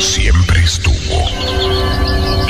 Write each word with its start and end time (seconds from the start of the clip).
siempre 0.00 0.62
estuvo. 0.62 1.28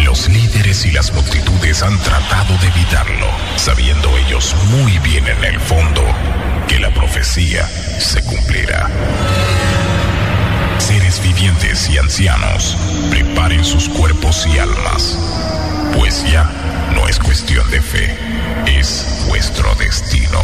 Los 0.05 0.29
líderes 0.29 0.85
y 0.85 0.91
las 0.91 1.13
multitudes 1.13 1.83
han 1.83 1.97
tratado 2.01 2.57
de 2.59 2.69
evitarlo, 2.69 3.27
sabiendo 3.57 4.11
ellos 4.19 4.55
muy 4.69 4.99
bien 4.99 5.27
en 5.29 5.45
el 5.45 5.61
fondo 5.61 6.03
que 6.67 6.81
la 6.81 6.93
profecía 6.93 7.69
se 7.99 8.23
cumplirá. 8.25 8.89
Seres 10.79 11.23
vivientes 11.23 11.89
y 11.89 11.99
ancianos, 11.99 12.77
preparen 13.11 13.65
sus 13.65 13.89
cuerpos 13.89 14.47
y 14.53 14.59
almas, 14.59 15.17
pues 15.97 16.25
ya 16.31 16.51
no 16.95 17.09
es 17.09 17.19
cuestión 17.19 17.71
de 17.71 17.81
fe, 17.81 18.17
es 18.67 19.25
vuestro 19.29 19.73
destino. 19.77 20.41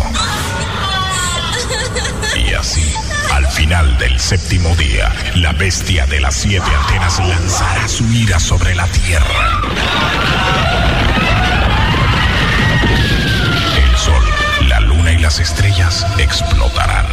Y 2.36 2.54
así, 2.54 2.94
al 3.32 3.46
final 3.46 3.96
del 3.98 4.18
séptimo 4.18 4.74
día, 4.76 5.12
la 5.36 5.52
bestia 5.52 6.06
de 6.06 6.20
las 6.20 6.34
siete 6.34 6.70
antenas 6.74 7.18
lanzará 7.18 7.88
su 7.88 8.04
ira 8.12 8.38
sobre 8.38 8.74
la 8.74 8.86
tierra. 8.86 9.60
El 13.76 13.96
sol, 13.96 14.22
la 14.68 14.80
luna 14.80 15.12
y 15.12 15.18
las 15.18 15.38
estrellas 15.38 16.06
explotarán. 16.18 17.06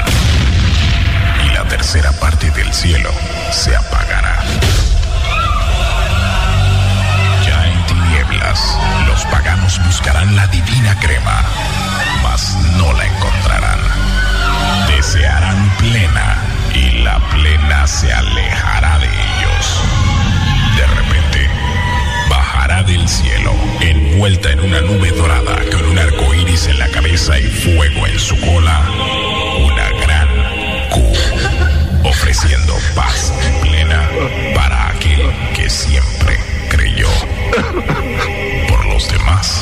Y 1.46 1.54
la 1.54 1.68
tercera 1.68 2.12
parte 2.14 2.50
del 2.52 2.74
cielo 2.74 3.12
se 3.52 3.76
apagará. 3.76 4.44
Ya 7.46 7.68
en 7.68 7.86
tinieblas, 7.86 8.78
los 9.08 9.26
paganos 9.26 9.80
buscarán 9.86 10.36
la 10.36 10.48
divina 10.48 10.98
crema, 11.00 11.44
mas 12.24 12.56
no 12.78 12.94
la 12.94 13.06
encontrarán. 13.06 13.80
Desearán 14.88 15.75
y 16.74 17.04
la 17.04 17.18
plena 17.30 17.88
se 17.88 18.12
alejará 18.12 19.00
de 19.00 19.08
ellos. 19.08 19.82
De 20.76 20.88
repente, 20.88 21.50
bajará 22.30 22.84
del 22.84 23.08
cielo, 23.08 23.54
envuelta 23.80 24.52
en 24.52 24.60
una 24.60 24.82
nube 24.82 25.12
dorada 25.12 25.58
con 25.72 25.86
un 25.86 25.98
arco 25.98 26.34
iris 26.34 26.68
en 26.68 26.80
la 26.80 26.90
cabeza 26.90 27.40
y 27.40 27.44
fuego 27.44 28.08
en 28.08 28.20
su 28.20 28.38
cola, 28.42 28.82
una 29.64 29.90
gran 30.06 30.28
Q, 30.90 31.14
ofreciendo 32.04 32.76
paz 32.94 33.32
plena 33.62 34.10
para 34.54 34.90
aquel 34.90 35.32
que 35.56 35.70
siempre 35.70 36.38
creyó. 36.70 37.08
Por 38.68 38.86
los 38.88 39.08
demás, 39.08 39.62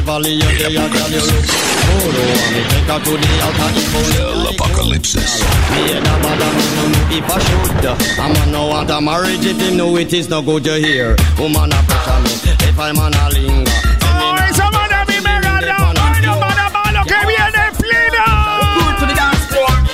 Beverly, 0.00 0.32
you 0.32 0.40
say 0.40 0.72
you 0.72 0.80
girl 0.80 1.10
you 1.12 1.20
look 1.20 1.44
good. 1.44 1.60
Oh, 1.92 2.08
me 2.54 2.60
take 2.72 2.88
her 2.88 3.00
to 3.04 3.12
the 3.20 3.30
altar. 3.44 3.68
El 4.16 4.46
apocalipsis. 4.48 5.32
Me 5.74 5.92
and 5.92 6.06
a 6.06 6.14
bother 6.22 6.52
me 6.56 6.64
no 6.76 6.84
know 6.88 7.04
if 7.16 7.28
I 7.28 7.38
should. 7.44 7.84
I'm 8.18 8.32
on 8.40 8.48
no 8.50 8.66
want 8.68 8.90
a 8.90 8.98
marriage 9.00 9.44
if 9.44 9.60
him 9.60 9.76
know 9.76 9.96
it 9.98 10.12
is 10.14 10.28
no 10.30 10.40
good 10.40 10.64
to 10.64 10.78
hear. 10.78 11.16
Woman 11.38 11.72
a 11.72 11.82
pressure 11.84 12.20
me 12.24 12.32
if 12.66 12.78
I'm 12.78 12.98
on 12.98 13.12
a 13.12 13.28
linger. 13.28 13.70
Oh, 14.00 14.36
esa 14.48 14.70
mano 14.70 15.04
mi 15.06 15.20
me 15.20 15.40
ganó. 15.42 15.92
Bueno, 15.92 16.38
mano, 16.40 16.70
mano, 16.72 17.04
que 17.04 17.20
viene 17.26 17.70
pleno. 17.76 18.24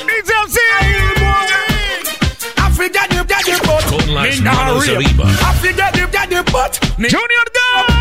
Dice 0.07 0.35
así. 0.45 0.69
Con 3.91 4.15
las 4.15 4.41
manos 4.41 4.89
arriba. 4.89 5.27
Junior 6.97 7.47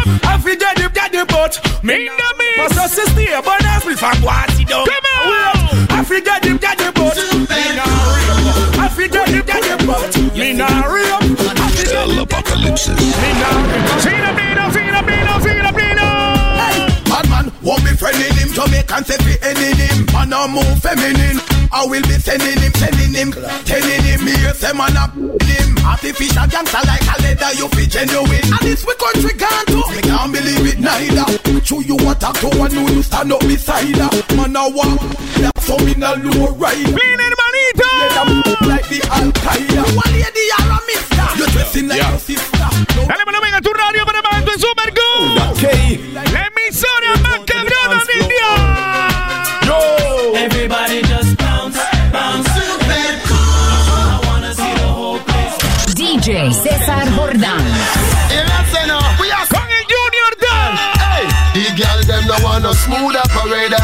I 0.06 0.38
feel 0.38 0.56
dead 0.56 0.80
if 0.80 0.94
dead 0.94 1.28
but 1.28 1.60
me 1.84 2.06
no 2.06 2.28
me. 2.38 2.46
But 2.58 2.72
so 2.74 2.86
stay 2.88 3.34
but 3.44 3.66
I 3.66 3.80
feel 3.80 3.98
from 3.98 4.22
what 4.22 4.50
you 4.60 4.66
do. 4.66 4.86
Come 4.86 5.08
on, 5.18 5.92
I 5.92 6.04
feel 6.04 6.22
dead 6.22 6.46
if 6.46 6.62
dead 6.62 6.78
but 6.94 7.18
me 7.50 7.62
no. 7.74 7.86
I 8.78 8.90
feel 8.90 9.10
dead 9.10 9.30
if 9.30 9.46
dead 9.46 9.88
but 9.88 10.16
me 10.38 10.54
no. 10.54 10.66
I 10.66 11.70
feel 11.72 12.20
apocalypse. 12.22 12.88
Me 12.90 13.30
no. 13.42 13.50
See 14.00 14.18
the 14.22 14.32
beat, 14.38 14.58
oh, 14.62 14.70
see 14.72 14.90
the 14.92 15.04
beat 15.08 15.15
want 18.06 18.18
me 18.18 18.26
friending 18.26 18.38
him, 18.38 18.50
Jamaican 18.54 19.04
say 19.06 19.18
fi 19.18 19.34
ending 19.42 19.78
him. 19.78 20.06
Man 20.14 20.34
a 20.34 20.48
move 20.48 20.78
feminine, 20.82 21.42
I 21.72 21.86
will 21.86 22.02
be 22.04 22.18
sending 22.22 22.60
him, 22.62 22.74
sending 22.78 23.14
him, 23.14 23.32
telling 23.66 24.04
him. 24.06 24.26
Me 24.26 24.34
a 24.46 24.54
say 24.54 24.74
man 24.74 24.96
a 24.96 25.10
him. 25.44 25.78
Artificial 25.86 26.48
gangster 26.48 26.84
like 26.86 27.06
a 27.06 27.16
leather, 27.22 27.52
you 27.58 27.68
fi 27.70 27.86
genuine. 27.86 28.46
And 28.46 28.62
this 28.62 28.86
we 28.86 28.94
country 28.96 29.34
gone 29.38 29.66
to, 29.74 29.82
me 29.94 30.02
can't 30.02 30.32
believe 30.32 30.66
it 30.66 30.80
neither. 30.80 31.26
True 31.62 31.82
you 31.82 31.98
attack 32.10 32.38
to 32.42 32.50
one 32.58 32.72
who 32.72 32.86
you 32.94 33.04
stand 33.04 33.32
up 33.34 33.42
beside 33.42 33.98
her. 33.98 34.10
Man 34.38 34.56
a 34.56 34.70
walk, 34.70 35.02
that's 35.42 35.66
so 35.66 35.78
in 35.78 36.04
a 36.04 36.14
low 36.22 36.54
ride. 36.56 36.86
Bien, 36.94 37.20
hermanito. 37.20 37.90
Yeah, 37.90 38.26
move 38.30 38.62
like 38.70 38.88
the 38.90 39.02
Al 39.10 39.32
Qaeda. 39.34 39.84
One 39.98 40.14
lady 40.14 40.46
are 40.62 40.70
a 40.70 40.80
mister. 40.86 41.26
You're 41.38 41.48
dressing 41.50 41.88
like 41.88 42.02
your 42.02 42.20
sister. 42.20 42.70
No 42.96 43.08
Dale 43.08 43.26
volumen 43.26 43.54
a 43.54 43.62
tu 43.62 43.74
radio 43.74 44.06
para 44.06 44.22
más 44.22 44.42
en 44.46 44.60
Super 44.60 44.94
Good. 44.94 45.36
La 46.14 46.24
emisora 46.24 47.15
más 47.15 47.15
cabrona 47.15 47.15
Con 59.50 59.68
el 59.68 59.84
Junior 59.92 60.32
Dub. 60.40 60.72
The 61.54 61.68
girl 61.76 62.00
them 62.08 62.24
no 62.28 62.36
want 62.44 62.64
no 62.64 62.72
smooth 62.72 63.16
operator. 63.16 63.76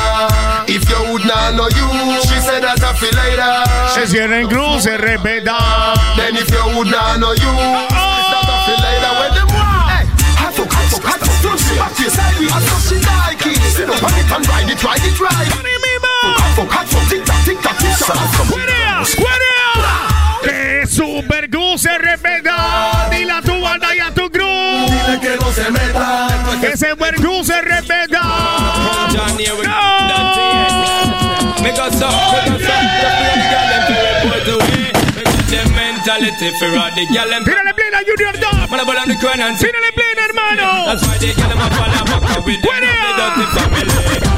If 0.67 0.88
you 0.88 1.12
would 1.12 1.25
not 1.25 1.56
know 1.56 1.67
you, 1.67 1.88
she 2.22 2.39
said 2.39 2.63
that 2.63 2.79
I 2.81 2.94
feel 2.95 3.12
later. 3.12 3.67
Se 3.94 4.07
cierra 4.07 4.39
en 4.39 4.47
cruz, 4.47 4.84
se 4.84 4.97
respeta. 4.97 5.95
Then 6.16 6.38
if 6.38 6.50
you 6.50 6.63
would 6.78 6.88
not 6.88 7.19
know 7.19 7.34
you, 7.34 7.51
that 7.91 8.47
I 8.47 8.66
feel 8.66 8.79
later 8.79 9.12
when 9.19 9.31
them 9.35 9.50
want. 9.51 9.91
Hey, 9.91 10.07
hot 10.39 10.53
fuck, 10.56 10.72
hot 10.72 10.88
fuck, 10.88 11.03
hot 11.03 11.19
fuck, 11.19 11.41
don't 11.44 11.59
see 11.59 11.75
back 11.75 11.94
to 11.95 12.01
your 12.03 12.12
side. 12.12 12.39
I 12.39 12.59
saw 12.63 12.79
she 12.88 12.95
like 13.03 13.45
it. 13.51 13.59
Sit 13.68 13.89
up 13.89 14.00
on 14.01 14.16
it 14.16 14.31
and 14.31 14.47
ride 14.47 14.72
it, 14.72 14.79
ride 14.79 15.03
it, 15.03 15.19
ride. 15.19 15.51
Ni 15.59 15.75
mismo. 15.75 16.39
Hot 16.39 16.56
fuck, 16.56 16.72
hot 16.72 16.88
fuck, 16.88 17.03
tick 17.09 17.25
tock, 17.25 17.44
tick 17.44 17.59
tock, 17.59 17.75
tick 17.78 18.00
tock. 18.00 18.16
¡Fuera! 18.47 19.03
¡Fuera! 19.03 19.51
Que 20.44 20.88
Super 20.88 21.50
Good 21.50 21.78
se 21.78 21.97
respeta. 21.97 22.91
Meta. 26.71 26.77
Que 26.77 26.77
Super 26.77 27.15
Good 27.21 27.45
se 27.45 27.61
respeta. 27.61 28.21
Mentality 35.75 36.51
for 36.57 36.67
all 36.77 36.91
the 36.95 37.05
gal 37.13 37.29
them 37.29 37.43
Tírale 37.43 37.73
plena, 37.75 38.01
Junior 38.03 38.33
Dub. 38.33 38.69
Man, 38.71 38.79
I 38.79 38.83
ball 38.83 38.97
on 38.97 39.07
the 39.07 39.15
crown 39.17 39.39
and 39.39 39.57
see 39.57 39.67
Tírale 39.67 39.91
plena, 39.93 40.21
hermano. 40.21 40.85
That's 40.87 41.05
why 41.05 41.17
they 41.19 41.33
gal 41.33 41.49
them 41.49 41.59
a 41.59 41.69
follow 41.69 42.05
back 42.09 42.37
up 42.37 42.45
with 42.45 42.61
them 42.61 42.73
Fuera. 42.73 42.89
the 42.89 43.11
dirty 43.21 43.45
family 43.53 43.85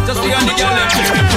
Just 0.06 0.22
the 0.22 0.30
only 0.36 0.54
gal 0.60 0.76
them 0.76 0.90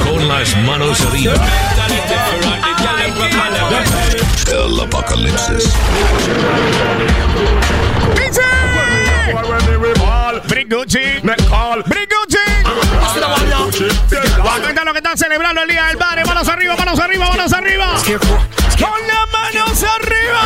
Con 0.05 0.27
las 0.29 0.57
manos 0.67 1.01
arriba. 1.07 1.39
Mentality 1.39 2.17
for 2.27 2.43
all 2.43 2.59
the 2.59 2.73
gal 2.83 2.97
them 2.99 3.13
from 3.15 3.39
Alabama 3.39 3.81
El 4.51 4.81
apocalipsis. 4.81 5.65
Dice. 8.17 8.57
Brigucci. 10.67 11.21
Brigucci. 11.87 12.39
Acá 14.41 14.69
está 14.69 14.85
lo 14.85 14.93
que 14.93 14.99
están 14.99 15.17
celebrando 15.17 15.63
el 15.63 15.69
día 15.69 15.85
del 15.87 15.97
padre. 15.97 16.25
Manos 16.25 16.49
arriba, 16.49 16.75
manos 16.77 16.99
arriba, 16.99 17.29
manos 17.29 17.53
arriba. 17.53 17.95
Con 18.81 19.07
las 19.07 19.31
manos 19.33 19.85
arriba. 19.85 20.41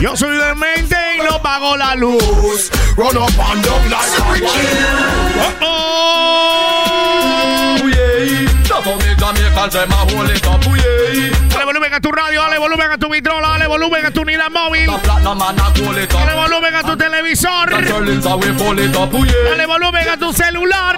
Yo 0.00 0.14
soy 0.14 0.36
demente 0.36 0.96
y 1.16 1.22
no 1.22 1.40
pago 1.40 1.78
la 1.78 1.94
luz. 1.94 2.70
Run 2.96 3.16
up 3.16 3.30
and 3.40 3.64
down 3.64 3.90
like 3.90 4.18
a. 5.62 5.84
Dale 11.48 11.64
volumen 11.64 11.94
a 11.94 12.00
tu 12.00 12.10
radio, 12.10 12.40
dale 12.42 12.58
volumen 12.58 12.90
a 12.90 12.98
tu 12.98 13.08
vitrola, 13.08 13.48
dale 13.48 13.66
volumen 13.66 14.04
a 14.04 14.10
tu 14.10 14.20
unidad 14.22 14.50
móvil, 14.50 14.86
dale 16.18 16.34
volumen 16.34 16.74
a 16.74 16.82
tu 16.82 16.96
televisor, 16.96 17.70
dale 19.44 19.66
volumen 19.66 20.08
a 20.08 20.16
tu 20.16 20.32
celular. 20.32 20.96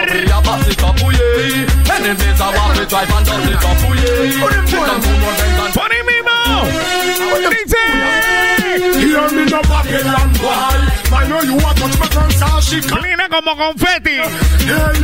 Por 5.75 5.93
ahí 5.93 6.03
mismo. 6.03 7.51
Dice. 7.51 8.56
Hear 8.77 9.31
me 9.33 9.45
no 9.51 9.63
bad 9.63 10.97
know 11.29 11.41
you 11.43 11.57
want 11.57 11.77
touch 11.79 11.99
my 11.99 12.09
girl, 12.09 12.31
so 12.31 12.61
she 12.61 12.81
come. 12.81 12.99
Plina 12.99 13.29
como 13.29 13.53
confeti. 13.55 14.17
Hey, 14.17 14.97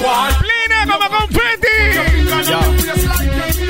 boy. 0.00 0.30
Como 0.90 1.08
confeti. 1.14 1.76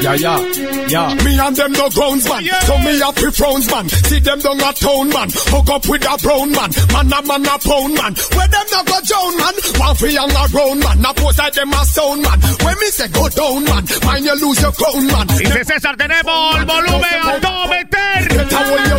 Yeah, 0.00 0.14
yeah, 0.14 0.40
yeah. 0.88 1.14
Me 1.24 1.38
and 1.38 1.56
them 1.56 1.72
no 1.72 1.90
grounds 1.90 2.26
man. 2.26 2.42
Yeah. 2.42 2.58
So 2.60 2.78
me 2.78 2.96
pre 3.12 3.30
frowns 3.30 3.70
man. 3.70 3.88
See 3.88 4.20
them 4.20 4.38
down 4.38 4.60
a 4.60 4.72
town 4.72 5.08
man. 5.10 5.28
Hook 5.52 5.68
up 5.68 5.86
with 5.86 6.08
a 6.08 6.16
brown 6.24 6.50
man. 6.52 6.70
Man 6.88 7.12
a 7.12 7.20
man 7.20 7.44
a 7.44 7.58
pound 7.60 7.94
man. 8.00 8.14
Where 8.32 8.48
them 8.48 8.66
no 8.72 8.80
go 8.88 8.98
down 9.04 9.32
man. 9.36 9.54
One 9.76 9.96
free 9.96 10.16
and 10.16 10.32
a 10.32 10.48
grown 10.48 10.78
man. 10.80 11.02
Now 11.02 11.12
pose 11.12 11.36
like 11.36 11.52
them 11.52 11.68
a 11.68 11.84
sound 11.84 12.22
man. 12.22 12.40
When 12.64 12.76
me 12.80 12.88
say 12.88 13.08
go 13.12 13.28
down 13.28 13.64
man. 13.68 13.84
Mind 14.08 14.24
you 14.24 14.36
lose 14.40 14.60
your 14.64 14.72
crown 14.72 15.04
man. 15.06 15.26
Dice 15.36 15.64
César, 15.68 15.96
tenemos 16.00 16.56
el 16.56 16.64
volumen 16.64 17.20
a 17.20 17.40
todo 17.40 17.68
meter. 17.68 18.89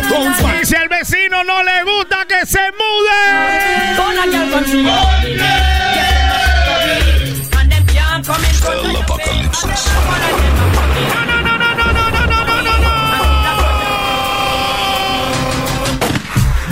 Y 0.62 0.66
si 0.66 0.74
el 0.74 0.88
vecino 0.88 1.44
no 1.44 1.62
le 1.62 1.82
gusta 1.84 2.24
que 2.26 2.46
se 2.46 2.60
mude. 2.72 3.96
Con 3.96 4.16
la 4.16 4.24
El 8.72 8.96
apocalipsis. 8.96 9.90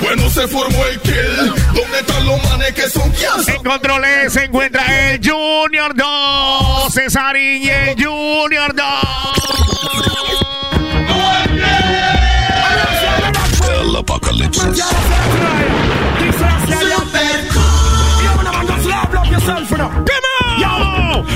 Bueno, 0.01 0.31
se 0.31 0.49
formó 0.49 0.87
el 0.87 1.01
kill. 1.01 1.55
¿Dónde 1.75 2.01
están 2.01 2.27
los 2.27 2.43
manes 2.45 2.73
que 2.73 2.89
son 2.89 3.13
En 3.49 3.63
controles 3.63 4.33
se 4.33 4.45
encuentra 4.45 5.11
el 5.11 5.21
Junior 5.23 5.95
2. 5.95 6.95
Cesarín 6.95 7.63
y 7.63 7.69
el 7.69 8.03
Junior 8.03 8.75
2. 8.75 8.87
El 14.31 14.43
apocalipsis. 14.43 14.85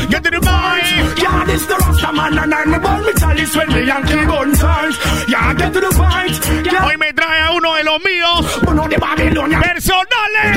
Get 0.08 0.22
to 0.22 0.30
the 0.30 0.40
point. 0.40 1.18
Yeah, 1.18 1.44
this 1.44 1.66
the 1.66 1.74
Rasta 1.74 2.12
man 2.12 2.38
and 2.38 2.54
I'm 2.54 2.74
about 2.74 3.04
me 3.04 3.12
chalice 3.18 3.56
when 3.56 3.68
me 3.72 3.86
Yankee 3.86 4.24
gun 4.26 4.54
size. 4.54 4.96
Yeah, 5.28 5.54
get 5.54 5.72
to 5.72 5.80
the 5.80 5.90
point. 5.90 6.66
Yeah. 6.66 6.84
Hoy 6.84 6.96
me 6.96 7.12
trae 7.12 7.40
a 7.42 7.50
uno 7.52 7.74
de 7.74 7.84
los 7.84 8.00
míos. 8.04 8.60
Uno 8.68 8.86
de 8.88 8.96
Babilonia. 8.96 9.60
Personales. 9.60 10.54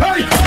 Hey, 0.00 0.39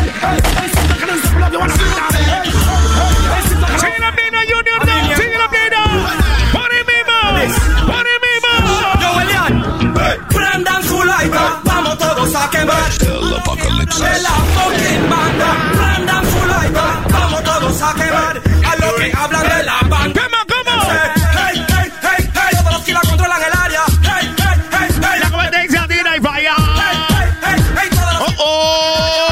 a 12.54 12.60
quemar. 12.60 12.92
El 13.02 13.34
apocalipsis. 13.36 14.00
De 14.00 14.22
la 14.22 14.30
fucking 14.30 15.10
banda. 15.10 15.56
Prendan 15.74 16.26
su 16.32 16.46
lighter. 16.48 17.12
Vamos 17.12 17.44
todos 17.44 17.82
a 17.82 17.94
quemar. 17.94 18.42
A 18.66 18.76
lo 18.78 18.96
que 18.96 19.12
hablan 19.16 19.44
de 19.50 19.64
la 19.64 19.80
banda. 19.90 20.22
¿Cómo, 20.22 20.38
cómo? 20.48 20.82
Hey, 20.92 21.66
hey, 21.68 21.92
hey, 22.02 22.30
hey. 22.34 22.58
Todos 22.60 22.74
los 22.74 22.82
que 22.84 22.94
la 22.94 23.02
controlan 23.02 23.42
el 23.42 23.58
área. 23.60 23.82
Hey, 24.04 24.36
hey, 24.38 24.62
hey, 24.72 24.88
hey. 25.02 25.20
La 25.22 25.30
competencia 25.30 25.88
tira 25.88 26.18
y 26.18 26.22
falla. 26.22 26.56
Hey, 26.58 26.98
hey, 27.10 27.28
hey, 27.44 27.60
hey. 27.78 27.90
Todos 27.92 28.14
los 28.14 28.34
Oh, 28.40 29.30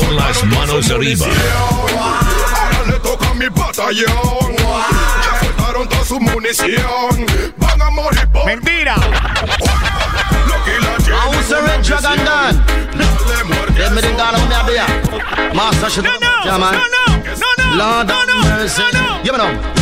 Con 0.00 0.16
las 0.16 0.44
manos 0.44 0.90
arriba. 0.90 1.26
Ahora 1.26 2.82
le 2.86 2.98
toca 3.00 3.28
a 3.30 3.34
mi 3.34 3.48
batallón. 3.48 4.56
Ya 4.56 5.40
soltaron 5.40 5.88
toda 5.88 6.04
su 6.04 6.20
munición. 6.20 7.26
Van 7.58 7.82
a 7.82 7.90
morir 7.90 8.28
por 8.32 8.46
Mentira. 8.46 8.94
Master 11.52 11.66
Red 11.66 11.84
Dragon 11.84 12.24
Don. 12.24 12.54
Let 13.76 13.92
me 13.92 14.00
think 14.00 14.18
all 14.18 14.34
of 14.34 14.48
me 14.48 14.54
up 14.54 14.68
here. 14.70 15.52
Master 15.54 15.90
Sugar. 15.90 16.08
No, 16.08 16.18
no, 16.18 16.46
no, 16.46 16.70
no, 16.70 17.04
no, 17.18 17.52
no, 17.58 17.76
Lord 17.76 18.08
no, 18.08 18.24
no, 18.24 18.42
mercy. 18.44 18.82
Give 19.22 19.32
me 19.32 19.38
now. 19.38 19.81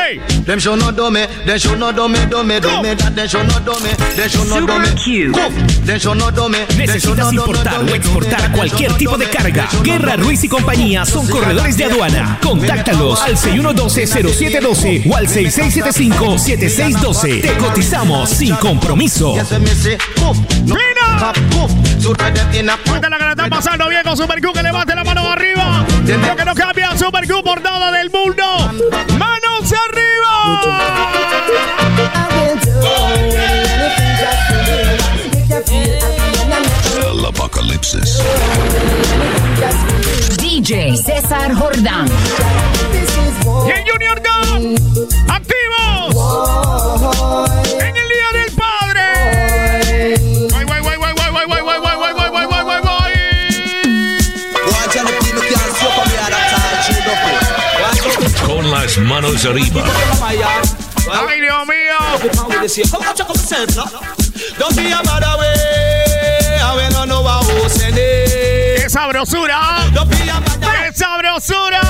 Hey. 0.00 0.18
Them 0.46 0.58
should 0.58 0.78
not 0.78 0.96
do 0.96 1.10
me. 1.10 1.26
They 1.46 1.58
should 1.58 1.78
not 1.78 1.94
do 1.94 2.08
me. 2.08 2.18
Do 2.26 2.42
me. 2.42 2.58
Do 2.60 2.80
me. 2.82 2.94
That 2.94 3.14
they 3.14 3.28
should 3.28 3.46
not 3.46 3.62
do 3.64 3.72
me. 3.84 3.90
They 4.16 4.28
should 4.28 4.48
not 4.48 4.66
do 4.66 4.78
me. 4.78 4.88
They 5.84 5.98
should 5.98 6.16
not 6.16 6.34
do 6.34 6.48
me. 6.48 6.58
¿Necesitas 6.76 7.30
importar 7.32 7.82
o 7.82 7.94
exportar 7.94 8.50
cualquier 8.52 8.92
tipo 8.94 9.18
de 9.18 9.28
carga? 9.28 9.68
Guerra 9.82 10.16
Ruiz 10.16 10.42
y 10.44 10.48
compañía 10.48 11.04
son 11.04 11.26
corredores 11.28 11.76
de 11.76 11.84
aduana. 11.84 12.38
Contáctalos 12.42 13.20
al 13.20 13.36
6112-0712 13.36 15.10
o 15.10 15.16
al 15.16 15.26
6675-7612. 15.28 17.42
Te 17.42 17.52
cotizamos 17.58 18.30
sin 18.30 18.54
compromiso. 18.56 19.34
Mira. 19.34 19.98
Pop. 21.18 21.36
Goof. 21.52 21.70
So 22.00 22.14
try 22.14 22.30
them 22.32 22.54
in 22.54 22.70
a 22.70 22.78
Cuéntale 22.78 23.18
que 23.18 23.24
le 23.24 23.30
está 23.30 23.48
pasando 23.48 23.88
bien 23.88 24.02
con 24.02 24.16
Super 24.16 24.40
Q, 24.40 24.52
que 24.54 24.62
levante 24.62 24.94
la 24.94 25.04
mano 25.04 25.28
arriba. 25.30 25.84
Lo 26.06 26.36
que 26.36 26.44
no 26.44 26.54
cambia 26.54 26.96
Super 26.96 27.26
Q 27.26 27.42
por 27.42 27.60
nada 27.60 27.90
del 27.92 28.08
mundo. 28.10 28.70
César 41.30 41.54
Jordán. 41.54 42.06
Y 43.64 43.70
el 43.70 43.84
Junior 43.88 44.20
Go, 44.20 44.30
activos 45.28 46.16
en 47.80 47.96
el 47.96 48.08
Día 48.08 48.30
del 48.32 48.50
Padre. 48.56 50.16
Guay, 50.50 50.64
guay, 50.64 50.80
guay, 50.80 50.96
guay, 50.96 51.12
guay, 51.14 51.30
guay, 51.30 51.46
guay, 51.46 51.62
guay, 51.62 51.78
guay, 51.78 52.12
guay, 52.14 52.30
guay, 52.30 52.46
guay, 52.46 52.64
guay, 52.64 52.80
guay. 52.82 53.14
Con 58.44 58.68
las 58.72 58.98
manos 58.98 59.44
arriba. 59.44 59.84
Ay, 61.12 61.40
Dios 61.40 61.64
mío. 61.68 61.98
¡Qué 68.82 68.88
sabrosura! 68.88 69.60
Don't 71.00 71.22
be 71.22 71.28
a 71.28 71.32
bad 71.32 71.40
¡Qué 71.40 71.46
sabrosura! 71.48 71.80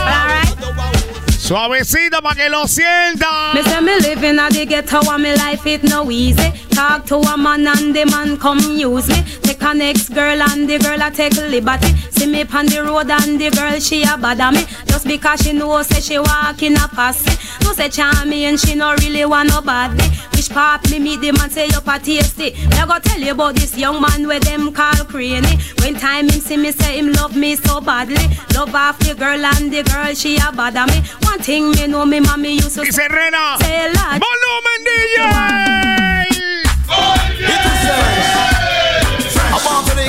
Suavecito 1.36 2.22
para 2.22 2.36
que 2.36 2.48
lo 2.48 2.69
sienta. 2.69 3.52
Me 3.55 3.62
say 3.64 3.81
me 3.81 3.98
living 3.98 4.38
at 4.38 4.52
the 4.52 4.64
ghetto 4.64 5.00
and 5.10 5.22
me 5.22 5.34
life 5.34 5.67
it 5.67 5.82
no 5.82 6.08
easy. 6.10 6.52
Talk 6.70 7.06
to 7.06 7.17
a 7.17 7.36
man 7.36 7.67
and 7.67 7.93
the 7.93 8.05
man 8.06 8.38
come 8.38 8.60
use 8.76 9.08
me. 9.08 9.24
Take 9.43 9.62
a 9.62 9.74
next 9.74 10.10
girl 10.10 10.40
and 10.40 10.69
the 10.69 10.79
girl 10.79 11.02
a 11.02 11.10
take 11.10 11.34
liberty. 11.34 11.88
See 12.10 12.26
me 12.26 12.44
on 12.44 12.67
the 12.67 12.84
road 12.84 13.10
and 13.10 13.40
the 13.40 13.50
girl 13.50 13.81
she 13.81 14.05
a 14.05 14.17
bother 14.17 14.52
me. 14.52 14.64
Just 14.86 15.06
because 15.08 15.40
she 15.40 15.52
know 15.55 15.82
say 15.82 16.00
she 16.00 16.19
walk 16.19 16.62
in 16.62 16.76
a 16.76 16.86
posse. 16.86 17.36
No 17.64 17.72
say 17.72 17.88
charmy 17.88 18.43
and 18.43 18.60
she 18.60 18.76
no 18.76 18.94
really 18.94 19.24
want 19.24 19.48
nobody. 19.48 20.05
Which 20.50 20.56
part 20.56 20.90
me 20.90 20.98
meet 20.98 21.20
the 21.20 21.30
man 21.30 21.48
say 21.48 21.66
you 21.66 21.78
a 21.78 21.98
tasty. 22.00 22.50
Me 22.66 22.74
I 22.74 22.84
go 22.84 22.98
tell 22.98 23.20
you 23.20 23.30
about 23.30 23.54
this 23.54 23.76
young 23.78 24.00
man 24.02 24.26
where 24.26 24.40
them 24.40 24.72
call 24.72 25.04
cranny. 25.06 25.56
When 25.78 25.94
time 25.94 26.28
him 26.28 26.40
see 26.40 26.56
me 26.56 26.72
say 26.72 26.98
him 26.98 27.12
love 27.12 27.36
me 27.36 27.54
so 27.54 27.80
badly. 27.80 28.26
Love 28.54 28.74
off 28.74 28.98
the 28.98 29.14
girl 29.14 29.44
and 29.46 29.72
the 29.72 29.84
girl 29.84 30.12
she 30.12 30.38
a 30.38 30.50
bother 30.50 30.86
me. 30.90 31.02
One 31.22 31.38
thing 31.38 31.70
me 31.70 31.86
know 31.86 32.04
me 32.04 32.19
mommy 32.19 32.54
used 32.54 32.74
to 32.74 32.82
Dice 32.82 32.98
Rena. 32.98 33.58
say 33.62 33.92
lad. 33.94 34.20
¡Volumen 34.20 34.80
DJ! 34.86 35.19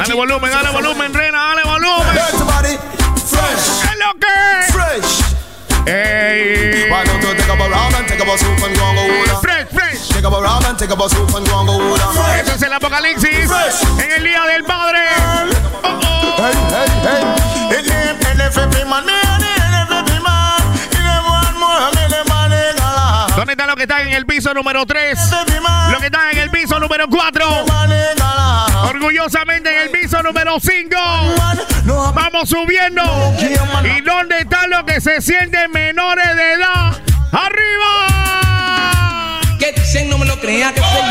Dale 0.02 0.16
volumen, 0.16 0.50
dale 0.50 0.72
volumen, 0.72 1.14
Rena, 1.14 1.38
dale 1.54 1.64
volumen. 1.66 2.18
Everybody 2.18 2.78
fresh, 3.30 3.66
¿Qué 3.84 3.90
es 3.94 3.98
lo 4.02 4.12
que? 4.18 4.72
fresh. 4.74 5.22
¡Ey! 5.86 6.90
Why 6.90 7.04
don't 7.06 7.22
you 7.22 7.36
take 7.36 7.48
a 7.48 7.70
round 7.70 7.94
and 7.96 8.08
take 8.08 8.20
a 8.26 8.38
soup 8.40 8.64
and 8.66 8.76
go 8.76 8.84
and 8.90 8.98
go 8.98 9.04
water? 9.20 9.36
Fresh, 9.42 9.68
fresh. 9.70 9.91
Take 10.22 10.32
a 10.32 10.40
round 10.40 10.66
and 10.66 10.78
take 10.78 10.92
a 10.92 11.10
soup 11.10 11.34
and 11.34 11.48
go 11.48 11.60
and 11.62 11.68
go. 11.68 11.96
Esto 12.36 12.54
es 12.54 12.62
el 12.62 12.74
apocalipsis 12.74 13.50
en 13.98 14.12
el 14.12 14.24
Día 14.24 14.44
del 14.54 14.64
Padre. 14.64 15.00
Oh, 15.84 16.00
oh. 16.04 16.36
Hey, 16.38 16.54
hey, 16.70 16.86
hey. 17.02 17.80
It 17.80 17.88
name 17.88 18.20
NFP 18.38 18.86
man, 18.88 19.04
me 19.04 19.14
and 19.14 19.42
the 19.42 19.50
NFP 19.50 20.22
man. 20.22 20.62
It 20.78 21.00
name 21.00 21.26
one 21.26 21.60
more, 21.60 21.90
me 21.96 22.08
the 22.08 22.24
man 22.30 22.52
in 22.54 22.78
gala. 22.78 23.28
¿Dónde 23.36 23.54
están 23.54 23.66
los 23.66 23.76
que 23.76 23.82
están 23.82 24.02
en 24.02 24.14
el 24.14 24.28
piso 24.28 24.54
número 24.54 24.86
3? 24.86 25.18
NFP 25.18 25.60
man, 25.60 25.92
Los 25.92 26.00
que 26.02 26.06
están 26.06 26.30
en 26.34 26.38
el 26.38 26.52
piso 26.52 26.80
número 26.80 27.08
4. 27.10 27.66
man 27.68 27.90
in 27.92 28.18
gala. 28.20 28.66
Orgullosamente 28.90 29.72
en 29.76 29.82
el 29.82 29.90
piso 29.90 30.22
número 30.22 30.60
5. 30.60 30.98
No, 31.86 32.14
Vamos 32.14 32.48
subiendo. 32.48 33.02
¿Y 33.40 34.02
dónde 34.02 34.42
están 34.42 34.70
los 34.70 34.84
que 34.84 35.02
se 35.02 35.20
sienten 35.20 35.72
menores 35.72 36.36
de 36.36 36.54
edad? 36.54 37.02
¡Arriba! 37.32 38.41
Dicen 39.76 40.10
no 40.10 40.18
me 40.18 40.26
lo 40.26 40.40
crea, 40.40 40.74
que 40.74 40.82
soy 40.82 41.02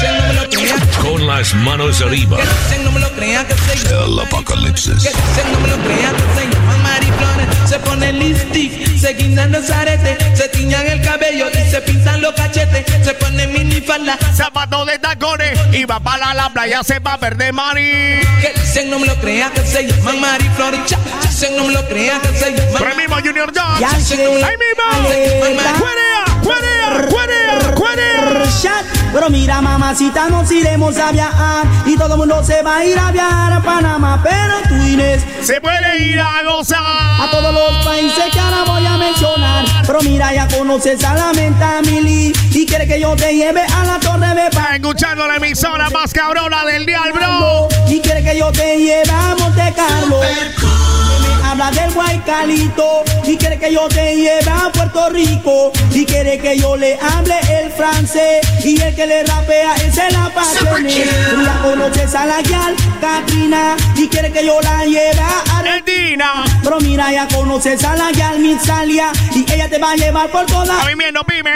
dicen 0.00 0.16
no 0.18 0.26
me 0.26 0.34
lo 0.34 0.48
crea, 0.48 0.74
Con 1.02 1.26
las 1.26 1.54
manos 1.54 2.00
arriba. 2.02 2.38
dicen 2.38 2.84
no 2.84 2.92
me 2.92 3.00
lo 3.00 3.10
crea, 3.12 3.46
que 3.46 3.54
soy 3.54 3.92
El 3.92 4.18
apocalipsis. 4.20 4.94
Dicen 5.02 5.52
no 5.52 5.60
me 5.60 5.68
lo 5.68 5.76
crea, 5.78 6.10
que 6.12 6.22
soy 6.34 6.78
mariflones. 6.82 7.48
Se 7.68 7.78
pone 7.78 8.12
lipstick, 8.12 8.98
se 8.98 9.14
guindan 9.14 9.52
los 9.52 9.70
aretes, 9.70 10.18
se 10.36 10.48
tiñan 10.48 10.86
el 10.86 11.00
cabello 11.02 11.46
y 11.50 11.70
se 11.70 11.80
pintan 11.82 12.20
los 12.20 12.34
cachetes. 12.34 12.84
Se 13.04 13.14
pone 13.14 13.46
mini 13.46 13.80
falda. 13.80 14.18
Zapato 14.34 14.84
de 14.84 14.98
tacones 14.98 15.58
y 15.72 15.84
va 15.84 16.00
para 16.00 16.34
la 16.34 16.50
playa, 16.50 16.82
se 16.82 16.98
va 16.98 17.14
a 17.14 17.18
perder 17.18 17.52
mari. 17.52 18.20
Que 18.40 18.52
dicen 18.60 18.90
no 18.90 18.98
me 18.98 19.06
lo 19.06 19.14
crea, 19.16 19.50
que 19.52 19.60
se 19.64 19.86
llama 19.86 20.12
Mari 20.14 20.48
Floricha. 20.56 20.98
Dicen 21.22 21.56
no 21.56 21.66
me 21.66 21.74
lo 21.74 21.86
crea, 21.86 22.20
que 22.20 22.38
se 22.38 22.50
llama. 22.56 22.78
Por 22.78 22.90
el 22.90 22.96
mismo 22.96 23.16
Junior 23.16 23.52
John. 23.54 23.80
Ya. 23.80 23.88
Cuerea, 23.90 24.48
cuerea, 24.48 25.38
cuerea, 25.40 25.72
cuerea. 25.78 26.29
Pero 29.12 29.28
mira, 29.28 29.60
mamacita, 29.60 30.28
nos 30.28 30.50
iremos 30.52 30.96
a 30.96 31.10
viajar 31.10 31.66
y 31.84 31.96
todo 31.96 32.14
el 32.14 32.18
mundo 32.18 32.44
se 32.44 32.62
va 32.62 32.78
a 32.78 32.84
ir 32.84 32.98
a 32.98 33.10
viajar 33.10 33.52
a 33.52 33.60
Panamá. 33.60 34.20
Pero 34.22 34.54
tú, 34.68 34.74
Inés, 34.86 35.22
Se 35.42 35.60
puede 35.60 35.98
ir 35.98 36.20
a 36.20 36.42
gozar. 36.44 36.78
a 36.78 37.28
todos 37.30 37.52
los 37.52 37.84
países 37.84 38.24
que 38.32 38.38
ahora 38.38 38.62
voy 38.66 38.86
a 38.86 38.96
mencionar. 38.96 39.64
Pero 39.86 40.00
mira, 40.02 40.32
ya 40.32 40.46
conoces 40.48 41.02
a 41.04 41.14
la 41.14 41.32
menta 41.32 41.80
Mili 41.82 42.32
y 42.52 42.66
quiere 42.66 42.86
que 42.86 43.00
yo 43.00 43.16
te 43.16 43.34
lleve 43.34 43.62
a 43.62 43.84
la 43.84 43.98
torre 43.98 44.34
de 44.34 44.46
Está 44.46 44.76
escuchando 44.76 45.26
la 45.26 45.36
emisora 45.36 45.90
más 45.90 46.12
cabrona 46.12 46.64
del 46.64 46.86
dial, 46.86 47.12
bro. 47.12 47.68
y 47.88 48.00
quiere 48.00 48.22
que 48.22 48.38
yo 48.38 48.50
te 48.52 48.78
lleve 48.78 49.10
a 49.10 49.34
Monte 49.38 49.72
Carlo. 49.74 50.20
Habla 51.60 51.82
del 51.82 51.92
Guaycalito 51.92 53.04
y 53.26 53.36
quiere 53.36 53.58
que 53.58 53.70
yo 53.70 53.86
te 53.88 54.16
lleve 54.16 54.50
a 54.50 54.72
Puerto 54.72 55.10
Rico 55.10 55.70
y 55.92 56.06
quiere 56.06 56.38
que 56.38 56.56
yo 56.56 56.74
le 56.74 56.98
hable 56.98 57.38
el 57.50 57.70
francés 57.70 58.40
y 58.64 58.80
el 58.80 58.94
que 58.94 59.06
le 59.06 59.24
rapea 59.24 59.74
es 59.74 59.98
el 59.98 60.14
apasioné. 60.16 61.04
Tú 61.28 61.36
la 61.42 61.60
conoces 61.60 62.14
a 62.14 62.24
la 62.24 62.40
guial 62.40 62.74
Katrina 62.98 63.76
y 63.94 64.08
quiere 64.08 64.32
que 64.32 64.46
yo 64.46 64.58
la 64.62 64.86
lleve 64.86 65.20
a 65.20 65.58
Argentina. 65.58 66.44
Pero 66.62 66.80
mira, 66.80 67.12
ya 67.12 67.28
conoces 67.28 67.84
a 67.84 67.94
la 67.94 68.10
guial 68.10 68.38
Mitzalia 68.38 69.12
y 69.34 69.40
ella 69.52 69.68
te 69.68 69.78
va 69.78 69.92
a 69.92 69.96
llevar 69.96 70.30
por 70.30 70.46
toda. 70.46 70.82
Movimiento 70.82 71.22
Pyme. 71.24 71.50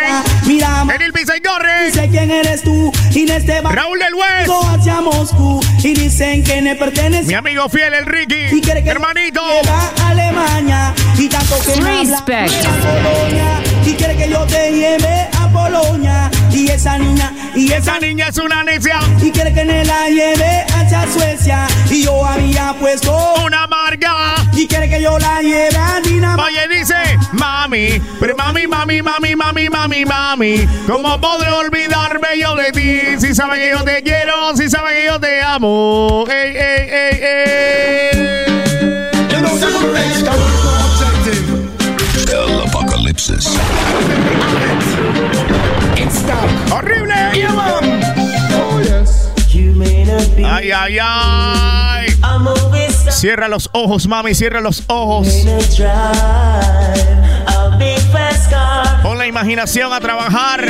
Mira, 0.44 0.84
Enil 0.94 1.14
Pizarre. 1.14 1.90
Sé 1.92 2.08
quién 2.10 2.30
eres 2.30 2.62
tú, 2.62 2.92
Inés 3.14 3.46
te 3.46 3.60
va 3.62 3.72
Raúl 3.72 3.98
del 3.98 4.14
West. 4.14 4.50
hacia 4.74 5.00
Moscú 5.00 5.60
y 5.82 5.94
dicen 5.94 6.44
que 6.44 6.60
me 6.60 6.74
pertenece. 6.74 7.24
Mi 7.26 7.34
amigo 7.34 7.68
fiel, 7.70 7.94
el 7.94 8.06
Ricky. 8.06 8.56
Y 8.56 8.60
quiere 8.60 8.82
que 8.82 8.90
Hermanito. 8.90 9.40
lleva 9.46 9.93
Alemania 10.02 10.94
y 11.18 11.28
tanto 11.28 11.56
que 11.64 11.80
me 11.80 11.90
habla 12.00 12.24
Polonia 12.24 13.62
y 13.86 13.92
quiere 13.94 14.16
que 14.16 14.28
yo 14.30 14.40
te 14.46 14.72
lleve 14.72 15.28
a 15.40 15.48
Polonia 15.48 16.30
y 16.52 16.68
esa 16.70 16.98
niña 16.98 17.32
y 17.54 17.70
Esa 17.72 17.98
niña 18.00 18.28
es 18.28 18.38
una 18.38 18.64
necia. 18.64 18.98
y 19.22 19.30
quiere 19.30 19.52
que 19.52 19.64
me 19.64 19.84
la 19.84 20.08
lleve 20.08 20.64
hacia 20.74 21.06
Suecia 21.12 21.66
y 21.90 22.02
yo 22.04 22.24
había 22.26 22.74
puesto 22.80 23.16
Una 23.44 23.66
marga. 23.66 24.34
y 24.52 24.66
quiere 24.66 24.88
que 24.88 25.00
yo 25.02 25.18
la 25.18 25.40
lleve 25.40 25.76
a 25.76 26.00
Dinamarca 26.02 26.44
Oye, 26.44 26.68
dice, 26.78 26.94
mami, 27.32 28.00
pero 28.20 28.36
mami, 28.36 28.66
mami, 28.66 29.02
mami, 29.02 29.36
mami, 29.36 29.68
mami, 29.68 30.04
mami, 30.04 30.68
¿cómo 30.86 31.20
podré 31.20 31.50
olvidarme 31.50 32.28
yo 32.40 32.56
de 32.56 32.72
ti? 32.72 33.00
Si 33.20 33.34
sabes 33.34 33.60
que 33.60 33.70
yo 33.70 33.84
te 33.84 34.02
quiero, 34.02 34.56
si 34.56 34.68
sabes 34.68 34.94
que 34.94 35.06
yo 35.06 35.20
te 35.20 35.40
amo. 35.42 36.24
Ey, 36.28 36.56
ey, 36.56 36.88
ey, 36.90 37.20
ey. 37.22 38.43
El 42.32 42.60
Apocalipsis. 42.68 43.56
¡Horrible! 46.70 47.14
Yes. 47.34 49.30
Ay, 50.44 50.70
ay, 50.70 50.98
ay. 51.00 52.06
Cierra 53.10 53.48
los 53.48 53.70
ojos, 53.72 54.06
mami, 54.06 54.34
cierra 54.34 54.60
los 54.60 54.82
ojos. 54.86 55.28
Pon 59.02 59.18
la 59.18 59.26
imaginación 59.26 59.92
a 59.92 60.00
trabajar. 60.00 60.64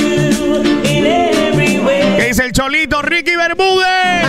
¿Qué 2.17 2.25
dice 2.29 2.45
el 2.45 2.53
cholito 2.53 3.03
Ricky 3.03 3.37
Bermúdez? 3.37 4.25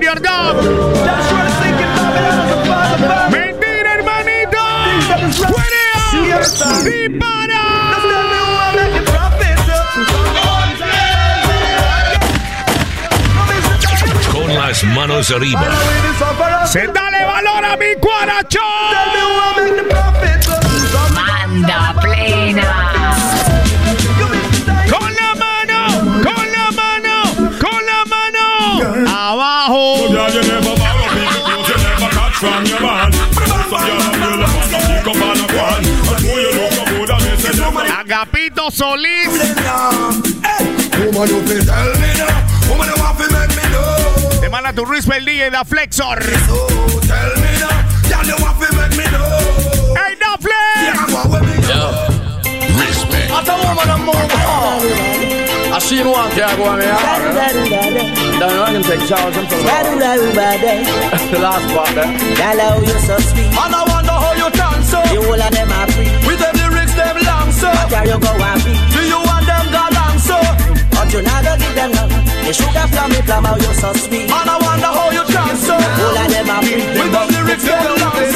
Junior 0.00 0.22
Dog. 0.22 0.56
Mentira, 3.30 3.94
hermanito. 3.96 4.56
¡Fuera! 5.46 6.40
¡Dispara! 6.82 7.64
Con 14.32 14.54
las 14.54 14.84
manos 14.84 15.30
arriba. 15.30 15.68
¡Se 16.64 16.86
dale 16.86 17.24
valor 17.26 17.64
a 17.66 17.76
mi 17.76 17.94
cuaracho! 18.00 18.58
Manda 21.12 21.94
plena. 22.00 23.59
¡Abajo! 30.10 31.00
Agapito 37.98 38.70
Solís. 38.70 39.28
Woman, 40.98 41.28
you 41.28 41.40
fi 41.46 41.64
tell 41.64 41.92
me 42.00 42.10
now. 42.18 42.68
Woman, 42.68 42.88
you 42.88 42.96
want 43.02 43.18
fi 43.18 43.26
make 43.32 43.54
me 43.56 43.64
know. 43.70 44.40
Te 44.40 44.48
manda 44.48 44.72
tu 44.72 44.84
respect 44.84 45.24
DJ 45.24 45.50
da 45.50 45.64
Flexor. 45.64 46.22
So 46.46 46.66
tell 47.06 47.32
me 47.36 47.52
now. 47.60 47.84
Girl, 48.08 48.26
you 48.26 48.36
want 48.42 48.56
fi 48.58 48.68
make 48.76 48.96
me 48.96 49.04
know. 49.10 49.94
¡Hey, 49.94 50.16
da 50.18 50.36
Flex! 50.36 50.76
Yeah, 50.82 51.06
go 51.06 51.22
with 51.30 51.42
me 51.42 51.56
now. 51.68 51.90
Respect. 52.80 53.30
At 53.30 53.48
a 53.48 53.54
woman 53.56 53.90
a 53.90 53.96
move 53.98 55.39
on. 55.80 55.86
I 55.86 55.86
see 55.88 55.98
you 55.98 56.10
want 56.10 56.32
to 56.32 56.40
go 56.56 56.64
on 56.64 56.78
me 56.78 56.84
hard. 56.84 57.22
Then 57.34 58.52
I 58.60 58.72
can 58.72 58.82
take 58.82 59.00
charge 59.08 59.36
and 59.36 59.48
follow. 59.48 59.96
The 61.30 61.38
last 61.40 61.66
part 61.74 61.94
there. 61.94 62.12
Hello, 62.36 62.80
you're 62.84 63.00
so 63.00 63.16
sweet. 63.18 63.48
And 63.48 63.74
I 63.74 63.82
wonder 63.88 64.12
how 64.12 64.32
you 64.36 64.48
dance 64.52 64.90
so. 64.90 65.00
You 65.12 65.24
all 65.24 65.40
of 65.40 65.50
them 65.50 65.72
are 65.72 65.88
free. 65.92 66.10
With 66.26 66.40
them 66.40 66.54
lyrics 66.60 66.94
them 66.94 67.16
long 67.24 67.50
so. 67.52 67.70
Can 67.88 68.06
you 68.12 68.18
go 68.20 68.32
be? 68.64 68.72
Do 68.92 69.00
you 69.08 69.20
want 69.24 69.44
them 69.46 69.66
galang 69.72 70.18
so? 70.20 70.36
But 70.92 71.08
you 71.12 71.22
not 71.22 71.44
gonna 71.44 71.60
give 71.60 71.74
them 71.74 71.90
none. 71.96 72.12
The 72.44 72.52
sugar 72.52 72.86
from 72.92 73.08
me 73.12 73.20
plum, 73.24 73.44
how 73.44 73.56
you 73.56 73.72
so 73.72 73.92
sweet. 73.94 74.28
And 74.28 74.48
I 74.50 74.56
wonder 74.60 74.90
how 74.90 75.08
you 75.16 75.24
dance 75.32 75.64
so. 75.64 75.76
All 75.76 76.18
of 76.18 76.28
them 76.28 76.50
are 76.50 76.62
free. 76.62 76.82
With 76.98 77.12
them 77.12 77.28
lyrics 77.32 77.64
them 77.64 77.84
long 78.04 78.20
so. 78.20 78.29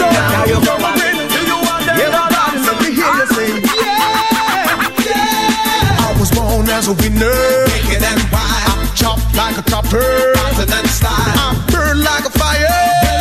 Winner. 7.01 7.35
Wicked 7.71 8.03
and 8.03 8.23
wild. 8.31 8.67
I'm 8.71 8.87
chopped 8.95 9.35
like 9.35 9.57
a 9.59 9.65
chopper. 9.71 10.33
Rotten 10.37 10.73
and 10.73 10.89
style. 10.89 11.39
I'm 11.45 11.57
burned 11.73 12.03
like 12.03 12.25
a 12.27 12.31
fire. 12.31 12.69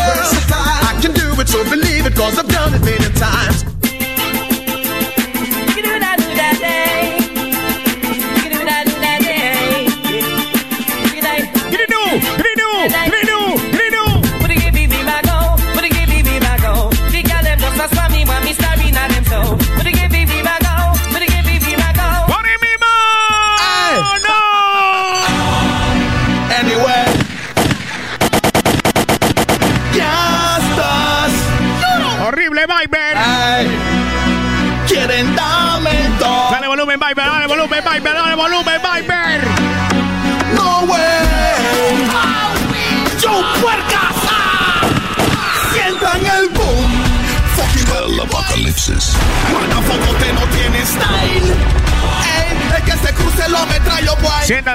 Versatile. 0.09 0.79
I 0.89 0.97
can 1.01 1.13
do 1.13 1.27
it, 1.41 1.47
so 1.49 1.63
believe 1.69 2.05
it, 2.05 2.15
cause 2.15 2.37
I've 2.37 2.47
done 2.47 2.73
it 2.73 2.83
many 2.83 3.09
times. 3.15 3.52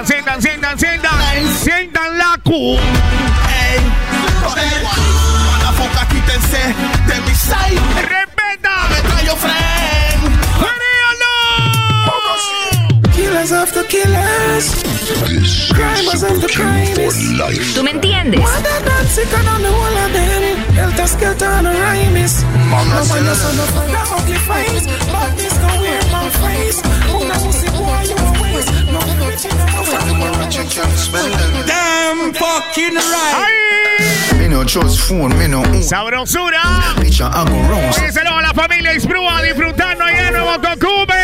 Sientan, 0.05 0.41
sientan, 0.41 0.41
sientan, 0.41 0.79
sientan. 0.79 1.57
Sientan 1.61 2.17
la 2.17 2.39
Q. 2.43 2.79
Quítense 6.09 6.73
de 7.05 7.21
mi 7.21 7.35
side. 7.35 7.79
¡Respeta! 8.07 8.87
Killers 13.13 13.51
killers. 13.87 14.73
Of 16.23 16.41
the 16.41 16.47
crimes. 16.47 17.15
life. 17.37 17.73
¿Tú 17.75 17.83
me 17.83 17.91
entiendes? 17.91 18.39
Damn 31.65 32.33
fucking 32.33 32.95
right. 32.95 34.37
Me 34.37 34.47
no 34.47 34.63
trust 34.63 34.99
phone, 34.99 35.37
me 35.37 35.47
no 35.47 35.59
own. 35.59 35.81
Sabrosura. 35.81 36.61
Bitch, 36.97 37.21
I 37.21 37.43
go 37.45 37.59
round. 37.69 37.93
Díselo 37.95 38.37
a 38.37 38.41
la 38.41 38.53
familia 38.53 38.93
Isprúa 38.93 39.41
disfrutando 39.41 40.03
ahí 40.03 40.17
en 40.17 40.33
Nuevo 40.33 40.59
Tocube. 40.59 41.19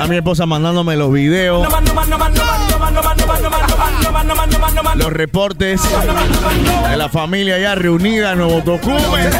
A 0.00 0.06
mi 0.06 0.16
esposa 0.16 0.46
mandándome 0.46 0.96
los 0.96 1.12
videos, 1.12 1.68
los 4.96 5.12
reportes 5.12 5.82
de 6.90 6.96
la 6.96 7.10
familia 7.10 7.58
ya 7.58 7.74
reunida 7.74 8.32
en 8.32 8.38
Nuevo 8.38 8.62
Tocube. 8.62 9.30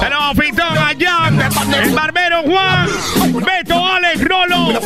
Saludos, 0.00 0.36
Pitón, 0.38 0.78
allá. 0.78 1.30
El 1.82 1.90
barbero 1.94 2.42
Juan. 2.42 2.88
Beto, 3.44 3.86
Alex, 3.86 4.24
Rolo. 4.24 4.80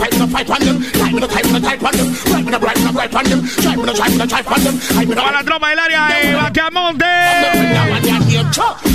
Para 5.14 5.32
la 5.32 5.44
tropa 5.44 5.68
del 5.70 5.78
área 5.78 6.08
de 6.08 6.34
Bacamonte. 6.34 7.04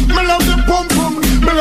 Me 0.08 0.24
love 0.24 0.46
the 0.46 0.55
pum 0.67 0.88
pum, 0.88 1.20
me 1.41 1.53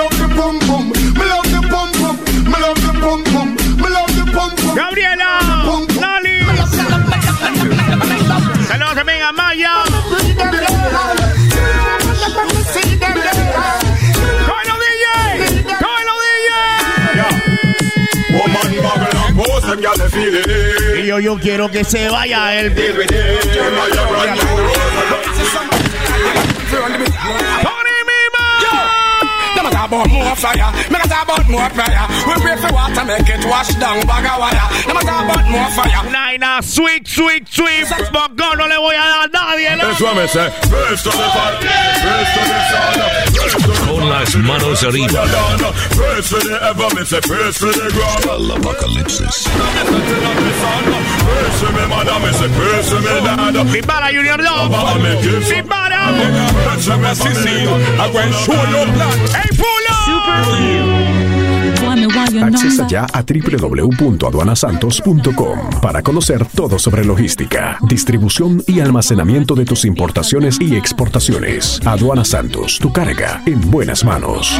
Y 20.96 21.06
yo, 21.06 21.18
yo 21.18 21.38
quiero 21.38 21.70
que 21.70 21.82
se 21.84 22.08
vaya 22.08 22.60
el 22.60 22.74
talk 22.74 23.02
about 29.92 30.08
more 30.08 30.36
fire. 30.36 30.72
Me 30.88 30.96
a 30.96 31.04
talk 31.04 31.24
about 31.24 31.48
more 31.48 31.68
fire. 31.76 32.04
We 32.26 32.34
pray 32.40 32.56
for 32.56 32.72
water, 32.72 33.04
make 33.04 33.28
it 33.28 33.44
wash 33.44 33.74
down 33.76 34.00
bag 34.08 34.24
of 34.24 34.40
wire. 34.40 34.66
Them 34.88 34.96
a 34.96 35.02
talk 35.04 35.24
about 35.28 35.44
more 35.52 35.70
fire. 35.76 36.02
Naina, 36.08 36.62
sweet, 36.64 37.06
sweet, 37.06 37.46
sweet. 37.48 37.86
Bocón 38.12 38.56
no 38.58 38.66
le 38.66 38.78
voy 38.78 38.94
a 38.96 39.04
dar 39.04 39.24
a 39.24 39.28
nadie. 39.28 39.76
¿no? 39.76 39.90
Eso 39.90 40.14
me 40.14 40.26
sé. 40.28 40.50
Presto 40.70 41.10
de 41.10 41.28
far, 41.36 41.58
presto 41.60 42.40
de 42.48 42.60
sana, 42.72 43.06
Con 43.86 44.08
las 44.08 44.34
manos 44.36 44.82
arriba. 44.82 45.24
Presto 45.96 46.38
de 46.38 46.54
ever, 46.56 46.94
me 46.94 47.04
say 47.04 47.20
presto 47.20 47.66
de 47.66 47.90
ground. 47.92 48.50
Apocalipsis. 48.56 49.44
Presto 51.28 51.72
me 51.72 51.86
mother, 51.86 52.20
me 52.20 52.32
say 52.32 52.48
presto 52.48 52.96
me 53.00 53.20
dad. 53.20 53.66
Dispara, 53.72 54.08
Junior 54.10 54.40
Love. 54.40 54.70
Dispara. 55.48 56.12
Presto 56.64 56.98
me 56.98 57.14
sissy. 57.14 57.66
I 57.98 58.10
went 58.12 58.34
show 58.34 58.54
your 58.72 58.86
plan. 58.94 59.18
¡Ey, 59.36 59.50
Accesa 62.42 62.86
ya 62.86 63.06
a 63.12 63.22
www.aduanasantos.com 63.22 65.80
para 65.80 66.02
conocer 66.02 66.44
todo 66.46 66.78
sobre 66.78 67.04
logística, 67.04 67.78
distribución 67.82 68.62
y 68.66 68.80
almacenamiento 68.80 69.54
de 69.54 69.64
tus 69.64 69.84
importaciones 69.84 70.60
y 70.60 70.74
exportaciones. 70.76 71.80
Aduana 71.84 72.24
Santos, 72.24 72.78
tu 72.78 72.92
carga 72.92 73.42
en 73.46 73.60
buenas 73.70 74.04
manos. 74.04 74.58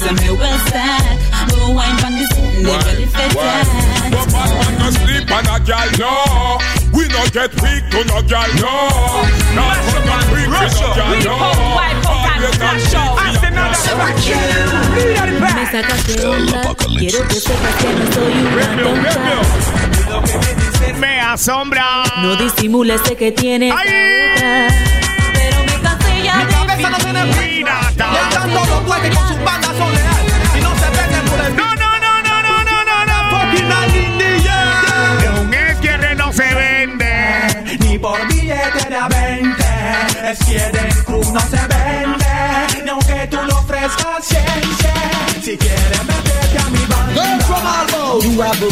Me 0.00 0.30
well 0.30 0.58
set. 0.70 1.02
No 1.50 1.56
wine 1.74 1.96
from 1.98 2.14
the 2.14 2.24
sitting 2.32 2.60
even 2.60 3.02
if 3.02 3.14
it's 3.14 3.34
that. 3.34 3.66
But 4.12 4.26
bad 4.32 4.50
man 4.58 4.74
no 4.78 4.90
sleep 4.90 5.30
on 5.30 5.46
a 5.46 5.58
gal, 5.64 5.88
no. 5.98 6.12
We 6.92 7.08
no 7.08 7.24
get 7.32 7.50
weak 7.62 7.84
to 7.90 8.04
no 8.06 8.20
no. 8.58 8.88
Weak 10.32 10.48
no 10.96 11.06
no. 11.24 11.36
Me 16.08 16.14
onda. 16.26 16.60
Quiero 16.98 17.20
que 17.28 17.38
sepas 17.40 17.74
que 17.76 17.88
no 17.92 18.04
soy 18.12 18.32
una 18.52 18.66
tonta. 18.82 19.40
Me 20.98 21.20
asombra. 21.20 21.86
No 22.18 22.36
disimules 22.36 23.00
sé 23.04 23.16
que 23.16 23.32
tienes 23.32 23.72
otra. 23.72 24.97
Pirata. 27.98 28.12
Y 28.12 28.16
el 28.16 28.28
tanto 28.30 28.64
lo 28.66 28.84
puede 28.86 29.10
con 29.10 29.28
sus 29.28 29.44
bandas 29.44 29.76
son. 29.76 29.92
Y 30.58 30.60
no 30.62 30.70
se 30.76 30.90
venden 30.90 31.24
por 31.30 31.40
el 31.40 31.56
No, 31.56 31.74
no, 31.74 31.98
no, 31.98 32.22
no, 32.22 32.42
no, 32.42 32.64
no, 32.64 32.84
no, 32.84 33.04
no. 33.06 33.16
Fucking 33.30 33.72
alindilla. 33.72 35.40
Un 35.40 35.54
esquierre 35.54 36.14
no 36.14 36.32
se 36.32 36.54
vende. 36.54 37.78
Ni 37.80 37.98
por 37.98 38.26
billete 38.28 38.88
de 38.88 38.96
a 38.96 39.08
20. 39.08 39.64
Es 40.30 40.38
que 40.40 40.58
del 40.58 41.04
club 41.04 41.26
no 41.32 41.40
se 41.40 41.56
vende. 41.56 42.82
Ni 42.84 42.90
aunque 42.90 43.26
tú 43.30 43.38
lo 43.46 43.58
ofrezcas 43.58 44.24
ciencia. 44.24 44.94
Si 45.42 45.56
quieres 45.56 46.04
meterte 46.04 46.58
a 46.58 46.68
mi 46.70 46.84
banda. 46.86 47.14
Girl 47.14 47.40
from 47.42 47.66
Albo, 47.66 48.22
you 48.22 48.42
are 48.42 48.56
boo. 48.58 48.68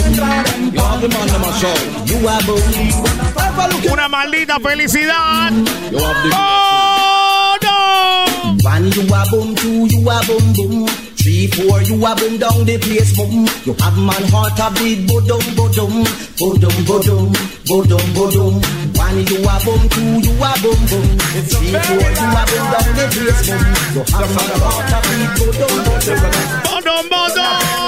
You 0.72 0.82
are 0.82 1.00
the 1.00 1.08
man 1.08 1.30
of 1.30 1.40
my 1.40 1.50
show. 1.60 1.74
You 2.06 2.28
are 2.28 2.42
boo. 2.44 3.92
Una 3.92 4.08
maldita 4.08 4.58
felicidad. 4.60 5.52
You 5.90 5.98
have 5.98 6.22
the 6.22 6.30
Oh, 6.34 7.56
no. 7.62 8.25
One 8.66 8.90
you 8.90 9.06
a 9.06 9.22
boom, 9.30 9.54
two 9.54 9.86
you 9.86 10.10
a 10.10 10.18
boom 10.26 10.52
boom. 10.52 10.88
Three, 11.14 11.46
four 11.46 11.78
you 11.86 12.02
a 12.02 12.10
boom 12.18 12.34
down 12.36 12.66
the 12.66 12.76
place 12.82 13.14
boom. 13.14 13.46
You 13.62 13.74
have 13.78 13.94
man 13.94 14.26
heart 14.34 14.58
a 14.58 14.74
beat 14.74 15.06
bodum 15.06 15.38
bodum, 15.54 16.02
bodum 16.34 16.74
bodum, 16.82 17.30
bodum 17.62 18.06
bodum. 18.10 18.58
One 18.98 19.22
you 19.22 19.38
a 19.46 19.54
boom, 19.62 19.82
two 19.86 20.18
you 20.18 20.34
a 20.42 20.50
boom 20.58 20.80
boom. 20.90 21.06
Three, 21.46 21.78
four 21.78 22.10
you 22.10 22.26
a 22.26 22.42
boom 22.42 22.64
down 22.74 22.90
the 22.98 23.06
place 23.14 23.46
boom. 23.46 23.62
You 23.94 24.02
have 24.02 24.34
man 24.34 24.50
heart 24.58 24.90
a 24.90 24.98
beat 25.06 25.30
bodum 25.38 25.70
bodum. 25.86 26.18
Bodum, 26.66 27.06
bodum. 27.06 27.86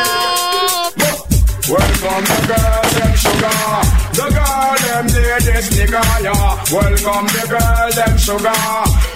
Welcome 1.69 2.25
the 2.25 2.39
girls, 2.49 2.93
them 2.97 3.13
sugar. 3.19 3.83
The 4.17 4.25
girl, 4.33 4.73
them 4.79 5.05
need 5.05 5.43
this 5.45 5.69
nigga, 5.77 6.01
yeah. 6.25 6.57
Welcome 6.73 7.27
the 7.29 7.45
girl, 7.45 7.91
them 7.93 8.15
sugar. 8.17 8.63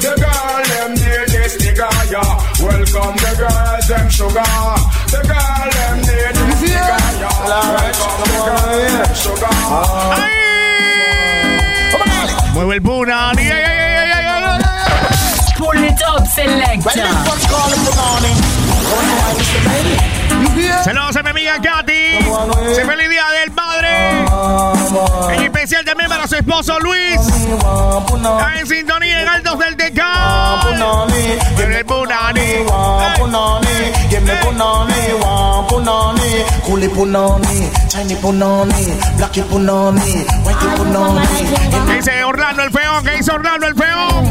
The 0.04 0.12
girl, 0.20 0.60
them 0.68 0.92
need 1.00 1.31
this 1.42 1.56
nigga, 1.58 1.88
yeah. 2.10 2.22
Welcome 2.62 3.16
the 3.18 3.32
girls, 3.40 3.86
them 3.88 4.08
sugar. 4.08 4.54
The 5.10 5.20
girl, 5.26 5.70
them 5.74 5.96
need 6.06 6.34
this 6.38 6.60
nigga, 6.62 6.98
yeah. 7.22 7.46
Welcome 7.50 8.18
the 8.30 8.38
girls, 8.46 8.92
them 8.92 9.14
sugar. 9.22 9.54
Mueve 12.54 12.74
el 12.74 12.82
puna. 12.82 13.30
Ay, 13.30 13.36
ay, 13.38 13.52
ay, 13.52 13.62
ay, 13.62 14.10
ay, 14.12 14.26
ay, 14.26 14.44
ay. 14.44 14.72
Pull 15.58 15.82
it 15.84 16.02
up, 16.06 16.26
selector. 16.26 16.92
Saludos 20.84 21.16
a 21.16 21.22
mi 21.22 21.30
amiga 21.30 21.60
Katy. 21.62 21.91
Se 22.74 22.84
feliz 22.84 23.08
día 23.08 23.24
del 23.40 23.52
padre. 23.52 24.24
En 25.34 25.42
especial 25.42 25.84
también 25.84 26.08
para 26.08 26.26
su 26.26 26.36
esposo 26.36 26.78
Luis. 26.80 27.20
Está 27.20 28.58
en 28.58 28.66
sintonía 28.66 29.22
en 29.22 29.28
Altos 29.28 29.58
del 29.58 29.76
Tecal. 29.76 30.60
En 31.58 31.72
el 31.72 31.84
Punani. 31.84 32.42
Give 34.12 34.20
me 34.26 34.34
punani, 34.44 34.92
punani, 35.68 36.44
coolie 36.66 36.88
punani, 36.90 37.70
Chinese 37.88 38.16
punani, 38.20 38.92
blacky 39.16 39.40
punani, 39.40 40.26
whitey 40.44 40.68
punani. 40.76 41.26
¿Qué 41.86 41.94
dice 41.94 42.24
Orlando 42.24 42.62
el 42.62 42.70
feo? 42.70 43.02
¿Qué 43.02 43.10
dice 43.16 43.32
Orlando 43.32 43.66
el 43.68 43.74
feo? 43.74 44.22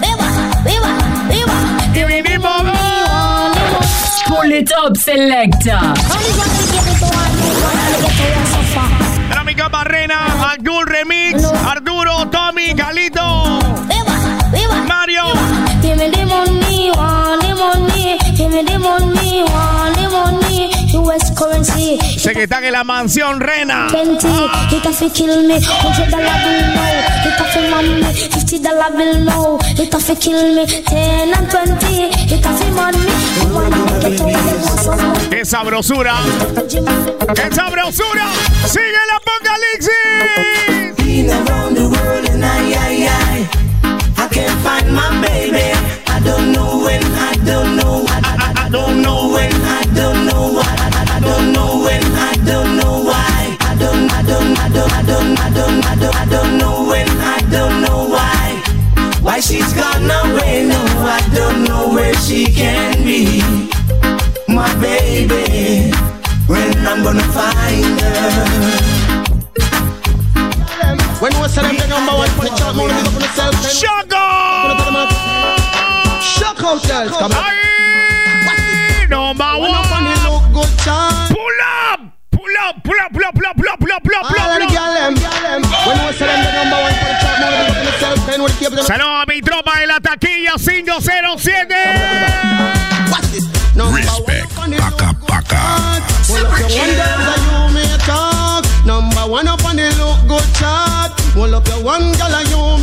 Viva, 0.00 0.28
viva, 0.64 0.88
viva. 1.28 1.54
Y 1.94 2.04
vinimos. 2.04 2.62
Pull 4.28 4.52
it 4.52 4.70
up, 4.82 4.96
selecta. 4.96 5.94
Mi 9.48 9.54
Barrena, 9.54 10.52
Abdul 10.52 10.84
Remix, 10.86 11.42
Arturo, 11.64 12.28
Tommy, 12.30 12.74
Galito. 12.74 13.58
Mario. 14.86 15.24
Sé 21.64 22.32
que 22.34 22.44
están 22.44 22.64
en 22.64 22.72
la 22.72 22.84
mansión 22.84 23.40
Rena. 23.40 23.88
20, 23.92 24.28
it 24.70 24.86
a 24.86 24.92
fi 24.92 25.10
kill 25.10 25.46
me. 25.48 25.60
Hundred 25.60 26.10
dollar 26.10 26.38
bill 26.44 26.62
now. 26.74 26.92
It 27.26 27.40
a 27.40 27.44
fi 27.44 27.60
man 27.70 28.00
me. 28.00 28.12
Fifty 28.14 28.58
dollar 28.58 28.90
bill 28.96 29.24
now. 29.24 29.58
It 29.76 29.94
a 29.94 29.98
fi 29.98 30.14
kill 30.14 30.54
me. 30.54 30.66
Ten 30.66 31.34
and 31.34 31.50
twenty. 31.50 32.10
It 32.32 32.44
a 32.44 32.52
fi 32.52 32.70
man 32.70 32.94
me. 32.94 33.12
You 33.40 33.54
wanna 33.54 34.00
get 34.00 34.20
away 34.20 34.34
with 34.34 34.80
some 34.80 35.18
¡Qué 35.30 35.44
sabrosura! 35.44 36.16
¡Qué 37.34 37.54
sabrosura! 37.54 38.26
¡Sigue 38.66 38.98
el 39.04 39.10
apocalipsis! 39.16 40.96
Been 40.96 41.30
around 41.30 41.74
the 41.76 41.88
world 41.88 42.28
and 42.30 42.44
I, 42.44 42.46
I, 42.72 43.08
I, 43.08 43.48
I 44.16 44.28
can't 44.28 44.58
find 44.62 44.92
my 44.92 45.10
baby. 45.22 45.72
I 46.08 46.20
don't 46.24 46.52
know 46.52 46.82
when, 46.84 47.02
I 47.04 47.34
don't 47.44 47.76
know, 47.76 47.87
I 54.58 54.68
don't, 54.68 54.92
I 54.92 55.02
don't, 55.02 55.38
I 55.38 55.50
don't, 55.50 55.86
I 55.86 55.94
don't, 55.94 56.16
I 56.16 56.24
don't, 56.26 56.58
know 56.58 56.86
when, 56.88 57.08
I 57.08 57.38
don't 57.50 57.80
know 57.82 58.08
why. 58.08 58.62
Why 59.22 59.40
she's 59.40 59.72
gone 59.72 60.04
away, 60.04 60.66
no, 60.66 60.80
I 61.18 61.20
don't 61.34 61.64
know 61.64 61.88
where 61.94 62.14
she 62.14 62.46
can 62.46 63.02
be. 63.04 63.42
My 64.48 64.68
baby, 64.80 65.92
when 66.46 66.76
I'm 66.86 67.02
gonna 67.02 67.28
find 67.32 68.00
her. 68.00 68.88
When 71.20 71.32
we 71.42 71.48
say 71.48 71.62
them 71.62 71.76
the 71.76 71.86
number 71.88 72.12
one 72.12 72.28
for 72.30 72.44
the 72.44 72.54
chart, 72.56 72.76
more 72.76 72.88
big 72.88 73.06
up 73.06 73.14
on 73.14 73.20
yourself. 73.20 73.54
Shock 73.70 74.12
Shock 76.22 76.62
out, 76.62 76.82
girls. 76.86 77.16
Come 77.16 77.32
on. 77.32 77.68
Number 79.08 79.58
When 79.58 79.72
up 79.72 79.90
on 79.90 80.04
the 80.04 80.14
look 80.30 80.52
good 80.52 80.78
chart. 80.78 81.27
Up! 82.68 82.84
Pull 82.84 83.00
up, 83.00 83.12
pull 83.12 83.22
pull 83.32 83.44
pull 83.56 83.76
pull 83.78 83.96
pull 84.00 84.00
pull 84.04 84.18
Saludos 88.82 89.22
a 89.22 89.26
mi 89.26 89.40
tropa 89.40 89.78
de 89.80 89.86
la 89.86 90.00
taquilla 90.00 90.52
507. 90.58 91.74
Respect. 93.94 94.48
Paca, 94.76 95.14
paca. 95.26 95.60
Number 98.84 99.26
one 99.30 99.48
up 99.48 99.64
on 99.64 99.76
the 99.76 99.88
look 99.96 100.28
good 100.28 100.54
chart. 100.54 101.12
Well, 101.34 101.54
up 101.54 101.66
your 101.68 101.82
one 101.82 102.12
girl 102.18 102.42
you 102.50 102.78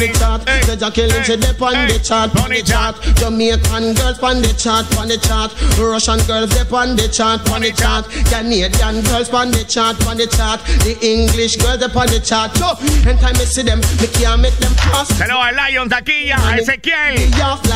the 0.00 0.08
chart. 0.18 0.40
Say 0.64 0.76
Jacqueline 0.76 1.24
said 1.24 1.40
they 1.42 1.52
on 1.60 1.86
the 1.86 1.98
chart. 2.02 2.34
On 2.40 2.50
the 2.50 2.62
chart. 2.62 2.96
Jamaican 3.20 3.94
girls 3.94 4.18
on 4.20 4.40
the 4.42 4.52
chart. 4.56 4.88
On 4.98 5.06
the 5.06 5.18
chart. 5.20 5.52
Russian 5.78 6.18
girls 6.26 6.50
they 6.50 6.64
on 6.74 6.96
the 6.96 7.08
chart. 7.08 7.44
On 7.52 7.60
the 7.60 7.70
chart. 7.72 8.08
Canadian 8.32 9.02
girls 9.04 9.28
on 9.30 9.50
the 9.50 9.64
chart. 9.64 9.96
On 10.06 10.16
the 10.16 10.26
chart. 10.26 10.60
The 10.84 10.96
English 11.04 11.56
girls 11.56 11.78
they 11.80 11.92
on 11.92 12.06
the 12.08 12.20
chart. 12.20 12.56
So, 12.56 12.76
anytime 13.08 13.36
I 13.36 13.44
see 13.44 13.62
them, 13.62 13.80
me 14.00 14.08
can't 14.08 14.40
make 14.40 14.56
them 14.56 14.72
pass. 14.74 15.08
Saludos 15.12 15.50
a 15.50 15.52
Lion 15.52 15.88
Taquilla, 15.88 16.36
a 16.36 16.56
Ezequiel, 16.56 17.30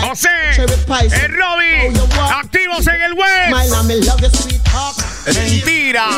José, 0.09 0.57
el 0.57 1.33
Robby, 1.33 1.93
activos 2.31 2.87
en 2.87 3.03
el 3.03 3.15
web. 3.15 3.55
Mentira. 5.27 6.09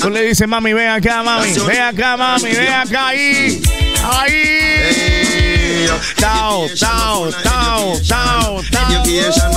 Tú 0.00 0.10
le 0.10 0.22
dices, 0.22 0.48
mami, 0.48 0.72
ven 0.72 0.88
acá, 0.88 1.22
mami, 1.22 1.52
ven 1.66 1.80
acá, 1.82 2.16
mami, 2.16 2.50
ven 2.50 2.72
acá, 2.72 3.08
ahí, 3.08 3.62
ahí. 4.02 5.86
Tao, 6.16 6.66
tao, 6.78 7.30
tao, 7.42 8.00
tao, 8.08 8.60
Education, 8.90 9.52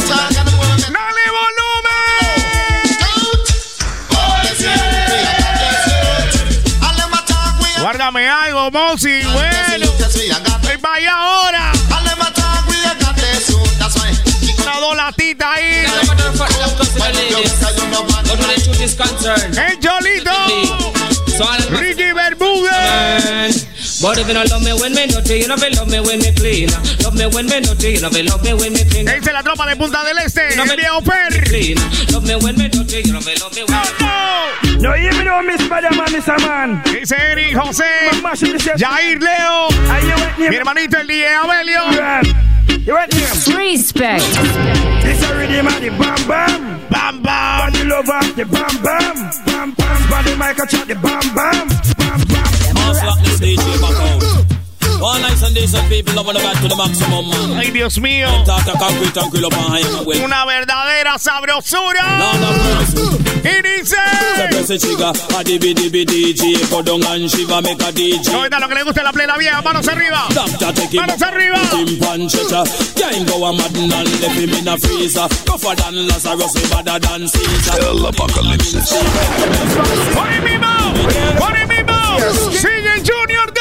Dale 0.07 1.29
volumen. 1.29 1.66
Guárdame 8.07 8.29
algo, 8.29 8.71
Monsi. 8.71 9.21
Bueno. 9.33 9.85
Ven 10.61 10.81
vaya 10.81 11.13
ahora. 11.13 11.71
Una 14.61 14.79
dos 14.79 14.95
latitas 14.95 15.47
ahí. 15.49 15.85
El 19.57 19.79
Cholito. 19.81 20.31
Ricky 21.71 22.13
Bermúdez. 22.13 23.67
But 24.01 24.17
if 24.19 24.27
you 24.27 24.33
don't 24.33 24.49
love 24.51 24.63
me 24.63 24.73
when 24.73 24.93
me 24.93 25.07
dirty, 25.07 25.39
you 25.41 25.47
know 25.47 25.55
you 25.57 25.71
love 25.73 25.89
me 25.89 25.99
when 25.99 26.19
me 26.19 26.31
clean. 26.33 26.69
Love 27.01 27.15
me 27.17 27.25
when 27.33 27.45
me 27.47 27.59
dirty, 27.61 27.93
you 27.97 28.01
know 28.01 28.09
you 28.13 28.23
love 28.29 28.43
me 28.43 28.53
when 28.53 28.71
me 28.73 28.83
clean. 28.85 29.05
Dice 29.05 29.31
la 29.33 29.41
tropa 29.41 29.65
de 29.65 29.75
Punta 29.75 30.03
del 30.05 30.17
Este. 30.19 30.55
No 30.55 30.65
me- 30.65 30.71
El 30.73 30.77
viejo 30.77 31.01
Per. 31.01 31.43
Clean. 31.45 31.77
Love 32.13 32.25
me 32.27 32.35
when 32.35 32.55
me 32.57 32.69
dirty, 32.69 33.01
you 33.01 33.13
know 33.13 33.19
you 33.19 33.35
love 33.41 33.55
me 33.55 33.63
when 33.65 34.81
No, 34.81 34.93
hear 34.93 35.11
me 35.17 35.23
no, 35.23 35.41
Miss 35.41 35.61
Spider-Man, 35.65 36.11
Miss 36.11 36.27
Man. 36.27 36.81
Dice 36.85 37.11
Eric, 37.17 37.55
José, 37.55 37.89
Jair, 38.77 39.19
Leo, 39.19 39.69
mi 40.37 40.55
hermanito 40.55 40.97
el 40.99 41.07
DJ 41.07 41.25
Abelio. 41.41 41.81
Respect. 43.57 44.23
This 45.03 45.23
a 45.23 45.35
rhythm 45.35 45.67
of 45.67 45.81
the 45.81 45.89
bam 45.97 46.27
bam. 46.27 46.79
Bam 46.89 47.21
bam. 47.23 47.71
Body 47.71 47.83
love 47.85 48.07
of 48.09 48.35
the 48.35 48.45
bam 48.45 48.83
bam. 48.83 49.31
Bam 49.45 49.71
bam. 49.71 50.09
Body 50.09 50.35
mic 50.35 50.59
a 50.59 50.67
chat 50.67 50.87
the 50.87 50.95
bam 50.95 51.19
bam. 51.35 51.67
Bam 51.97 52.27
bam. 52.27 52.36
Ay, 57.57 57.71
Dios 57.71 57.99
mío. 57.99 58.27
Una 60.23 60.45
verdadera 60.45 61.17
sabrosura. 61.19 62.19
Y 63.43 63.61
dice. 63.61 63.95
Se 64.35 64.47
press 64.49 64.67
the 64.67 64.79
trigger, 64.79 65.13
a 65.37 65.43
dibi 65.43 65.73
dibi 65.73 66.03
DJ, 66.05 66.69
go 66.69 66.81
down 66.81 67.03
and 67.05 67.29
shiver, 67.29 67.61
make 67.61 67.81
a 67.83 67.91
DJ. 67.91 68.31
No 68.31 68.43
está 68.43 68.59
lo 68.59 68.67
que 68.67 68.75
le 68.75 68.83
gusta 68.83 69.03
la 69.03 69.13
plena 69.13 69.37
vieja. 69.37 69.61
Manos 69.61 69.87
arriba. 69.87 70.27
Manos 70.93 71.21
arriba. 71.21 71.59
El 77.77 78.05
apocalipsis. 78.05 78.95
Por 80.15 80.27
el 80.27 80.41
mismo. 80.41 80.67
Por 81.39 81.57
el. 81.57 81.66
Sigue 82.51 83.03
Junior 83.03 83.51
2. 83.53 83.57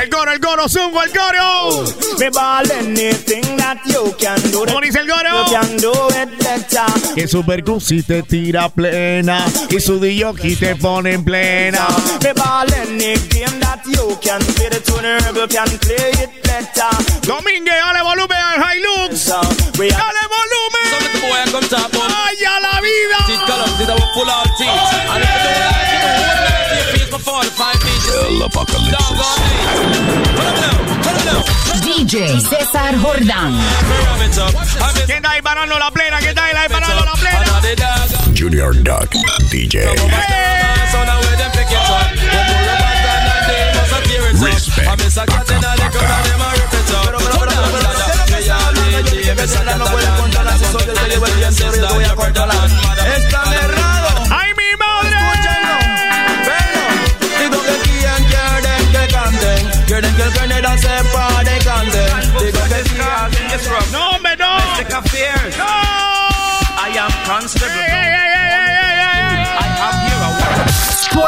El 0.00 0.10
coro, 0.10 0.32
el 0.32 0.40
coro, 0.40 0.68
zungo, 0.68 1.02
el 1.02 1.10
coro. 1.10 1.84
Me 2.18 2.30
ball 2.30 2.70
anything 2.70 3.56
that 3.56 3.78
you 3.84 4.14
can 4.16 4.40
do. 4.52 4.64
¿Cómo 4.64 4.80
dice 4.80 5.00
el 5.00 5.08
coro? 5.08 5.46
You 5.46 5.52
can 5.52 5.76
do 5.78 5.92
it 6.10 6.38
better. 6.38 7.14
Que 7.14 7.26
su 7.26 7.44
percusi 7.44 8.04
te 8.04 8.22
tira 8.22 8.68
plena 8.68 9.44
y 9.68 9.80
su 9.80 9.98
DJ 9.98 10.56
te 10.56 10.76
pone 10.76 11.14
en 11.14 11.24
plena. 11.24 11.88
Me 12.22 12.32
ball 12.32 12.72
any 12.74 13.14
game 13.28 13.58
that 13.58 13.82
you 13.86 14.16
can 14.22 14.38
play. 14.54 14.68
The 14.70 14.80
tuner 14.80 15.18
can 15.48 15.78
play 15.78 16.12
it 16.22 16.42
better. 16.44 16.90
Domínguez, 17.26 17.74
dale 17.74 18.02
volumen 18.02 18.38
al 18.38 18.76
Hilux. 18.76 19.26
Dale 19.26 19.48
volumen. 19.76 20.78
Ay, 22.14 22.44
a 22.44 22.60
la 22.60 22.80
vida. 22.80 23.18
apocalypse. 28.44 28.96
DJ 31.82 32.40
César 32.40 32.96
Jordán. 33.00 33.58
¿Qué 35.06 35.20
la 35.78 35.90
plena? 35.90 36.18
¿Qué 36.18 36.34
la 37.04 37.12
plena? 37.14 37.38
Junior 38.36 38.74
Duck, 38.82 39.10
DJ. 39.50 39.86
Respect. 44.40 44.88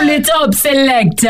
Pull 0.00 0.08
it 0.08 0.30
up, 0.30 0.54
selector. 0.54 1.28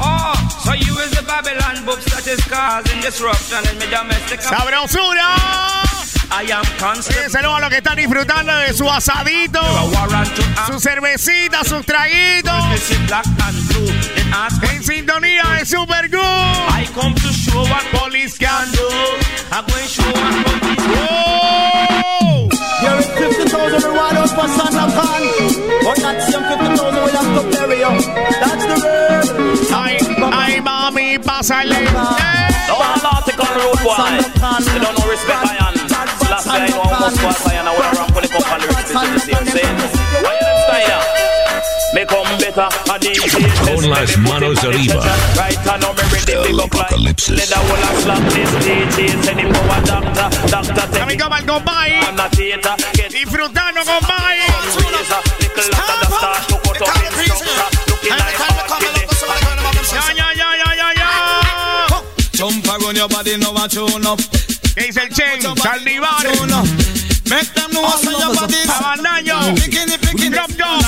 Oh, 0.00 0.34
so 0.64 0.72
you 0.72 0.98
is 0.98 1.12
the 1.12 1.22
Babylon 1.24 1.84
books 1.86 2.04
that 2.10 2.26
is 2.26 2.42
causing 2.42 3.00
disruption 3.00 3.58
in 3.70 3.78
my 3.78 3.86
domestic 3.86 4.40
¡Sabrosura! 4.40 5.36
Saludos 7.30 7.56
a 7.56 7.60
los 7.60 7.70
que 7.70 7.76
están 7.76 7.94
disfrutando 7.94 8.52
de 8.56 8.72
su 8.72 8.90
asadito, 8.90 9.60
su 10.66 10.80
cervecita, 10.80 11.62
sus 11.62 11.86
traguitos. 11.86 12.52
En 14.72 14.82
sintonía 14.82 15.44
de 15.56 15.66
Super 15.66 16.08
Good. 16.10 16.18
I 16.18 16.88
come 16.92 17.14
to 17.14 17.32
show 17.32 17.62
what 17.62 17.84
police 17.92 18.36
can 18.36 18.72
do. 18.72 18.88
I'm 19.52 19.64
going 19.66 19.84
to 19.84 19.88
show 19.88 20.10
what 20.10 20.44
police 20.44 20.78
Whoa! 20.88 21.77
You're 23.48 23.80
50,000 23.80 23.90
reward 23.90 24.16
out 24.16 24.28
for 24.28 24.48
Santa 24.48 24.84
Con. 24.92 25.22
But 25.84 25.96
that 26.04 26.16
same 26.28 26.44
50,000 26.44 27.04
we 27.04 27.10
have 27.16 27.30
to 27.32 27.42
bury 27.48 27.78
you. 27.80 27.92
That's 28.40 28.64
the 28.68 28.76
word. 28.84 29.26
Ay, 29.72 29.96
ay, 30.32 30.60
mami, 30.60 31.18
pásale. 31.18 31.80
No 32.68 32.76
one 32.76 33.00
article 33.08 33.48
road 33.56 33.78
boy. 33.80 33.96
You 34.68 34.80
don't 34.84 34.96
know 34.98 35.08
respect 35.08 35.40
I 35.40 35.56
am. 35.64 35.74
Last 36.28 36.46
guy 36.46 36.64
I 36.64 36.68
know 36.68 36.82
how 36.84 37.00
much 37.00 37.16
boss 37.22 37.46
I 37.46 37.54
am. 37.56 37.66
I 37.68 37.72
wanna 37.72 37.92
run 37.96 38.08
for 38.12 38.20
the 38.20 38.28
cup 38.28 38.44
and 38.52 38.62
the 38.62 38.68
rest 38.68 38.92
is 38.92 39.00
the 39.16 39.20
same 39.32 39.46
thing. 39.48 39.74
Why 40.24 40.32
you 40.36 40.44
them 40.44 40.58
style? 40.68 41.04
Me 41.94 42.04
come 42.04 42.28
better. 42.28 42.36
A 42.36 42.36
DJ 42.36 42.37
Con 42.58 43.88
las 43.88 44.18
manos 44.18 44.58
arriba. 44.64 45.00
Right 45.36 45.56
now 45.64 45.92
me 45.92 46.02
ready 46.10 46.26
to 46.26 46.56
go 46.56 46.66
fly. 46.66 46.88
Let 46.98 47.16
the 47.16 47.54
whole 47.54 47.84
of 47.84 48.02
slap 48.02 48.18
this 48.32 48.50
DJ. 48.66 49.22
Send 49.22 49.38
him 49.38 49.52
go 49.52 49.60
a 49.60 49.80
doctor. 49.86 50.28
Doctor 50.50 50.88
take 50.90 51.02
Amigo 51.02 51.28
el 51.36 51.46
compay. 51.46 52.00
Disfrutando, 53.10 53.84
compay. 53.84 54.38
¿Qué 64.74 64.84
dice 64.84 65.02
el 65.02 65.08
Chen? 65.10 65.56
Saldivar. 65.62 66.26
Make 67.28 67.52
them 67.52 67.70
know 67.72 67.82
what's 67.82 68.06
on 68.06 68.14
your 68.18 68.34
body. 68.34 68.56
Abandaño. 68.64 69.52
It, 69.52 70.00
picking 70.00 70.32
Drop 70.32 70.48
know 70.56 70.78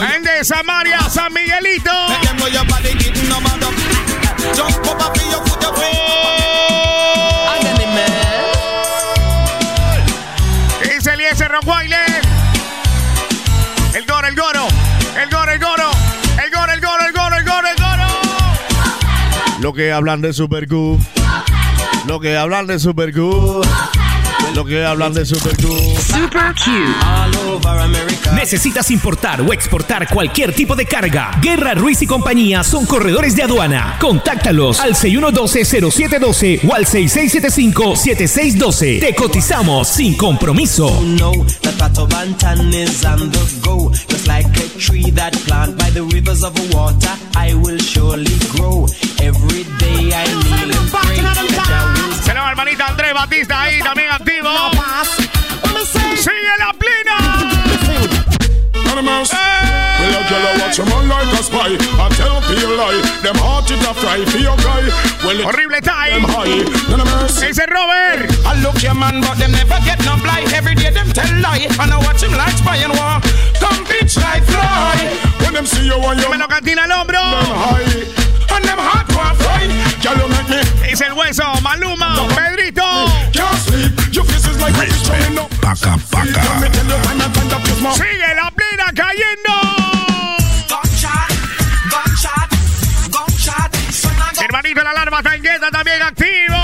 Gente 0.00 0.32
de 0.32 0.44
Samaria, 0.44 0.98
San 1.10 1.32
Miguelito. 1.32 1.92
Make 2.08 2.22
them 2.22 2.36
know 2.38 2.46
your 2.46 2.64
body 2.64 2.94
getting 2.96 3.28
no 3.28 3.36
up. 3.36 3.74
Jump 4.54 4.86
up 4.86 5.02
up 5.02 5.16
in 5.18 5.30
your 5.30 5.44
foot, 5.44 5.62
your 5.62 5.74
¿Qué 10.82 10.94
dice 10.94 11.12
Eliezer 11.12 11.50
Rockweiler? 11.50 12.22
El 13.94 14.06
goro, 14.06 14.26
el 14.26 14.36
goro. 14.36 14.68
El 15.20 15.30
goro, 15.30 15.52
el 15.52 15.58
goro. 15.58 15.90
El 16.42 16.50
goro, 16.50 16.72
el 16.72 16.80
goro, 16.80 17.06
el 17.06 17.12
goro, 17.12 17.36
el 17.36 17.44
goro, 17.44 17.68
el 17.68 17.76
goro. 17.76 18.06
Lo 19.60 19.72
que 19.74 19.92
hablan 19.92 20.22
de 20.22 20.32
Super 20.32 20.66
Q. 20.66 20.98
Lo 22.06 22.20
que 22.20 22.36
hablan 22.36 22.66
de 22.66 22.78
Super 22.78 23.12
Q. 23.12 23.62
Lo 24.56 24.64
que 24.64 24.82
hablan 24.82 25.12
de 25.12 25.24
Super 25.26 25.54
Q. 25.54 25.68
Super 25.98 26.54
Q. 26.54 26.70
¿Necesitas 28.34 28.90
importar 28.90 29.42
o 29.42 29.52
exportar 29.52 30.08
cualquier 30.08 30.54
tipo 30.54 30.74
de 30.74 30.86
carga? 30.86 31.32
Guerra 31.42 31.74
Ruiz 31.74 32.00
y 32.00 32.06
compañía 32.06 32.64
son 32.64 32.86
corredores 32.86 33.36
de 33.36 33.42
aduana. 33.42 33.98
Contáctalos 34.00 34.80
al 34.80 34.94
6112-0712 34.94 36.60
o 36.66 36.74
al 36.74 36.86
6675-7612. 36.86 39.00
Te 39.00 39.14
cotizamos 39.14 39.88
sin 39.88 40.16
compromiso. 40.16 41.04
Saludos, 52.24 52.50
hermanita 52.50 52.86
Andrés 52.86 53.14
Batista 53.14 53.62
ahí 53.62 53.80
también 53.80 54.10
activo. 54.46 54.70
Sigue 56.16 56.54
la 56.58 56.72
plena. 56.72 57.16
Animals. 58.92 59.30
Well, 59.32 59.40
a 59.40 59.65
girl 60.28 60.46
a 60.46 60.50
watch 60.58 60.78
a 60.78 60.84
man 60.86 61.08
like 61.08 61.30
a 61.38 61.42
spy. 61.42 61.70
I 62.02 62.06
tell 62.18 62.42
people 62.42 62.74
lie. 62.76 63.00
Them 63.22 63.38
heart 63.38 63.70
it 63.70 63.82
a 63.82 63.92
fry 63.94 64.24
for 64.26 64.38
your 64.38 64.56
guy. 64.58 64.86
Well, 65.22 65.38
it 65.38 65.46
Horrible 65.46 65.80
time. 65.80 66.22
them 66.22 66.26
high. 66.26 66.66
None 66.90 67.00
of 67.00 67.08
mercy. 67.10 67.46
Ese 67.54 67.64
Robert. 67.70 68.26
I 68.44 68.58
look 68.62 68.82
your 68.82 68.94
man, 68.94 69.20
but 69.22 69.38
them 69.38 69.52
never 69.52 69.78
get 69.86 70.02
no 70.04 70.18
blind. 70.18 70.50
Every 70.52 70.74
day 70.74 70.90
them 70.90 71.08
tell 71.14 71.30
lie, 71.40 71.66
and 71.70 71.90
I 71.90 71.98
watch 72.02 72.22
him 72.22 72.32
like 72.34 72.56
spy 72.58 72.82
and 72.82 72.92
war. 72.94 73.22
Come 73.62 73.86
bitch 73.86 74.18
like 74.18 74.44
fly. 74.44 74.98
When 75.42 75.54
them 75.54 75.66
see 75.66 75.86
you 75.86 75.98
on 75.98 76.18
your 76.18 76.30
Me 76.30 76.38
lo 76.38 76.46
cantina 76.46 76.82
al 76.86 76.92
hombro. 77.02 77.22
them 77.22 77.50
high. 77.54 78.56
And 78.56 78.64
them 78.66 78.80
heart 78.82 79.08
want 79.14 79.36
fly. 79.38 79.70
Girl, 80.02 80.18
you 80.18 80.28
make 80.34 80.48
me 80.50 80.60
Es 80.90 81.00
el 81.00 81.14
hueso. 81.14 81.46
Maluma. 81.62 82.26
Pedrito. 82.34 82.86
can't 83.32 83.58
sleep. 83.62 83.94
Your 84.14 84.24
face 84.24 84.46
is 84.50 84.58
like 84.60 84.74
a 84.74 84.86
fish. 84.90 85.06
Paca, 85.62 85.96
me 85.96 86.02
paca. 86.10 86.70
tell 86.74 86.86
you, 86.86 86.98
find 87.06 87.22
a 87.22 87.26
find 87.30 87.52
a 87.52 87.58
kiss, 87.66 87.80
mom. 87.82 87.94
Sigue 87.94 88.30
la 88.34 88.50
plena 88.50 88.90
cayendo. 88.94 89.85
Hermanito 94.76 94.82
la 94.82 94.90
alarma 94.90 95.22
tangueta 95.22 95.70
también 95.70 96.02
activo. 96.02 96.56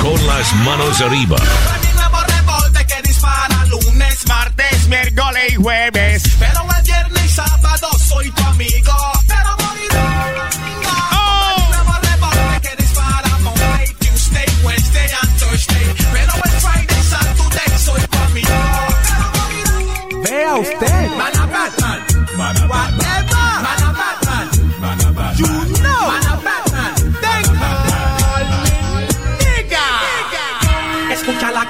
Con 0.00 0.26
las 0.26 0.52
manos 0.54 1.00
arriba. 1.00 1.36
Mi 1.82 1.92
nuevo 1.92 2.18
revólver 2.22 2.86
que 2.86 3.02
dispara 3.02 3.66
lunes, 3.66 4.26
Martes, 4.26 4.86
miércoles 4.88 5.52
y 5.52 5.56
jueves. 5.56 6.22
pero 6.38 6.66
el 6.78 6.79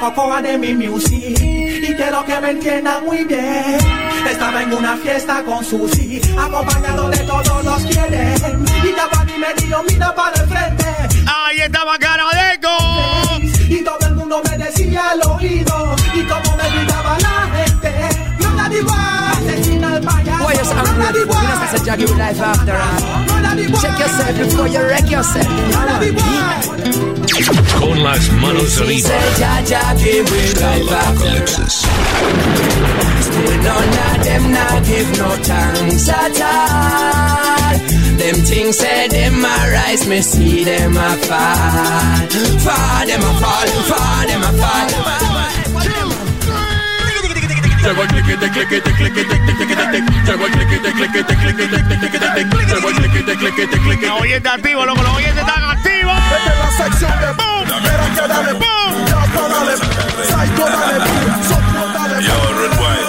cocoa 0.00 0.40
de 0.40 0.56
mi 0.56 0.74
music 0.74 1.38
y 1.40 1.94
quiero 1.94 2.24
que 2.24 2.40
me 2.40 2.50
entiendan 2.50 3.04
muy 3.04 3.22
bien. 3.24 3.78
Estaba 4.30 4.62
en 4.62 4.72
una 4.72 4.96
fiesta 4.96 5.42
con 5.44 5.62
Susi, 5.62 6.20
acompañado 6.38 7.08
de 7.10 7.18
todos 7.18 7.64
los 7.64 7.82
quieren. 7.84 8.64
Y 8.84 8.92
Dabani 8.92 9.38
me 9.38 9.54
dio 9.62 9.82
mira 9.82 10.14
para 10.14 10.42
el 10.42 10.48
frente. 10.48 10.86
Ahí 11.26 11.60
estaba 11.60 11.98
Caradeco. 11.98 12.68
Y 13.68 13.84
todo 13.84 13.98
el 14.08 14.14
mundo 14.14 14.42
me 14.48 14.64
decía 14.64 15.10
al 15.10 15.20
oído. 15.22 15.96
Boy, 21.12 21.18
you're 21.18 21.26
so 21.26 21.34
no 21.34 21.34
la 21.34 21.34
ungrateful. 21.34 21.34
digo, 21.34 21.34
You 21.34 21.48
know, 21.48 21.66
such 21.66 21.80
a 21.80 21.84
jaggy 21.86 22.06
life 22.18 22.40
after 22.40 22.76
all. 22.76 23.00
no 23.26 23.34
la 23.42 23.50
digo, 23.54 23.76
Check 23.82 23.98
yourself 23.98 24.32
before 24.38 24.68
you 24.68 24.82
wreck 24.88 25.10
yourself. 25.10 25.48
no 25.48 25.80
la 25.86 25.96
digo. 25.98 26.22
Con 27.78 28.02
las 28.02 28.30
manos 28.32 28.70
She 28.74 28.82
arriba. 28.82 29.08
said, 29.08 29.32
Jaja 29.40 29.82
give 30.02 30.26
we 30.30 30.42
life 30.60 30.92
after 30.92 31.46
Still 33.20 33.62
none 33.62 33.98
of 34.06 34.24
them 34.24 34.44
not 34.52 34.84
give 34.84 35.10
no 35.18 35.28
thanks 35.48 36.08
at 36.08 36.40
all. 36.40 37.78
Them 38.18 38.36
things 38.44 38.76
say 38.78 39.08
them 39.08 39.44
a 39.44 39.56
rise, 39.72 40.06
me 40.06 40.20
see 40.20 40.64
them 40.64 40.96
a 40.96 41.16
fall. 41.28 42.28
Fall 42.64 43.06
them 43.06 43.22
a 43.22 43.32
fall, 43.40 43.68
fall 43.88 44.26
them 44.26 44.42
a 44.42 44.52
fall. 44.60 45.59
Llegó 47.82 48.02
el 48.02 48.08
cliquete, 48.08 48.50
cliquete, 48.50 48.92
cliquete, 48.92 49.40
cliquete, 49.56 50.04
Llegó 50.26 50.46
el 50.46 50.52
cliquete, 50.52 50.92
cliquete, 50.92 51.36
cliquete, 51.36 51.98
cliquete, 51.98 52.44
Llegó 52.66 52.88
el 52.90 52.94
cliquete, 52.96 53.36
cliquete, 53.36 53.78
cliquete. 53.78 54.06
Los 54.06 54.20
oyentes 54.20 54.52
activos, 54.52 54.86
loco, 54.86 55.02
los 55.02 55.14
oyentes 55.16 55.38
están 55.38 55.64
activos. 55.64 56.14
Esta 56.30 56.52
es 56.52 56.58
la 56.58 56.70
sección 56.84 57.20
de 57.20 57.26
boom. 57.32 57.50
Que 58.14 58.28
dale 58.28 58.52
boom. 58.52 59.04
Chapa 59.06 59.48
dale, 59.48 59.76
psycho 59.76 60.64
dale, 60.66 60.98
boom. 60.98 61.44
Soplo 61.48 61.88
dale. 61.94 62.22
Yo, 62.22 62.36
Red 62.60 62.74
White, 62.80 63.08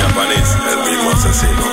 japonés, 0.00 0.48
el 0.70 0.78
mismo 0.90 1.10
asesino. 1.10 1.64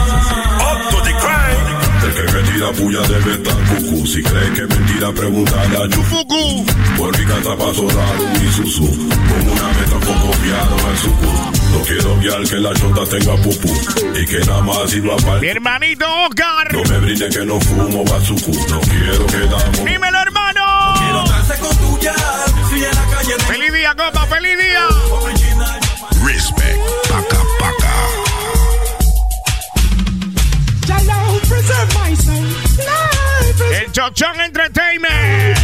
Up 0.59 0.89
to 0.89 0.97
the 1.03 1.13
crime. 1.21 1.69
El 2.03 2.13
que 2.15 2.23
me 2.33 2.41
tira 2.51 2.71
puya 2.71 3.01
debe 3.01 3.33
estar 3.33 3.57
cucú. 3.69 4.07
Si 4.07 4.23
cree 4.23 4.53
que 4.53 4.61
es 4.61 4.69
mentira, 4.69 5.11
pregúntale 5.11 5.77
a 5.77 5.87
Yufuku. 5.87 6.65
Por 6.97 7.17
mi 7.17 7.25
casa 7.25 7.55
paso 7.55 7.87
raro 7.89 8.23
mi 8.41 8.51
susu. 8.51 8.87
Con 8.87 9.49
una 9.49 9.67
meta 9.67 10.05
con 10.05 10.19
copiado 10.19 10.75
al. 10.87 11.58
No 11.71 11.81
quiero 11.83 12.15
guiar 12.17 12.43
que 12.43 12.55
la 12.55 12.73
chota 12.73 13.05
tenga 13.05 13.35
pupú. 13.37 13.73
Y 14.15 14.25
que 14.25 14.39
nada 14.39 14.61
más 14.61 14.89
sirva 14.89 15.15
para 15.17 15.39
Mi 15.39 15.47
hermanito 15.47 16.05
Oscar. 16.25 16.73
No 16.73 16.83
me 16.83 16.99
brinde 16.99 17.29
que 17.29 17.45
no 17.45 17.59
fumo 17.61 18.03
bazuku. 18.05 18.51
No 18.69 18.79
quiero 18.81 19.25
que 19.27 19.37
damos. 19.37 19.85
Dímelo, 19.85 20.19
hermano. 20.19 20.93
Quiero 20.97 21.23
darse 21.25 21.59
con 21.59 21.77
tu 21.77 21.99
yal. 21.99 22.15
Si 22.69 22.75
en 22.83 22.95
la 22.95 23.17
calle 23.17 23.33
de 23.33 23.39
Feliz 23.43 23.73
día, 23.73 23.95
copa, 23.95 24.25
feliz 24.25 24.57
día. 24.57 24.87
Respect. 26.25 26.79
Paca, 27.09 27.39
paca. 27.59 27.93
Jalo, 30.87 31.39
preserve 31.47 31.93
my 31.95 32.15
soul. 32.15 32.47
Life 32.79 33.61
is 33.71 33.79
El 33.81 33.91
Chochón 33.91 34.39
Entertainment. 34.41 35.59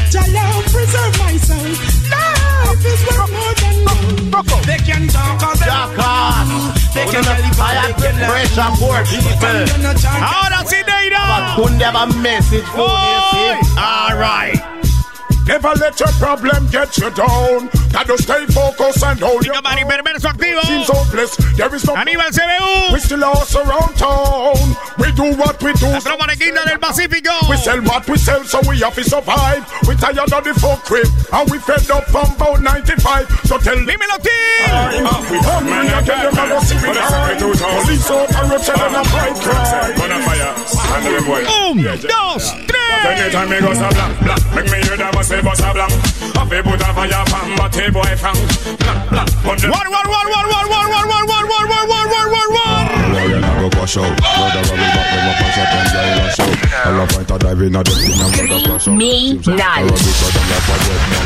Coco. 4.36 4.60
They 4.68 4.78
can 4.78 5.08
talk 5.08 5.42
all 5.44 5.56
they 5.56 5.72
want. 5.96 6.76
They 6.94 7.06
can 7.08 7.24
tell 7.24 7.40
live 7.56 7.88
they 7.88 8.04
can 8.04 8.16
pressure 8.28 8.68
poor 8.76 9.00
people. 9.08 9.32
How 10.20 10.50
does 10.50 10.74
it 10.74 10.86
they 10.86 11.10
know? 11.10 11.24
But 11.24 11.56
couldn't 11.56 11.80
have 11.80 11.96
a 11.96 12.20
message 12.20 12.66
for 12.66 12.84
me. 12.84 13.56
All 13.80 14.18
right. 14.20 14.75
Never 15.48 15.74
let 15.78 16.00
your 16.00 16.10
problem 16.18 16.68
get 16.72 16.98
you 16.98 17.10
down. 17.12 17.70
Gotta 17.94 18.18
stay 18.18 18.46
focused 18.48 19.04
and 19.04 19.20
hold 19.20 19.46
your 19.46 19.62
Mari 19.62 19.84
Perverso 19.86 20.30
activo. 20.34 20.62
Seems 20.66 20.90
hopeless. 20.90 21.36
There 21.56 21.74
is 21.74 21.86
no 21.86 21.94
Aníbal 21.96 22.32
CBU. 22.34 22.94
We 22.94 23.00
still 23.00 23.24
also 23.24 23.62
around 23.64 23.94
town. 23.96 24.58
We 24.98 25.12
do 25.14 25.38
what 25.38 25.62
we 25.62 25.72
do. 25.74 25.86
La 25.88 26.00
tropa 26.02 26.26
del 26.28 26.80
Pacífico. 26.80 27.50
We 27.50 27.58
sell 27.58 27.82
what 27.84 28.10
we 28.10 28.18
sell, 28.18 28.44
so 28.44 28.60
we 28.68 28.80
have 28.80 28.96
to 28.96 29.04
survive. 29.04 29.62
We 29.88 29.96
tired 29.96 30.18
of 30.18 30.44
the 30.44 30.54
folk 30.60 30.82
crib, 30.84 31.08
and 31.32 31.50
we 31.52 31.60
fed 31.60 31.90
up 31.92 32.06
from 32.10 32.26
about 32.36 32.62
95. 32.62 33.30
So 33.46 33.58
tell 33.60 33.78
me, 33.78 33.86
Dímelo, 33.86 34.18
Tim. 34.26 35.06
we 35.30 35.38
hungry 35.46 35.88
and 35.94 36.06
tell 36.06 36.20
them 36.26 36.40
I 36.40 36.50
go 36.50 36.60
see 36.66 36.76
we 36.82 36.94
die. 36.94 37.38
Police 37.38 38.10
operation 38.10 38.76
and 38.82 38.96
a 38.98 39.04
fight 39.14 39.38
cry. 39.46 39.94
Un, 41.48 41.78
dos, 41.84 42.52
tres. 42.66 42.86
Anytime 43.06 43.50
me 43.50 43.60
go 43.62 43.74
so 43.74 43.88
blank, 43.90 44.20
blank 44.24 44.56
Make 44.56 44.72
me 44.72 44.78
hear 44.88 44.98
them 44.98 45.14
a 45.36 45.42
say 45.42 45.44
bust 45.44 45.62
a 45.62 45.74
blank 45.74 45.92
Have 46.36 46.52
a 46.52 46.64
put 46.64 46.82
a 46.82 46.90
fire 46.96 47.26
pan 47.28 47.48
But 47.58 47.76
a 47.76 47.92
boy 47.92 48.16
fang 48.16 48.40
Blank, 48.80 49.10
blank 49.10 49.30
One 49.44 49.60
War, 49.68 49.86
war, 49.92 50.06
war, 50.08 50.26
war, 50.32 50.46
war, 50.48 50.66
war, 50.72 50.88
war, 50.88 51.06
war, 51.06 51.24
war, 51.26 51.44
war, 51.46 51.64
war, 51.68 51.86
war, 51.88 52.06
war, 52.08 52.26
war, 52.32 52.48
war. 52.56 52.80
Lion 53.14 53.44
I 53.44 53.60
go 53.60 53.70
crash 53.70 53.98
out. 53.98 54.16
Brother 54.18 54.62
I 54.62 54.72
will 54.72 54.92
back 54.96 55.08
them 55.12 55.28
up 55.30 55.42
and 55.44 55.52
shot 55.56 55.68
them 55.72 55.86
down 55.94 56.20
and 56.24 56.32
shout. 56.36 56.54
All 56.86 57.02
I 57.02 57.06
fight 57.08 57.32
a 57.32 57.38
dive 57.40 57.62
in 57.62 57.76
a 57.76 57.84
death 57.84 58.04
in 58.06 58.22
a 58.22 58.28
brother 58.32 58.60
crash 58.66 58.88
out. 58.88 58.96
Me 58.96 59.12
Seems 59.32 59.48
like 59.48 59.58
not. 59.58 59.78
a 59.78 59.84
rubbish, 59.86 60.18
so 60.20 60.28
them 60.34 60.46
like 60.50 60.66
a 60.66 60.76
dead 60.86 61.04
man. 61.12 61.26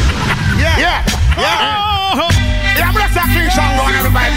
Yeah, 0.60 0.76
yeah, 0.80 1.00
yeah. 1.38 2.20
Oh, 2.20 2.30
Yeah, 2.78 2.88
I'm 2.88 2.94
gonna 2.94 3.12
start 3.12 3.28
clean 3.30 3.50
song 3.52 3.74
on 3.80 3.94
everybody. 3.94 4.30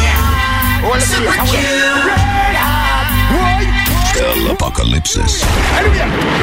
Yeah. 0.00 0.84
All 0.84 0.94
the 0.94 1.06
place. 1.50 2.71
El 4.14 4.50
Apocalipsis. 4.50 5.42
Anyway, 5.78 5.96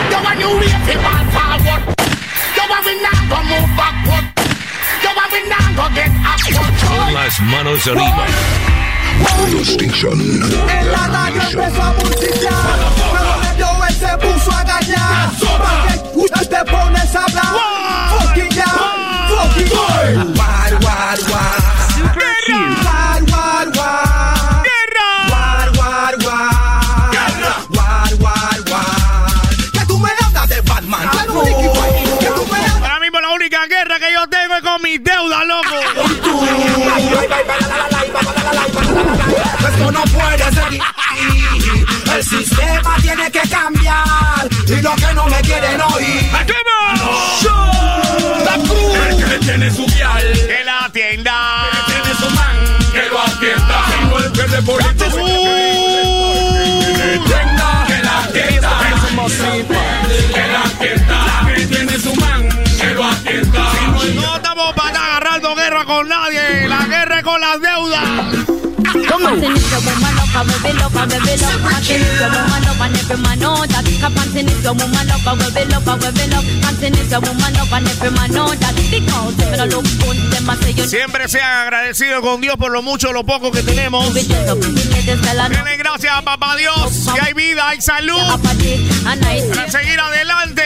you 0.10 0.20
want 0.24 0.40
you 0.40 0.50
wait 0.58 0.74
for 0.86 1.00
forward. 1.36 1.82
You 2.56 2.64
want 2.70 2.86
we 2.86 2.94
not 3.02 3.22
go 3.30 3.38
move 3.46 3.70
backward. 3.78 4.26
You 5.04 5.12
want 5.16 5.32
we 5.32 5.42
not 5.48 5.70
go 5.78 5.86
get 5.94 6.10
upward. 6.26 6.74
Con 6.88 7.14
las 7.14 7.40
manos 7.42 7.88
arriba. 7.88 8.26
Radio 9.20 9.62
Station. 9.64 10.20
En 10.20 10.92
la 10.92 11.08
radio 11.08 11.42
empezó 11.42 11.82
a 11.84 11.94
multiplicar. 11.94 12.80
Pero 13.14 13.74
medio 13.78 14.00
se 14.00 14.18
puso 14.18 14.52
a 14.52 14.64
gallar. 14.64 15.30
Porque 16.16 16.42
usted 16.42 16.66
Esto 39.80 39.92
no 39.94 40.04
puede 40.04 40.44
seguir. 40.44 40.84
El 42.14 42.24
sistema 42.24 42.98
tiene 43.02 43.32
que 43.32 43.48
cambiar. 43.48 44.50
Y 44.68 44.82
lo 44.82 44.94
que 44.96 45.14
no 45.14 45.26
me 45.28 45.40
quieren 45.40 45.80
oír. 45.80 46.30
La 48.44 48.56
cruz. 48.56 48.96
El 49.08 49.24
que 49.24 49.38
tiene 49.40 49.74
su 49.74 49.86
vial. 49.86 50.34
Que 50.34 50.66
la 50.66 50.90
tienda. 50.92 51.66
Tiene 51.88 52.14
su 52.20 52.30
man. 52.36 52.58
Que 52.92 53.10
lo 53.10 53.22
atienda. 53.22 53.86
Tengo 53.90 54.20
el 54.20 54.32
que 54.34 54.42
Siempre 80.88 81.28
sea 81.28 81.64
agradecido 81.64 82.22
con 82.22 82.42
Dios 82.42 82.56
por 82.58 82.72
lo 82.72 82.82
mucho, 82.82 83.12
lo 83.14 83.24
poco 83.24 83.52
que 83.52 83.62
tenemos. 83.64 84.14
Denle 84.14 85.78
gracias 85.78 86.14
a 86.16 86.22
papá 86.22 86.56
Dios, 86.56 87.08
que 87.14 87.22
hay 87.22 87.34
vida, 87.34 87.70
hay 87.70 87.82
salud. 87.82 88.20
Para 89.54 89.72
seguir 89.72 90.00
adelante. 90.00 90.64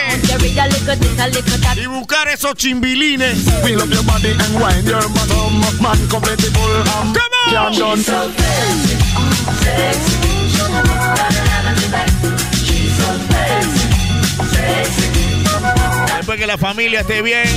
Y 1.78 1.86
buscar 1.88 2.28
esos 2.28 2.56
chimbilines. 2.56 3.38
Come 7.13 7.82
on. 7.82 8.52
Después 16.17 16.39
que 16.39 16.47
la 16.47 16.57
familia 16.57 17.01
esté 17.01 17.21
bien. 17.21 17.47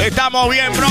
Estamos 0.00 0.50
bien, 0.50 0.72
bro. 0.72 0.88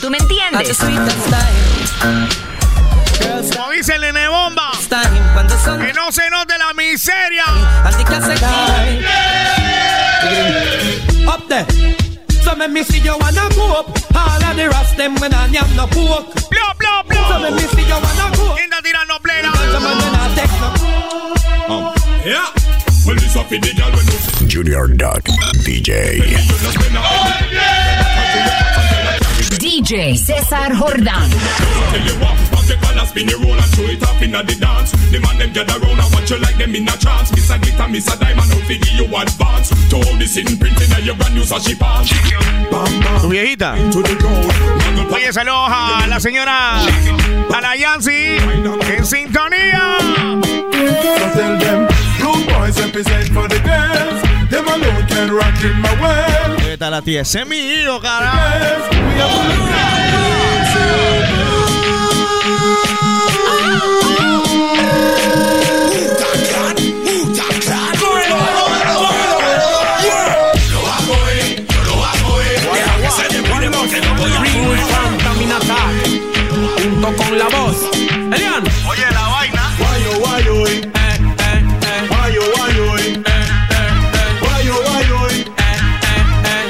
Tú 0.00 0.10
me 0.10 0.18
entiendes. 0.18 0.76
Como 3.56 3.70
dice 3.70 3.94
el 3.94 4.00
nene 4.02 4.28
bomba, 4.28 4.70
que 4.80 5.92
no 5.92 6.12
se 6.12 6.30
note 6.30 6.54
la 6.58 6.72
miseria. 6.74 7.44
Up 11.26 11.48
there. 11.48 11.66
So 12.42 12.54
me 12.56 12.68
me 12.68 12.82
see 12.84 13.00
you 13.00 13.16
wanna 13.18 13.48
go 13.54 13.80
up. 13.80 13.88
All 14.14 14.44
of 14.44 14.56
the 14.56 14.68
rest 14.68 14.96
them 14.96 15.14
when 15.16 15.32
I 15.32 15.46
am 15.46 15.76
no 15.76 15.86
poke. 15.86 16.34
Bla, 16.50 16.74
bla, 16.78 17.02
So 17.28 17.38
me 17.38 17.48
bla. 17.48 17.56
me 17.56 17.62
see 17.62 17.82
you 17.82 17.94
wanna 17.94 18.36
go 18.36 18.50
up. 18.50 18.56
¿Quién 18.56 18.70
está 18.70 18.82
tirando 18.82 19.18
plena? 19.22 19.52
So 19.72 19.80
me 19.80 19.86
when 19.86 20.14
I 20.14 20.34
take 20.34 20.54
no. 21.68 21.94
Yeah 22.24 22.52
Well, 23.06 23.16
this 23.16 23.36
up 23.36 23.50
in 23.52 23.60
the 23.60 23.72
girl 23.74 23.90
when 23.92 24.06
you 24.06 24.46
Junior 24.48 24.86
Duck 24.88 25.24
DJ. 25.64 26.20
DJ 29.58 30.16
César 30.16 30.74
Jordán. 30.74 31.30
Take 32.66 32.80
a 32.80 32.90
last 32.96 33.10
spin 33.10 33.26
the 33.26 33.36
roll 33.36 33.54
and 33.54 33.70
throw 33.76 33.84
it 33.84 34.00
in 34.22 34.32
the 34.32 34.56
dance. 34.56 34.90
The 35.12 35.20
man 35.20 35.38
them 35.38 35.52
gather 35.52 35.78
round 35.80 36.00
and 36.00 36.10
watch 36.12 36.30
you 36.30 36.38
like 36.38 36.56
them 36.56 36.74
in 36.74 36.88
a 36.88 36.96
trance. 36.96 37.30
Miss 37.32 37.50
a 37.50 37.58
glitter, 37.58 37.88
miss 37.88 38.08
a 38.08 38.16
diamond, 38.18 38.50
out 38.50 38.64
for 38.64 38.74
give 38.74 38.96
you 38.96 39.06
advance. 39.06 39.68
To 39.90 39.96
all 39.96 40.16
this 40.16 40.36
in 40.36 40.56
printing 40.58 40.92
and 40.92 41.04
your 41.04 41.16
brand 41.16 41.34
new 41.34 41.44
sashi 41.44 41.76
pants. 41.78 42.10
Tu 43.20 43.28
viejita. 43.28 43.74
Oye, 45.12 45.32
saludos 45.32 45.68
a 45.70 46.06
la 46.08 46.20
señora, 46.20 46.80
a 46.80 47.60
la 47.60 47.76
Yancy, 47.76 48.36
en 48.96 49.04
sintonía. 49.04 49.98
Tell 51.34 51.58
them, 51.58 51.88
rude 52.20 52.46
boys 52.48 52.80
represent 52.80 53.28
for 53.32 53.48
the 53.48 53.60
girls. 53.60 54.22
Them 54.50 54.66
alone 54.68 55.06
can 55.06 55.30
rock 55.32 55.62
in 55.62 55.80
my 55.80 55.92
world. 56.00 56.58
¿Qué 56.62 56.78
tal 56.78 56.90
la 56.92 57.02
tía? 57.02 57.22
Ese 57.22 57.40
es 57.40 57.46
mi 57.46 57.56
hijo, 57.56 58.00
carajo. 58.00 58.94
Contamina 74.00 75.56
Attack, 75.56 75.94
junto 76.82 77.16
con 77.16 77.38
la 77.38 77.48
voz. 77.48 77.76
Elian. 78.32 78.64
Oye, 78.88 79.06
la 79.12 79.28
vaina. 79.28 79.62
Guayo, 79.78 80.18
guayo, 80.18 80.66
eh. 80.66 80.90
Guayo, 82.08 82.42
guayo, 82.56 82.98
eh. 82.98 83.22
Guayo, 84.40 84.74
guayo, 84.82 85.28
eh. 85.30 85.44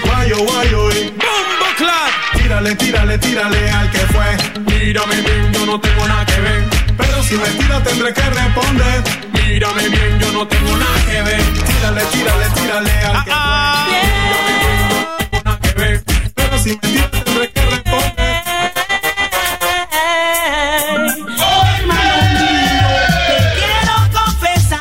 Guayo, 0.05 0.37
guayo, 0.39 0.91
eh. 0.91 1.13
Bombo 1.17 1.69
Clap. 1.79 2.13
Tírale, 2.37 2.75
tírale, 2.75 3.19
tírale 3.19 3.71
al 3.71 3.91
que 3.91 3.99
fue. 3.99 4.37
Mírame 4.67 5.17
bien, 5.23 5.53
yo 5.53 5.67
no 5.67 5.81
tengo 5.81 6.07
nada 6.07 6.27
que 6.27 6.41
ver. 6.41 6.65
Pero 6.97 7.23
si 7.23 7.37
me 7.37 7.49
tira 7.59 7.83
tendré 7.83 8.13
que 8.13 8.23
responder. 8.23 9.03
Mírame 9.33 9.89
bien, 9.89 10.19
yo 10.21 10.33
no 10.33 10.47
tengo 10.47 10.77
nada 10.77 11.05
que 11.07 11.23
ver. 11.23 11.43
Tírale, 11.43 12.03
tírale, 12.13 12.47
tírale 12.55 12.91
al 12.91 13.25
que 13.25 13.31
fue. 13.31 13.45
Mírame 13.89 14.53
bien, 14.61 14.89
yo 14.91 15.05
no 15.05 15.17
tengo 15.31 15.43
nada 15.45 15.59
que 15.61 15.73
ver. 15.81 16.05
Pero 16.35 16.59
si 16.59 16.71
me 16.71 16.77
tira 16.77 17.11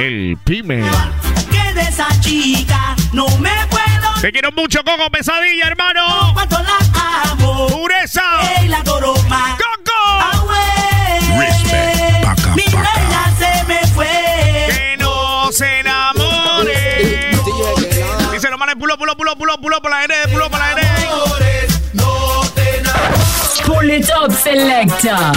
El 0.05 0.37
pyme. 0.43 0.83
que 1.49 1.73
de 1.73 1.81
esa 1.81 2.07
chica 2.19 2.95
no 3.13 3.25
me 3.37 3.51
puedo 3.69 4.13
Te 4.21 4.31
quiero 4.33 4.51
mucho, 4.51 4.83
Coco 4.83 5.09
Pesadilla, 5.09 5.67
hermano. 5.67 6.31
cuánto 6.33 6.57
la 6.61 7.31
amo. 7.31 7.67
Pureza. 7.67 8.21
Ey, 8.59 8.67
la 8.67 8.79
adoro 8.79 9.13
más. 9.29 9.57
¡Coco! 9.57 10.51
Respect, 11.39 12.23
paca, 12.25 12.55
Mi 12.55 12.63
paca. 12.63 12.91
reina 12.93 13.33
se 13.37 13.63
me 13.65 13.87
fue. 13.93 14.07
Que 14.67 14.97
no 14.99 15.51
se 15.53 15.79
enamore. 15.79 17.31
Dice 18.33 18.49
los 18.49 18.59
manes, 18.59 18.75
pulo, 18.75 18.97
pulo, 18.97 19.15
pulo, 19.15 19.35
pulo, 19.37 19.57
pulo 19.57 19.81
por 19.81 19.89
la 19.91 20.03
N, 20.03 20.13
pulo 20.31 20.49
por 20.49 20.59
la 20.59 20.71
N. 20.73 20.81
Pull 23.65 23.89
it 23.89 24.09
up, 24.21 24.31
selector. 24.33 25.31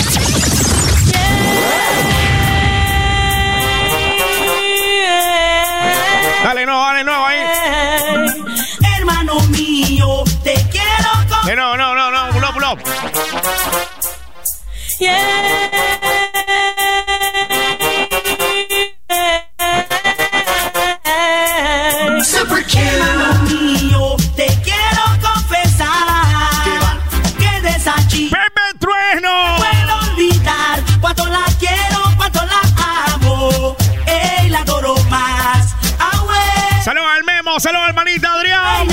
Saludos 36.87 37.09
al 37.17 37.25
Memo, 37.25 37.59
saludos 37.59 37.89
al 37.89 37.95
manita 37.95 38.33
Adrián. 38.33 38.86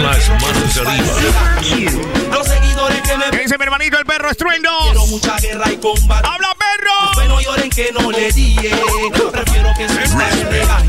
Con 0.00 0.10
las 0.10 0.28
manos 0.30 0.76
arriba. 0.78 1.60
Los 2.32 2.46
seguidores 2.46 3.02
que 3.02 3.16
me 3.18 3.30
¿Qué 3.30 3.38
dice 3.40 3.58
mi 3.58 3.64
hermanito 3.64 3.98
el 3.98 4.06
perro 4.06 4.30
estruendo? 4.30 4.70
quiero 4.84 5.06
mucha 5.08 5.36
guerra 5.36 5.70
y 5.70 5.76
combate. 5.76 6.26
¡Habla, 6.26 6.56
perro! 6.56 7.12
Bueno, 7.16 7.40
lloren 7.42 7.68
que 7.68 7.92
no 7.92 8.10
le 8.10 8.32
dije. 8.32 8.70
Prefiero 9.30 9.68
que 9.76 9.88
se 9.88 10.16
me 10.16 10.30
regañe. 10.44 10.88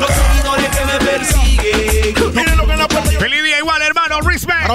Los 0.00 0.10
seguidores 0.10 0.68
que 0.76 0.84
me 0.84 0.98
persiguen. 0.98 2.34
Miren 2.34 2.56
lo 2.56 2.66
que 2.66 2.76
la 2.76 2.88
puerta 2.88 3.10
Feliz 3.20 3.42
día 3.44 3.58
igual, 3.60 3.82
hermano, 3.82 4.20
respect. 4.22 4.68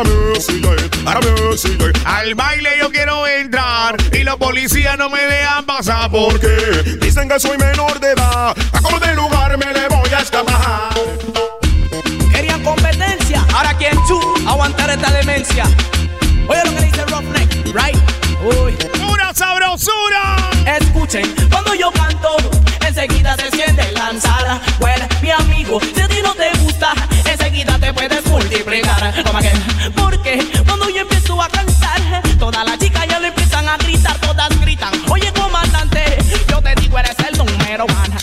Al 2.06 2.36
baile 2.36 2.70
yo 2.80 2.90
quiero 2.92 3.28
entrar 3.28 3.98
y 4.14 4.24
los 4.24 4.38
policías 4.38 4.98
no 4.98 5.10
me 5.10 5.20
dejan 5.20 5.66
pasar 5.66 6.10
porque 6.10 6.30
Porque 6.30 6.98
dicen 7.02 7.28
que 7.28 7.40
soy 7.42 7.58
menor 7.58 8.00
de 8.00 8.12
edad. 8.12 8.56
A 8.72 8.82
como 8.82 9.00
de 9.00 9.16
lugar 9.16 9.58
me 9.58 9.74
le 9.74 9.88
voy 9.90 10.10
a 10.14 10.20
escapar. 10.20 10.99
Quien 13.80 13.98
tú 14.08 14.20
aguantar 14.46 14.90
esta 14.90 15.10
demencia. 15.12 15.64
Oye 16.50 16.62
lo 16.66 16.76
que 16.76 16.84
dice 16.84 17.06
Roughneck, 17.06 17.66
right? 17.74 17.96
Uy. 18.44 18.74
pura 19.08 19.34
sabrosura. 19.34 20.36
Escuchen, 20.66 21.34
cuando 21.50 21.74
yo 21.74 21.90
canto, 21.94 22.36
enseguida 22.86 23.38
se 23.38 23.50
siente 23.52 23.90
lanzada. 23.94 24.60
Bueno, 24.82 25.08
mi 25.22 25.32
amigo, 25.32 25.80
si 25.96 26.02
a 26.02 26.10
ti 26.10 26.18
no 26.22 26.34
te 26.34 26.52
gusta, 26.60 26.92
enseguida 27.24 27.80
te 27.80 27.94
puedes 27.94 28.26
multiplicar. 28.26 29.14
Porque 29.96 30.46
cuando 30.66 30.90
yo 30.90 31.02
empiezo 31.02 31.42
a 31.42 31.48
cantar, 31.48 32.22
todas 32.38 32.66
las 32.66 32.78
chicas 32.80 33.08
ya 33.08 33.20
le 33.22 33.30
empiezan 33.30 33.66
a 33.70 33.78
gritar, 33.78 34.18
todas 34.20 34.50
gritan. 34.60 34.94
Oye, 35.10 35.32
comandante, 35.32 36.18
yo 36.50 36.62
te 36.62 36.76
digo, 36.82 37.00
eres 37.00 37.16
el 37.20 37.38
número 37.38 37.86
one. 37.86 38.18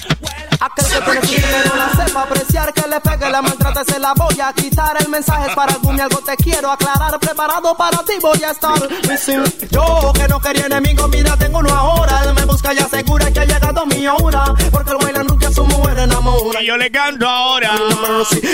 Aquel 0.61 1.21
que 1.21 1.27
tiene 1.27 1.47
dinero 1.47 1.77
la 1.77 2.05
sepa 2.05 2.23
apreciar, 2.23 2.73
que 2.75 2.86
le 2.87 3.01
pegue, 3.01 3.31
le 3.31 3.43
maltrate, 3.43 3.93
se 3.93 3.99
la 3.99 4.13
voy 4.15 4.41
a 4.41 4.53
quitar. 4.53 4.97
El 5.01 5.09
mensaje 5.09 5.49
es 5.49 5.55
para 5.55 5.73
algún 5.73 5.97
y 5.97 6.01
algo 6.01 6.19
te 6.19 6.37
quiero 6.37 6.71
aclarar. 6.71 7.19
Preparado 7.19 7.77
para 7.77 7.99
ti 8.05 8.15
voy 8.21 8.43
a 8.45 8.51
estar. 8.51 8.79
Yo 9.71 10.13
que 10.15 10.29
no 10.29 10.41
quería 10.41 10.67
enemigo, 10.67 11.09
mira, 11.09 11.37
tengo 11.37 11.59
uno 11.59 11.75
ahora. 11.75 12.23
Él 12.25 12.35
me 12.35 12.45
busca 12.45 12.73
y 12.75 12.79
asegura 12.79 13.31
que 13.31 13.41
ha 13.41 13.45
llegado 13.45 13.87
mi 13.87 14.07
hora. 14.07 14.55
Porque 14.71 14.91
el 14.91 14.99
bailan 14.99 15.27
nunca 15.27 15.49
a 15.49 15.53
su 15.53 15.65
mujer 15.65 15.99
enamora. 15.99 16.63
Y 16.63 16.67
yo 16.67 16.77
le 16.77 16.91
canto 16.91 17.29
ahora. 17.29 17.71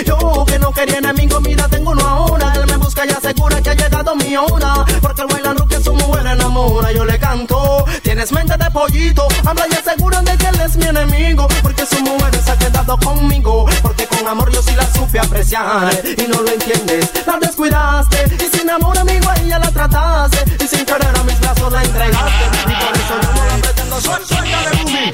Yo 0.05 0.45
que 0.45 0.59
no 0.59 0.71
quería 0.71 0.97
enemigo, 0.97 1.39
mira, 1.41 1.67
tengo 1.67 1.91
uno 1.91 2.07
ahora. 2.07 2.53
Él 2.55 2.65
me 2.67 2.77
busca 2.77 3.05
y 3.05 3.09
asegura 3.09 3.61
que 3.61 3.69
ha 3.69 3.73
llegado 3.75 4.15
mi 4.15 4.35
hora. 4.35 4.85
Porque 5.01 5.21
el 5.21 5.27
bailan 5.27 5.57
que 5.67 5.81
su 5.81 5.93
mujer 5.93 6.25
enamora. 6.25 6.91
Yo 6.91 7.05
le 7.05 7.19
canto, 7.19 7.85
tienes 8.01 8.31
mente 8.31 8.57
de 8.57 8.71
pollito. 8.71 9.27
Habla 9.45 9.65
y 9.69 9.73
asegura 9.73 10.21
de 10.21 10.37
que 10.37 10.47
él 10.47 10.61
es 10.61 10.77
mi 10.77 10.85
enemigo. 10.85 11.47
Porque 11.61 11.85
su 11.85 12.01
mujer 12.01 12.35
se 12.43 12.51
ha 12.51 12.57
quedado 12.57 12.97
conmigo. 12.97 13.65
Porque 13.81 14.05
con 14.07 14.22
amor 14.27 14.51
yo 14.51 14.61
sí 14.61 14.73
la 14.75 14.85
supe 14.93 15.19
apreciar. 15.19 15.93
Y 16.05 16.27
no 16.27 16.41
lo 16.41 16.51
entiendes, 16.51 17.11
la 17.25 17.37
descuidaste. 17.39 18.35
Y 18.43 18.57
sin 18.57 18.69
amor, 18.69 18.97
amigo, 18.97 19.29
a 19.29 19.35
ella 19.35 19.59
la 19.59 19.71
trataste. 19.71 20.63
Y 20.63 20.67
sin 20.67 20.85
querer 20.85 21.15
a 21.15 21.23
mis 21.23 21.39
brazos 21.39 21.71
la 21.71 21.83
entregaste. 21.83 22.45
Y 22.67 22.85
por 22.85 22.95
eso 22.95 23.21
yo 23.21 23.33
no 23.33 23.45
la 23.45 23.55
pretendo. 23.61 24.01
Suéltale, 24.01 24.83
Bumi. 24.83 25.11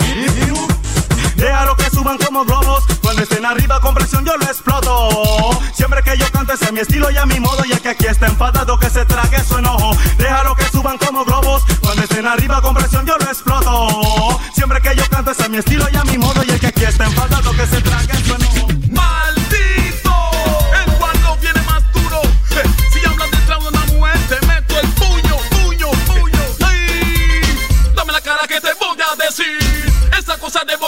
Déjalo 1.36 1.76
que 1.78 1.90
suban 1.90 2.18
como 2.18 2.44
globos. 2.44 2.84
Cuando 3.02 3.24
estén 3.24 3.46
arriba 3.46 3.80
con 3.80 3.96
presión 3.96 4.26
yo 4.26 4.36
lo 4.36 4.46
exploto. 4.46 5.58
Siempre 5.74 6.04
que 6.04 6.18
yo 6.18 6.30
cante 6.32 6.54
es 6.54 6.72
mi 6.74 6.82
estilo 6.82 7.10
y 7.10 7.18
a 7.18 7.26
mi 7.26 7.40
modo. 7.40 7.64
Y 7.66 7.72
el 7.72 7.80
que 7.80 7.90
aquí 7.90 8.08
está 8.08 8.28
enfadado 8.28 8.78
que 8.78 8.90
se 8.90 9.06
trague 9.06 9.42
su 9.44 9.58
enojo. 9.58 9.96
Déjalo 10.18 10.54
que 10.56 10.66
suban 10.66 10.98
como 10.98 11.24
globos. 11.24 11.64
Cuando 11.82 12.04
estén 12.04 12.28
arriba 12.28 12.62
con 12.62 12.74
presión 12.76 13.06
yo 13.06 13.18
lo 13.18 13.26
exploto. 13.26 14.40
Siempre 14.54 14.82
que 14.82 14.96
yo 14.96 15.04
cante 15.10 15.32
es 15.32 15.50
mi 15.50 15.58
estilo 15.58 15.88
y 15.92 15.96
a 15.96 16.04
mi 16.04 16.18
modo. 16.18 16.44
Y 16.44 16.52
el 16.52 16.60
que 16.60 16.68
aquí 16.68 16.84
está 16.84 17.06
enfadado 17.06 17.52
que 17.54 17.66
se 17.66 17.82
trague 17.82 18.16
su 18.26 18.36
enojo. 18.36 18.79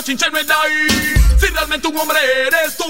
bochinche 0.01 0.31
no 0.31 0.37
es 0.39 0.49
ahí. 0.49 1.13
Si 1.39 1.45
realmente 1.53 1.87
un 1.87 1.95
hombre 1.95 2.17
eres 2.47 2.75
tú, 2.75 2.85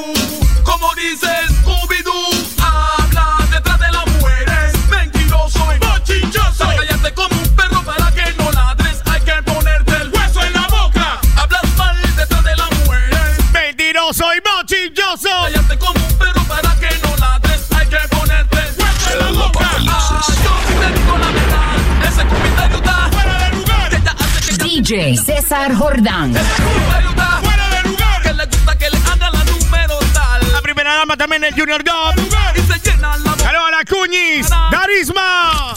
como 0.63 0.95
dices, 0.95 1.51
Scooby-Doo, 1.61 2.47
habla 2.57 3.35
detrás 3.51 3.79
de 3.79 3.91
las 3.91 4.07
mujeres. 4.07 4.73
Mentiroso 4.89 5.59
y 5.75 5.79
bochinchoso. 5.79 6.65
Cállate 6.77 7.13
como 7.13 7.35
un 7.35 7.49
perro 7.53 7.83
para 7.83 8.11
que 8.13 8.33
no 8.37 8.49
ladres. 8.53 9.01
Hay 9.11 9.19
que 9.21 9.43
ponerte 9.43 9.91
el 9.91 10.09
hueso 10.09 10.41
en 10.41 10.53
la 10.53 10.67
boca. 10.67 11.19
Hablas 11.35 11.75
mal 11.75 12.01
detrás 12.15 12.43
de 12.45 12.55
las 12.55 12.71
mujeres. 12.79 13.51
Mentiroso 13.51 14.25
y 14.33 14.39
bochinchoso. 14.39 15.29
Cállate 15.43 15.77
como 15.79 16.05
un 16.05 16.17
perro 16.17 16.43
para 16.45 16.75
que 16.79 16.97
no 17.03 17.17
ladres. 17.17 17.61
Hay 17.77 17.87
que 17.87 18.07
ponerte 18.07 18.57
el 18.57 18.73
hueso 18.77 19.11
en 19.11 19.19
la 19.19 19.43
boca. 19.43 19.69
Ah, 19.89 20.21
Ese 22.07 22.25
comentario 22.25 22.77
está 22.77 23.09
fuera 23.11 23.37
de 23.37 23.49
lugar. 23.57 23.91
DJ 24.63 25.17
César 25.17 25.75
Jordán. 25.75 26.33
También 31.21 31.43
el 31.43 31.53
Junior 31.53 31.83
boca. 31.83 32.15
Saludos 33.37 33.67
a 33.67 33.71
la 33.71 33.85
Cuñis. 33.87 34.49
Darisma. 34.71 35.75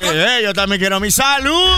Eh, 0.00 0.40
yo 0.42 0.52
también 0.52 0.80
quiero 0.80 0.98
mi 0.98 1.12
saludo. 1.12 1.76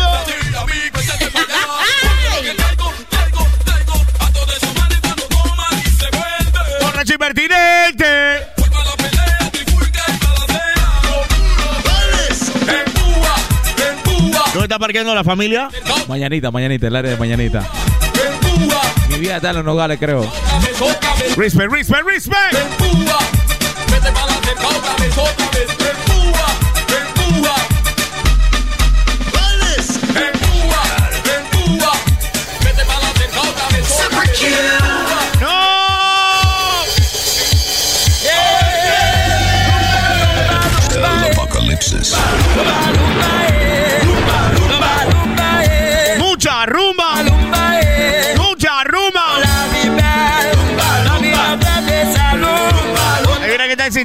Borracho 6.81 7.13
impertinente. 7.13 8.47
¿Dónde 14.53 14.63
está 14.63 14.79
parqueando 14.79 15.15
la 15.15 15.23
familia? 15.23 15.69
Mañanita, 16.09 16.51
mañanita, 16.51 16.87
el 16.87 16.97
área 16.97 17.11
de 17.11 17.17
mañanita. 17.19 17.71
Mi 19.11 19.19
vida 19.19 19.37
está 19.37 19.51
en 19.51 19.57
los 19.57 19.65
nogales, 19.65 19.99
creo. 19.99 20.23
Respect, 21.37 21.73
respect, 21.73 22.05
respect. 22.07 23.31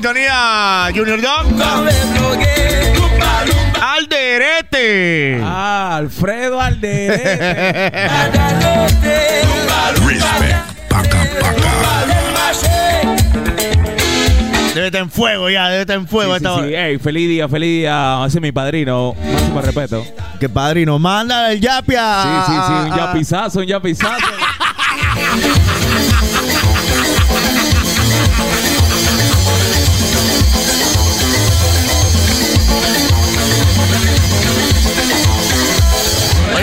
Sintonía 0.06 0.91
Junior 0.93 1.20
Dog. 1.20 1.47
Alderete. 3.82 5.41
Ah, 5.43 5.95
Alfredo 5.97 6.62
Alderete. 6.62 7.39
Debe 14.74 14.88
estar 14.88 15.01
en 15.01 15.10
fuego 15.10 15.49
ya, 15.49 15.70
debe 15.70 15.82
estar 15.82 15.95
en 15.95 16.06
fuego 16.08 16.32
Sí, 16.34 16.38
esta 16.38 16.49
sí, 16.49 16.56
hora. 16.60 16.68
sí. 16.68 16.76
Ey, 16.76 16.97
feliz 16.99 17.30
día, 17.30 17.47
feliz 17.47 17.70
día. 17.82 18.24
Ese 18.28 18.38
es 18.39 18.41
mi 18.41 18.51
padrino. 18.51 19.16
Máximo 19.32 19.62
respeto. 19.62 20.06
Que 20.39 20.49
padrino, 20.49 20.99
manda 20.99 21.51
el 21.51 21.62
yapia. 21.62 22.24
Sí, 22.24 22.30
sí, 22.47 22.51
sí. 22.68 22.74
Un 22.88 22.91
Ah, 22.91 22.95
yapizazo, 22.97 23.60
un 23.60 23.66
yapizazo. 23.68 24.26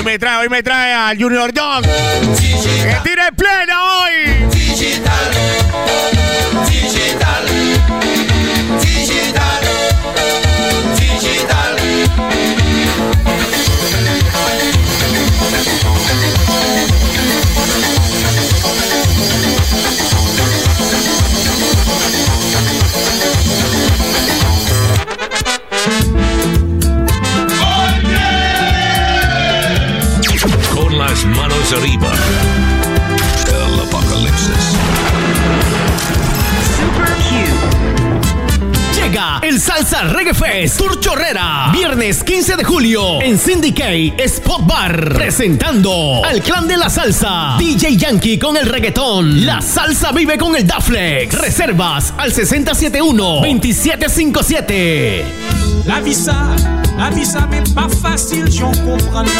Hoy 0.02 0.06
me 0.06 0.18
trae, 0.18 0.36
hoy 0.38 0.48
me 0.48 0.64
trae 0.64 0.92
al 0.92 1.16
Junior 1.16 1.52
Dog. 1.52 1.84
Que 1.84 2.96
tire 3.04 3.30
plena 3.36 4.00
hoy. 4.00 4.48
Digital. 4.50 6.11
Arriba. 31.74 32.10
El 33.48 33.80
apocalipsis. 33.80 34.76
Llega 38.94 39.40
el 39.42 39.60
Salsa 39.60 40.04
Reggae 40.04 40.32
Fest 40.34 40.78
Tour 40.78 40.98
Chorrera. 41.00 41.70
Viernes 41.72 42.22
15 42.24 42.56
de 42.56 42.64
julio 42.64 43.20
en 43.22 43.38
Syndicate 43.38 44.14
Spot 44.24 44.66
Bar. 44.66 45.14
Presentando 45.14 46.22
al 46.24 46.42
clan 46.42 46.66
de 46.68 46.76
la 46.76 46.90
salsa. 46.90 47.56
DJ 47.58 47.96
Yankee 47.96 48.38
con 48.38 48.56
el 48.56 48.66
reggaetón. 48.66 49.46
La 49.46 49.62
salsa 49.62 50.12
vive 50.12 50.38
con 50.38 50.54
el 50.56 50.66
Daflex. 50.66 51.38
Reservas 51.38 52.12
al 52.18 52.32
671-2757. 52.32 55.22
La 55.86 56.00
vie 56.00 56.14
ça, 56.14 56.50
la 56.96 57.10
ça 57.24 57.46
même 57.46 57.68
pas 57.74 57.88
facile, 57.88 58.50
j'en 58.50 58.70
comprends 58.70 59.22
la 59.22 59.30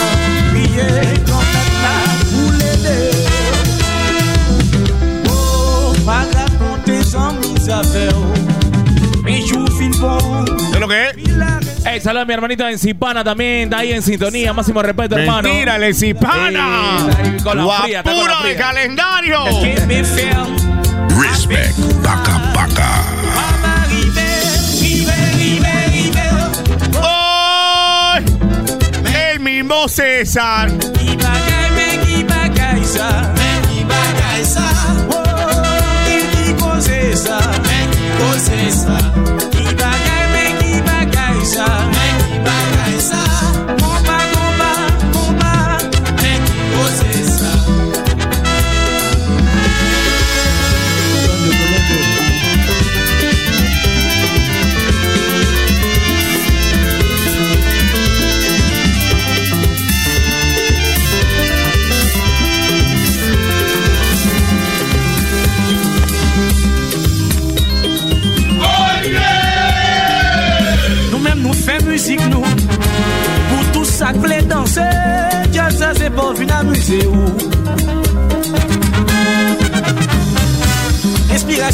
Oh. 10.04 10.44
¿Qué 10.44 10.74
es 10.74 10.80
lo 10.80 10.88
que 10.88 11.08
es? 11.08 11.16
Ey, 11.86 12.00
saludos 12.00 12.22
a 12.22 12.26
mi 12.26 12.34
hermanito 12.34 12.68
en 12.68 12.78
Cipana 12.78 13.22
también. 13.22 13.64
Está 13.64 13.78
ahí 13.78 13.92
en 13.92 14.02
sintonía. 14.02 14.52
Máximo 14.52 14.82
respeto, 14.82 15.16
hermano. 15.16 15.48
Con 17.42 17.56
la 17.56 17.64
Guapura 17.64 18.42
de 18.44 18.56
calendario. 18.56 19.44
Respect. 21.20 21.78
Paca, 22.02 22.52
paca. 22.52 23.04
¡Ay! 27.00 28.24
El 29.30 29.40
mismo 29.40 29.88
César. 29.88 30.70
Nous 32.82 33.31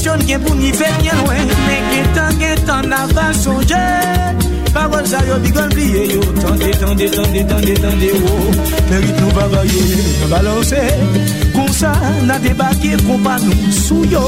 Misyon 0.08 0.24
gen 0.24 0.40
pou 0.40 0.56
ni 0.56 0.70
fe 0.72 0.86
gen 1.04 1.18
wen 1.28 1.50
Men 1.66 1.82
gen 1.92 2.06
tan 2.16 2.38
gen 2.40 2.60
tan 2.64 2.92
avan 2.96 3.34
sonje 3.36 3.80
Parol 4.72 5.04
sa 5.08 5.20
yo 5.28 5.36
bigon 5.44 5.68
pliye 5.72 6.06
yo. 6.12 6.20
Tande, 6.40 6.70
tande, 6.80 7.08
tande, 7.12 7.42
tande, 7.48 7.74
tande 7.76 8.08
yo 8.08 8.16
oh. 8.24 8.48
Merit 8.88 9.20
nou 9.20 9.32
bavaye, 9.36 9.84
balanse 10.32 10.80
Kon 11.52 11.68
sa 11.76 11.92
nan 12.24 12.40
debake 12.40 12.96
kompa 13.04 13.36
nou 13.44 13.76
sou 13.84 14.08
yo 14.08 14.24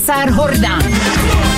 DJ 0.00 0.06
César 0.06 0.32
Jordán. 0.32 1.49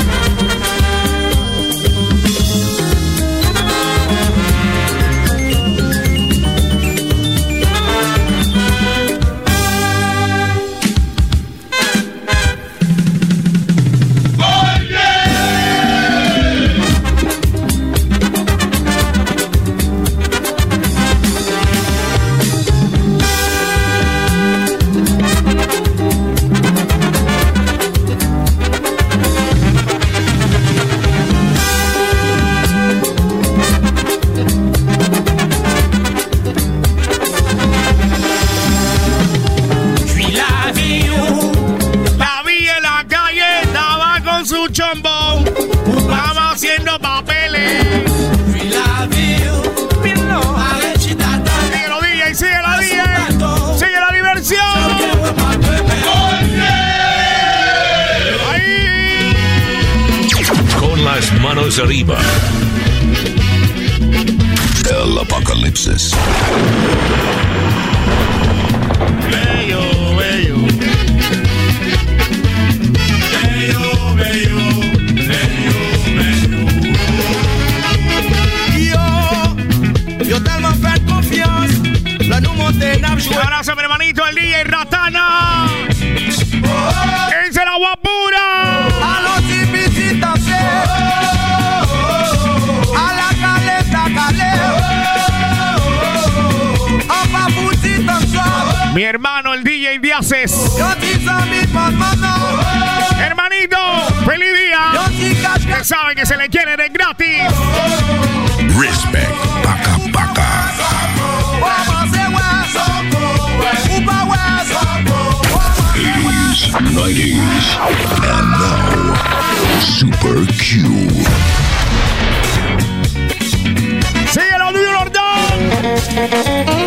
80s, 117.03 117.67
90s, 117.75 118.23
and 118.31 118.49
now, 118.53 119.81
Super. 119.81 120.53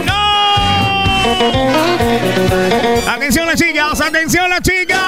¡No! 0.05 0.23
Atención 3.11 3.45
las 3.45 3.59
chicas, 3.59 3.99
atención 3.99 4.49
las 4.49 4.61
chicas. 4.61 4.99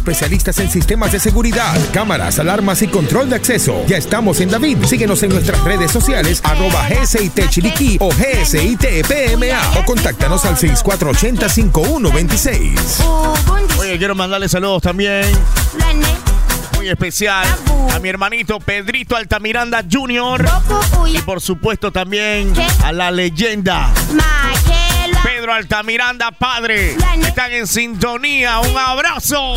Especialistas 0.00 0.58
en 0.60 0.70
sistemas 0.70 1.12
de 1.12 1.20
seguridad, 1.20 1.78
cámaras, 1.92 2.38
alarmas 2.38 2.80
y 2.80 2.88
control 2.88 3.28
de 3.28 3.36
acceso. 3.36 3.84
Ya 3.86 3.98
estamos 3.98 4.40
en 4.40 4.48
David. 4.48 4.78
Síguenos 4.86 5.22
en 5.22 5.28
nuestras 5.30 5.62
redes 5.62 5.92
sociales, 5.92 6.40
arroba 6.42 6.88
GSIT 6.88 7.50
Chiriquí 7.50 7.98
o 8.00 8.08
GSIT 8.08 9.06
PMA 9.06 9.78
o 9.78 9.84
contáctanos 9.84 10.46
al 10.46 10.56
6480-5126. 10.56 12.78
Oye, 13.78 13.98
quiero 13.98 14.14
mandarle 14.14 14.48
saludos 14.48 14.80
también. 14.82 15.26
Muy 16.76 16.88
especial 16.88 17.46
a 17.94 17.98
mi 17.98 18.08
hermanito 18.08 18.58
Pedrito 18.58 19.16
Altamiranda 19.16 19.84
Jr. 19.90 20.48
Y 21.12 21.18
por 21.18 21.42
supuesto 21.42 21.92
también 21.92 22.54
a 22.82 22.92
la 22.92 23.10
leyenda 23.10 23.92
Pedro 25.50 25.58
Altamiranda, 25.58 26.30
padre. 26.30 26.96
Están 27.26 27.50
en 27.50 27.66
sintonía. 27.66 28.60
Un 28.60 28.78
abrazo. 28.78 29.54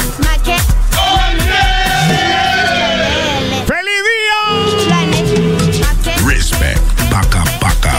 ¡Feliz 3.67 4.03
día! 4.09 4.39
Respect. 6.25 6.81
Paca, 7.11 7.43
paca. 7.59 7.93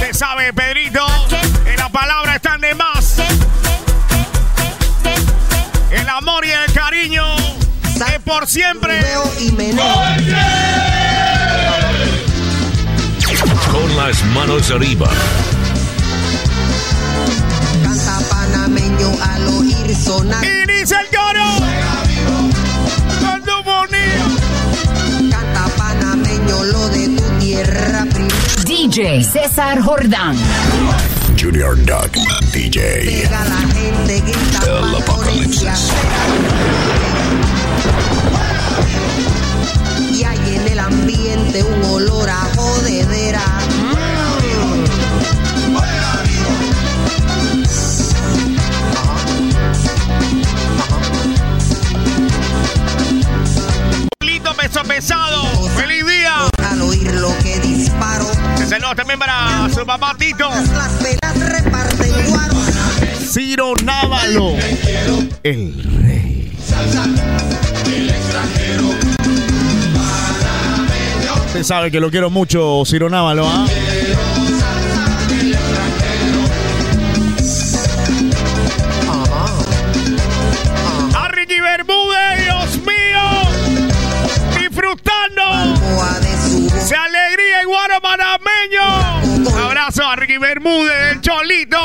Te 0.00 0.12
sabe, 0.12 0.52
Pedrito. 0.52 1.06
En 1.64 1.76
la 1.76 1.88
palabra 1.88 2.34
están 2.36 2.60
de 2.60 2.74
más. 2.74 3.16
El 5.90 6.08
amor 6.10 6.44
y 6.44 6.50
el 6.50 6.70
cariño 6.74 7.24
es 8.12 8.20
por 8.22 8.46
siempre. 8.46 9.00
Con 13.92 14.06
las 14.06 14.24
manos 14.26 14.70
arriba. 14.70 15.06
Canta 17.82 18.18
panameño 18.30 19.10
al 19.22 19.48
oír 19.48 19.94
sonar. 19.94 20.42
Y 20.44 20.66
dice 20.66 20.94
el 20.94 21.08
coro. 21.16 21.44
Bonito. 23.64 24.26
Canta 25.30 25.66
panameño 25.76 26.64
lo 26.64 26.88
de 26.88 27.08
tu 27.08 27.22
tierra. 27.38 28.06
DJ 28.64 29.24
César 29.24 29.80
Jordán. 29.82 30.36
Junior 31.38 31.76
Duck 31.84 32.12
DJ. 32.52 33.28
La 33.30 33.44
gente 33.74 34.20
grita 34.20 34.60
El 34.64 35.02
apocalipsis. 35.02 35.92
y 40.12 40.24
hay 40.24 40.54
en 40.56 40.68
el 40.68 40.78
ambiente 40.78 41.62
un 41.62 41.84
olor 41.84 42.30
a 42.30 42.48
jodedera. 42.54 43.61
Pesado. 54.94 55.42
¡Feliz 55.76 56.04
día! 56.06 56.34
Al 56.70 56.82
oír 56.82 57.10
lo 57.14 57.30
que 57.38 57.58
disparo, 57.60 58.26
Saludos 58.68 58.96
también 58.96 59.18
para 59.18 59.68
su 59.74 59.86
papá 59.86 60.14
Tito. 60.18 60.50
las 60.50 61.02
velas 61.02 61.50
reparten 61.50 62.12
guaro. 62.28 62.54
Ciro 63.18 63.74
Návalo. 63.84 64.54
El 65.42 65.82
rey. 66.02 66.52
Usted 71.46 71.62
sabe 71.62 71.90
que 71.90 72.00
lo 72.00 72.10
quiero 72.10 72.30
mucho, 72.30 72.82
Ciro 72.86 73.08
Návalo, 73.08 73.46
¿ah? 73.46 73.66
A 73.66 74.41
Se 86.80 86.96
alegría 86.96 87.62
y 87.62 87.66
guaro 87.66 88.00
panameño. 88.00 89.46
Un 89.48 89.58
abrazo 89.58 90.04
a 90.04 90.16
Ricky 90.16 90.38
Bermúdez, 90.38 91.12
el 91.12 91.20
Cholito. 91.20 91.78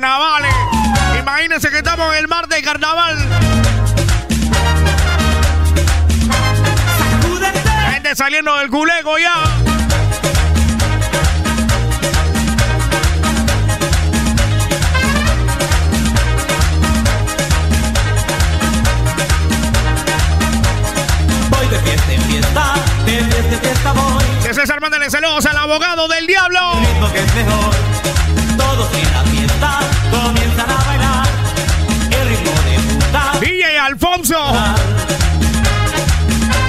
carnavales. 0.00 0.54
Imagínense 1.18 1.68
que 1.70 1.78
estamos 1.78 2.10
en 2.14 2.20
el 2.20 2.28
mar 2.28 2.48
de 2.48 2.62
carnaval. 2.62 3.18
Gente 7.92 8.16
saliendo 8.16 8.56
del 8.56 8.70
culego 8.70 9.18
ya. 9.18 9.34
Voy 21.50 21.66
de 21.68 21.78
fiesta 21.80 22.12
en 22.12 22.22
fiesta, 22.22 22.74
de 23.04 23.12
fiesta 23.18 23.54
en 23.54 23.60
fiesta 23.60 23.92
voy. 23.92 24.24
Que 24.42 24.54
César, 24.54 24.80
mándale 24.80 25.10
celos 25.10 25.44
al 25.44 25.58
abogado 25.58 26.08
del 26.08 26.26
diablo. 26.26 26.72
Que 27.12 27.20
es 27.20 27.34
mejor. 27.34 27.99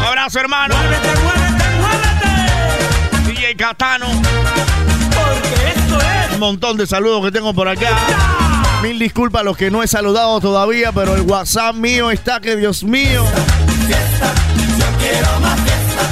Abrazo, 0.08 0.40
hermano. 0.40 0.76
DJ 3.28 3.56
Catano. 3.56 4.08
Porque 4.08 5.70
esto 5.76 6.00
es. 6.00 6.34
Un 6.34 6.40
montón 6.40 6.78
de 6.78 6.88
saludos 6.88 7.24
que 7.26 7.32
tengo 7.32 7.54
por 7.54 7.68
acá. 7.68 7.90
Mil 8.82 8.98
disculpas 8.98 9.42
a 9.42 9.44
los 9.44 9.58
que 9.58 9.70
no 9.70 9.84
he 9.84 9.88
saludado 9.88 10.40
todavía, 10.40 10.92
pero 10.92 11.14
el 11.16 11.22
WhatsApp 11.22 11.76
mío 11.76 12.10
está 12.10 12.40
que 12.40 12.56
Dios 12.56 12.84
mío. 12.84 13.24
Quiero 15.00 15.40
más 15.40 15.60
fiesta. 15.60 16.10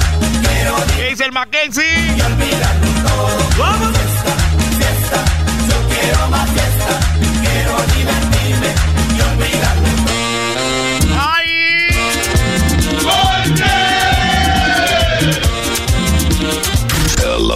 Quiero 0.48 0.74
¿Qué 0.96 1.10
dice 1.10 1.24
el 1.24 1.32
Mackenzie? 1.32 2.16
Vamos. 3.58 3.88
Fiesta. 3.88 3.89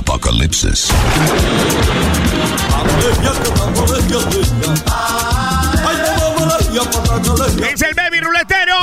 Apocalipsis. 0.05 0.89
¿Qué 7.57 7.69
dice 7.73 7.87
el 7.87 7.95
baby 7.95 8.21
ruletero? 8.21 8.75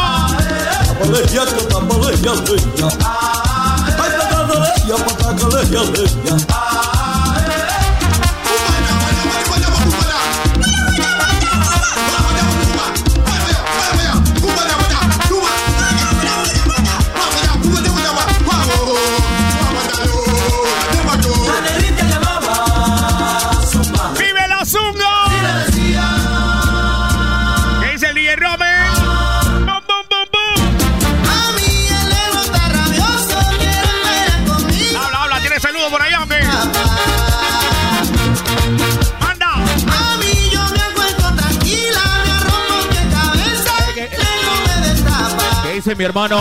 Dice 45.83 45.95
mi 45.95 46.03
hermano 46.03 46.39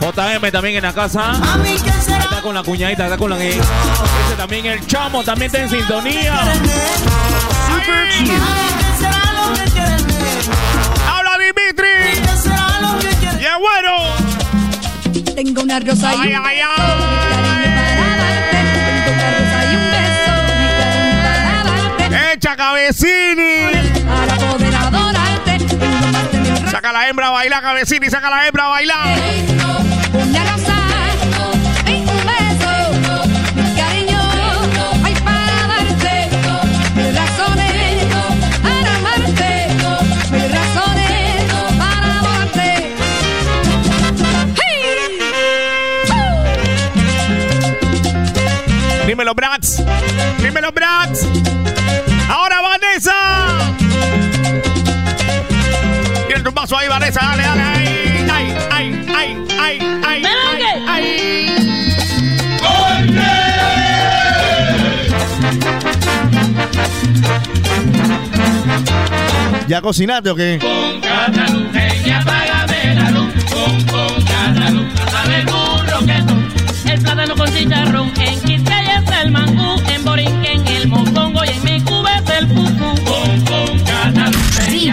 JM 0.00 0.52
también 0.52 0.76
en 0.76 0.84
la 0.84 0.92
casa? 0.92 1.32
Está 1.66 2.40
con 2.40 2.54
la 2.54 2.62
cuñadita, 2.62 3.04
está 3.04 3.18
con 3.18 3.28
la 3.28 3.36
Dice 3.36 3.60
también 4.36 4.64
el 4.66 4.86
chamo, 4.86 5.24
también 5.24 5.46
está 5.46 5.62
en 5.62 5.70
sintonía. 5.70 6.38
¡Habla, 11.08 11.32
Dimitri! 11.38 12.22
¿Qué 12.22 12.36
será 12.40 12.80
lo 12.80 12.98
que 13.00 13.08
quieren 13.08 13.40
¡Y 13.40 13.44
es 13.44 13.58
bueno! 13.58 15.34
Tengo 15.34 15.62
una 15.62 15.80
rosa 15.80 16.14
y 16.14 16.18
¡Ay, 16.20 16.34
un 16.34 16.46
ay, 16.46 16.58
beso, 16.58 16.70
cariño 17.32 17.70
para 17.74 17.96
darte. 17.96 18.60
Saca 26.80 26.92
la 26.92 27.08
hembra 27.10 27.26
a 27.26 27.30
bailar, 27.30 27.62
cabecini, 27.62 28.08
saca 28.08 28.30
la 28.30 28.46
hembra 28.46 28.64
a 28.64 28.68
bailar. 28.68 29.18
Una 30.14 30.44
rosa 30.50 30.76
y 31.86 31.92
un 31.92 32.06
beso, 32.06 32.72
mi 33.54 33.62
cariño, 33.76 34.18
hay 35.04 35.14
para 35.16 35.66
darte. 35.68 36.30
Mil 36.96 37.14
razones 37.14 38.06
para 38.62 38.94
amarte, 38.96 39.68
mil 40.32 40.48
razones 40.50 41.44
para 41.76 42.08
adorarte. 42.18 42.70
¡Hey! 44.64 44.96
Dímelo, 49.06 49.34
Brax. 49.34 49.82
Dímelo. 50.38 50.72
Tu 56.50 56.54
paso 56.54 56.76
ahí, 56.76 56.88
Vanessa. 56.88 57.20
Dale, 57.20 57.42
dale. 57.44 57.62
Ay, 57.62 58.54
ay, 58.72 59.06
ay, 59.14 59.46
ay, 59.60 59.78
ay, 60.04 60.24
ay. 60.24 60.24
ay, 60.26 60.84
ay. 60.88 61.06
¿Ya 69.68 69.80
cocinaste 69.80 70.30
o 70.30 70.34
qué? 70.34 70.58
Con 70.60 71.00
Cataluña, 71.00 72.24
págame 72.24 72.94
la 72.96 73.10
luz. 73.12 73.32
Con, 73.44 73.84
con 73.84 74.24
Cataluña, 74.24 75.06
sabe 75.08 75.36
el 75.36 75.46
burro 75.46 76.00
que 76.04 76.20
tú. 76.26 76.34
El 76.90 77.00
plátano 77.00 77.36
con 77.36 77.54
chicharrón, 77.54 78.12
en 78.16 78.40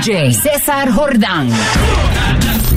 DJ 0.08 0.32
César 0.32 0.90
Jordán. 0.90 1.50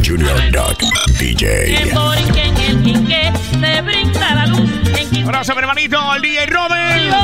Junior 0.04 0.36
Duck 0.50 0.82
En 0.82 1.16
DJ. 1.16 1.94
Borinquen 1.94 2.56
el 2.56 2.82
quinqué 2.82 3.32
se 3.52 3.82
brinda 3.82 4.34
la 4.34 4.46
luz, 4.46 4.68
en 4.86 4.94
Quisqueya 4.94 5.26
Abrazo, 5.26 5.56
hermanito, 5.56 6.14
el 6.16 6.22
DJ 6.22 6.46
Robert. 6.46 7.14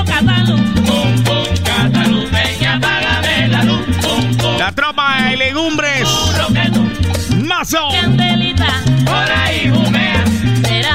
La 4.57 4.71
tropa 4.71 5.23
de 5.29 5.37
legumbres. 5.39 6.09
Mazo. 7.39 7.89
Candelita, 7.91 8.85
Por 9.05 9.33
ahí 9.33 9.73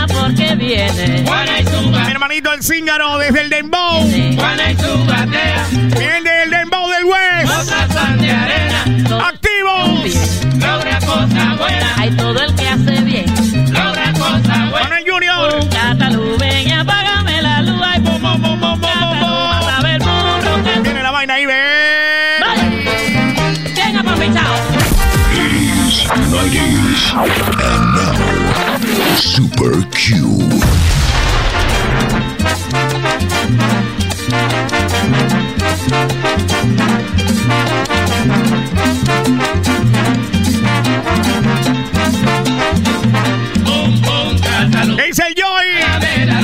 porque 0.07 0.55
viene. 0.55 1.19
Y 1.19 1.89
Mi 1.89 2.11
hermanito, 2.11 2.53
el 2.53 2.63
cíngaro 2.63 3.17
desde 3.17 3.41
el 3.41 3.49
Dembow. 3.49 4.05
Y. 4.07 4.37
Viene 5.97 6.29
del 6.29 6.49
Dembow 6.49 6.89
del 6.89 7.05
West. 7.05 7.71
De 8.19 8.31
arena. 8.31 8.83
¡Activos! 9.27 10.45
Logra 10.55 10.99
cosas 10.99 11.57
buenas. 11.57 11.97
Hay 11.97 12.11
todo 12.11 12.39
el 12.41 12.55
que 12.55 12.67
hace 12.67 13.01
bien. 13.01 13.25
Logra 13.71 14.13
cosas 14.13 14.41
Con 14.43 14.71
buenas. 14.71 14.99
el 14.99 15.11
Junior. 15.11 15.55
Un 15.61 15.69
Cataluña, 15.69 16.81
apágame 16.81 17.41
la 17.41 17.61
luz. 17.61 17.81
Ay, 17.83 17.99
bom, 18.01 18.21
bom, 18.21 18.41
el. 19.85 20.81
Viene 20.83 21.03
la 21.03 21.11
vaina 21.11 21.33
ahí, 21.35 21.45
ve. 21.45 21.61
¿Quién 23.73 23.97
ha 23.97 23.99
aprovechado? 24.01 24.55
90s. 26.11 27.13
And 27.13 27.95
now, 27.95 28.40
Super 29.17 29.87
Q. 29.89 30.49
Con, 43.63 44.01
con 44.01 44.39
Cataluña. 44.39 44.97
¿Qué 44.97 45.03
dice 45.07 45.23
el 45.27 45.35
Joy? 45.35 45.65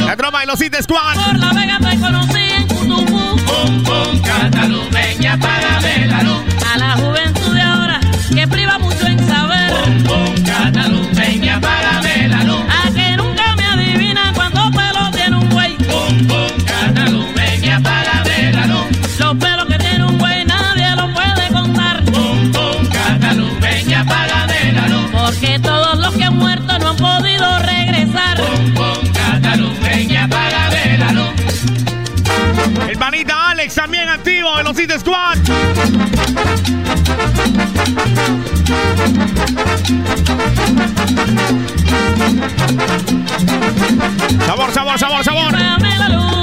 La 0.06 0.16
tropa 0.16 0.40
de 0.42 0.46
los 0.46 0.60
City 0.60 0.78
Squad. 0.82 1.16
Por 1.16 1.38
la 1.38 1.52
vega 1.54 1.80
te 1.80 2.00
conocí 2.00 2.40
en 2.40 2.68
Cutubú. 2.68 3.36
Con, 3.46 3.84
con 3.84 4.20
Cataluña, 4.20 5.38
págame 5.38 6.08
la 6.08 6.24
luz. 6.24 6.44
A 6.74 6.78
la 6.78 6.92
juventud 6.94 7.54
de 7.54 7.62
ahora 7.62 8.00
que 8.34 8.48
priva 8.48 8.80
mucho 8.80 9.06
en 9.06 9.28
saber. 9.28 9.72
Con 10.08 10.42
Cataluña, 10.44 11.17
los 34.78 34.86
City 34.86 35.00
Squad. 35.00 35.38
Sabor, 44.46 44.72
sabor, 44.72 45.00
sabor, 45.00 45.24
sabor. 45.24 46.37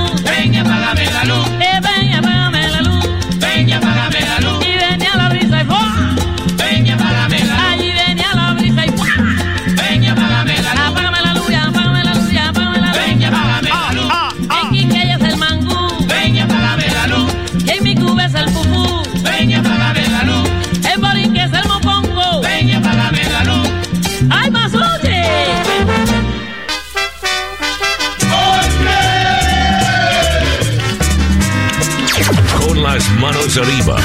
Arriba. 33.57 33.96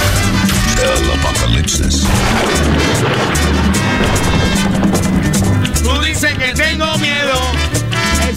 El 0.78 1.20
apocalipsis. 1.20 2.04
Tú 5.82 6.00
dices 6.02 6.38
que 6.38 6.54
tengo 6.54 6.86
miedo. 7.00 7.34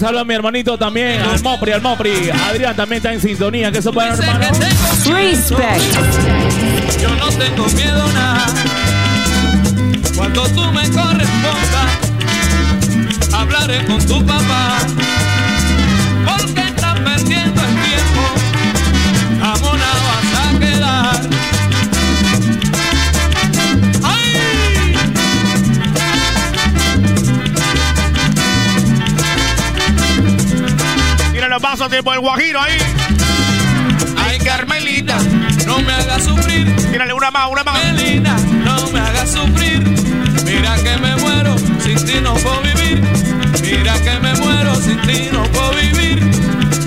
Saludos 0.00 0.22
a 0.22 0.24
mi 0.24 0.32
hermanito 0.34 0.78
también, 0.78 1.20
al 1.20 1.42
Mopri, 1.42 1.72
al 1.72 1.82
Mopri. 1.82 2.30
Adrián 2.30 2.74
también 2.74 2.96
está 2.96 3.12
en 3.12 3.20
sintonía, 3.20 3.70
que 3.70 3.78
eso 3.78 3.92
para 3.92 4.14
hermano. 4.14 4.46
Respect. 5.04 5.82
Yo 7.02 7.14
no 7.16 7.28
tengo 7.28 7.66
miedo 7.66 8.12
nada. 8.14 8.46
Cuando 10.16 10.48
tú 10.48 10.64
me 10.72 10.88
correspondas, 10.88 11.90
hablaré 13.34 13.84
con 13.84 14.06
tu 14.06 14.24
papá. 14.24 14.78
Pasos 31.62 31.88
tipo 31.90 32.12
el 32.12 32.20
guajiro 32.20 32.60
ahí. 32.60 32.76
Ay, 34.16 34.38
Carmelita, 34.38 35.16
no 35.66 35.78
me 35.80 35.92
hagas 35.92 36.24
sufrir. 36.24 36.74
Tírale 36.90 37.12
una 37.12 37.30
más, 37.30 37.48
una 37.50 37.62
más. 37.62 37.78
Carmelita, 37.78 38.36
no 38.64 38.90
me 38.90 38.98
hagas 39.00 39.30
sufrir. 39.30 39.80
Mira 40.44 40.74
que 40.82 40.96
me 40.98 41.16
muero, 41.16 41.56
sin 41.80 42.04
ti 42.04 42.14
no 42.20 42.34
puedo 42.34 42.60
vivir. 42.62 43.00
Mira 43.62 43.94
que 44.00 44.18
me 44.20 44.34
muero, 44.34 44.74
sin 44.76 45.00
ti 45.02 45.28
no 45.32 45.44
puedo 45.44 45.70
vivir. 45.72 46.30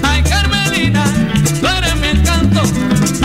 Ay, 0.04 0.22
Carmelina, 0.24 1.04
tú 1.62 1.68
eres 1.68 1.96
mi 1.96 2.08
encanto. 2.08 2.62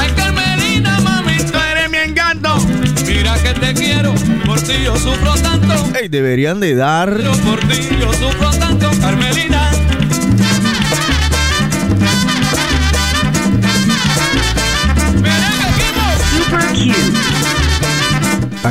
Ay, 0.00 0.10
Carmelina, 0.16 1.00
mami, 1.00 1.36
Tú 1.38 1.58
eres 1.58 1.90
mi 1.90 1.98
encanto. 1.98 2.58
mira 3.06 3.34
que 3.42 3.54
te 3.54 3.74
quiero. 3.74 4.14
Por 4.46 4.60
ti 4.60 4.74
yo 4.84 4.96
sufro 4.96 5.34
tanto. 5.34 5.98
Ey, 6.00 6.08
deberían 6.08 6.60
de 6.60 6.74
dar. 6.76 7.20
Yo 7.20 7.32
por 7.42 7.58
ti 7.60 7.88
yo 8.00 8.12
sufro 8.14 8.50
tanto, 8.52 8.88
Carmelina. 9.00 9.69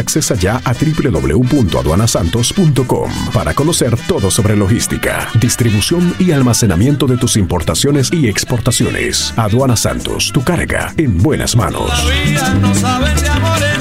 Accesa 0.10 0.34
ya 0.34 0.57
a 0.66 0.74
www.aduanasantos.com 0.74 3.12
para 3.32 3.53
conocer 3.53 3.95
todo 4.07 4.32
sobre 4.32 4.55
logística, 4.55 5.30
distribución 5.39 6.16
y 6.18 6.32
almacenamiento 6.32 7.05
de 7.05 7.16
tus 7.16 7.38
importaciones 7.38 8.12
y 8.12 8.28
exportaciones. 8.28 9.36
Aduana 9.38 9.76
Santos, 9.76 10.32
tu 10.34 10.43
carga 10.43 10.95
en 10.97 11.20
buenas 11.20 11.55
manos. 11.55 11.91
Todavía 11.91 12.55
no 12.55 12.74
saben 12.74 13.22
de 13.22 13.30
amores, 13.30 13.78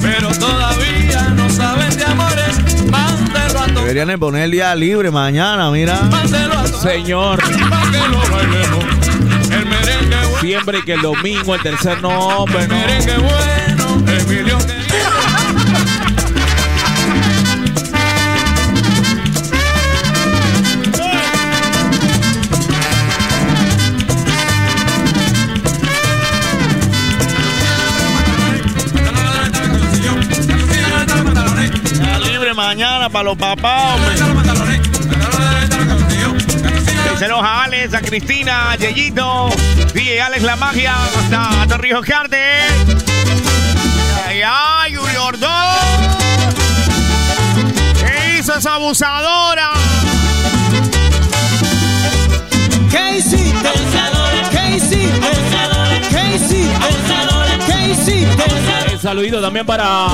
pero 0.00 0.28
todavía 0.38 1.30
no 1.30 1.50
saben 1.50 1.96
de 1.96 2.04
amores. 2.04 2.58
Mándelo 2.88 3.58
a 3.58 3.66
Deberían 3.66 4.06
de 4.06 4.18
poner 4.18 4.44
el 4.44 4.52
día 4.52 4.72
libre 4.76 5.10
mañana, 5.10 5.68
mira. 5.72 6.00
Mándelo 6.02 6.60
a 6.60 6.66
Señor, 6.68 7.40
pa' 7.40 7.90
que 7.90 8.08
lo 8.08 8.20
bailemos. 8.30 8.84
El 9.50 9.66
merengue 9.66 10.16
bueno, 10.16 10.38
siempre 10.40 10.84
que 10.84 10.92
el 10.92 11.02
domingo, 11.02 11.56
el 11.56 11.60
tercer 11.60 12.00
nombre, 12.00 12.62
el 12.62 12.68
no. 12.68 12.76
Mañana 32.56 33.10
para 33.10 33.24
los 33.24 33.36
papás, 33.36 34.00
hombre. 34.20 34.46
A 37.28 37.64
Alex, 37.64 37.94
a 37.94 38.00
Cristina, 38.00 38.70
a 38.70 38.76
Yeyito, 38.76 39.48
DJ 39.92 40.22
Alex 40.22 40.42
La 40.42 40.56
Magia, 40.56 40.94
hasta 41.04 41.66
Torrijos 41.68 42.04
Carte. 42.06 42.38
Ay, 44.26 44.40
ay, 44.44 44.92
Yuri 44.92 45.16
Ordón. 45.16 45.50
¿Qué 48.00 48.38
hizo 48.38 48.54
esa 48.54 48.74
abusadora? 48.74 49.70
¿Qué 52.90 53.18
hiciste? 53.18 53.70
¿Qué 54.50 54.76
hiciste? 54.76 55.30
¿Qué 56.10 56.36
hiciste? 56.36 56.88
¿Qué 57.66 57.88
hiciste? 57.90 58.44
El 58.92 59.00
saludito 59.00 59.40
también 59.42 59.66
para 59.66 60.06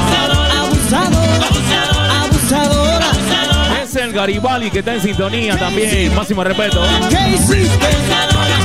abusadora. 2.54 3.82
es 3.82 3.96
el 3.96 4.12
Garibaldi 4.12 4.70
que 4.70 4.80
está 4.80 4.94
en 4.94 5.00
sintonía 5.02 5.56
también. 5.56 6.14
Máximo 6.14 6.44
respeto. 6.44 6.82
¿Qué 7.08 7.34
hiciste? 7.34 7.88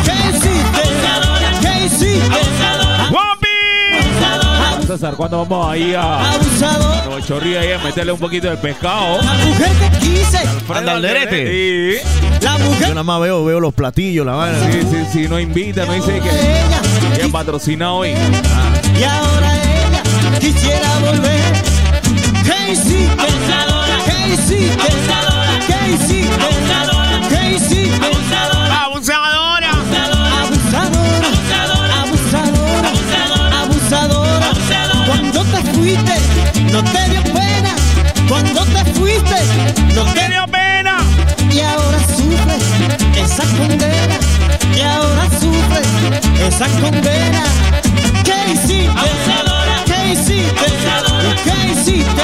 ¿Qué 0.03 0.11
hiciste? 0.29 0.81
¿Qué 1.61 1.85
hiciste? 1.85 2.39
¡Guapi! 3.09 3.47
César, 4.87 5.15
¿cuándo 5.15 5.45
vamos 5.45 5.71
ahí 5.71 5.93
a. 5.93 6.19
Nuevo 7.05 7.39
ahí 7.59 7.71
a 7.73 7.79
meterle 7.79 8.11
un 8.13 8.19
poquito 8.19 8.49
de 8.49 8.57
pescado? 8.57 9.21
La 9.21 9.33
mujer 9.33 9.71
que 9.73 9.97
quise. 9.99 10.39
Anda 10.73 10.93
al 10.93 11.01
derete. 11.01 11.99
Sí, 12.01 12.07
La 12.41 12.57
Yo 12.57 12.65
mujer 12.65 12.89
nada 12.89 13.03
más 13.03 13.21
veo, 13.21 13.43
veo 13.43 13.59
los 13.59 13.73
platillos, 13.73 14.25
la 14.25 14.33
vaina. 14.33 14.57
sí, 14.71 14.79
sí, 14.81 14.97
sí, 15.11 15.27
no 15.27 15.39
invita, 15.39 15.85
no 15.85 15.93
dice 15.93 16.19
que, 16.19 16.29
ella. 16.29 16.81
que 17.15 17.23
han 17.23 17.31
patrocinado 17.31 17.95
hoy. 17.95 18.09
Y 18.97 19.03
ahora 19.03 19.53
ella 19.55 20.39
quisiera 20.39 20.99
volver. 20.99 21.53
¿Qué 22.45 22.71
hiciste? 22.71 23.66
¿Qué 24.27 24.33
hiciste? 24.33 24.89
¿Qué 25.67 25.93
hiciste? 25.93 26.47
¿Qué 27.29 27.55
hiciste? 27.55 28.05
¡Abusadora! 28.05 28.81
Abusadora, 28.83 29.69
abusadora, 32.01 33.61
abusadora. 33.61 34.51
Cuando 35.07 35.43
te 35.45 35.63
fuiste, 35.71 36.15
no 36.73 36.83
te 36.83 37.09
dio 37.09 37.23
pena. 37.23 37.73
Cuando 38.27 38.65
te 38.65 38.83
fuiste, 38.95 39.37
no 39.95 40.03
¡Me 40.03 40.11
te 40.11 40.27
dio 40.27 40.45
pena! 40.47 40.97
Y 41.49 41.61
ahora 41.61 41.99
sufres 42.17 42.63
esa 43.15 43.43
condena. 43.55 44.19
Y 44.75 44.81
ahora 44.81 45.23
sufres 45.39 45.87
esa 46.45 46.67
condena. 46.81 47.43
¿Qué 48.25 48.51
hiciste? 48.51 49.56
¿Qué 50.07 50.13
hiciste? 50.13 50.65
¿Qué 51.43 51.71
hiciste? 51.73 52.23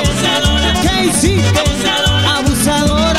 ¿Qué 0.81 1.05
hiciste? 1.05 1.63
Abusadora. 2.25 3.12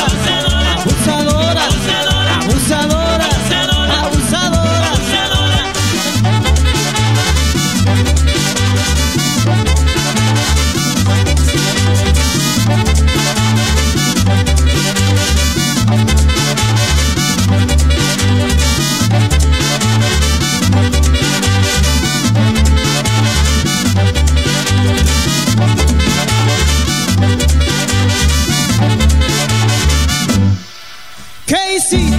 Hiciste? 31.85 32.17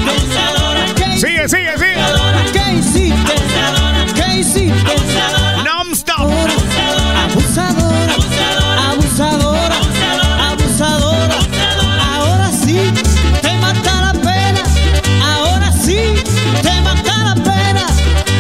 ¿Qué 0.94 1.18
Sigue, 1.18 1.48
sigue, 1.48 1.78
sigue. 1.78 1.96
¿Qué 2.52 2.74
hiciste? 2.78 3.34
¿Qué 4.14 4.38
hiciste? 4.38 4.94
Non-stop. 5.64 6.30
Abusadora, 7.24 8.14
abusadora, 8.90 9.76
abusadora. 10.50 11.38
Ahora 12.14 12.50
sí 12.52 12.92
te 13.42 13.52
mata 13.58 14.00
la 14.02 14.12
pena. 14.12 14.62
Ahora 15.24 15.72
sí 15.72 16.14
te 16.62 16.80
mata 16.82 17.18
la 17.24 17.34
pena. 17.34 17.86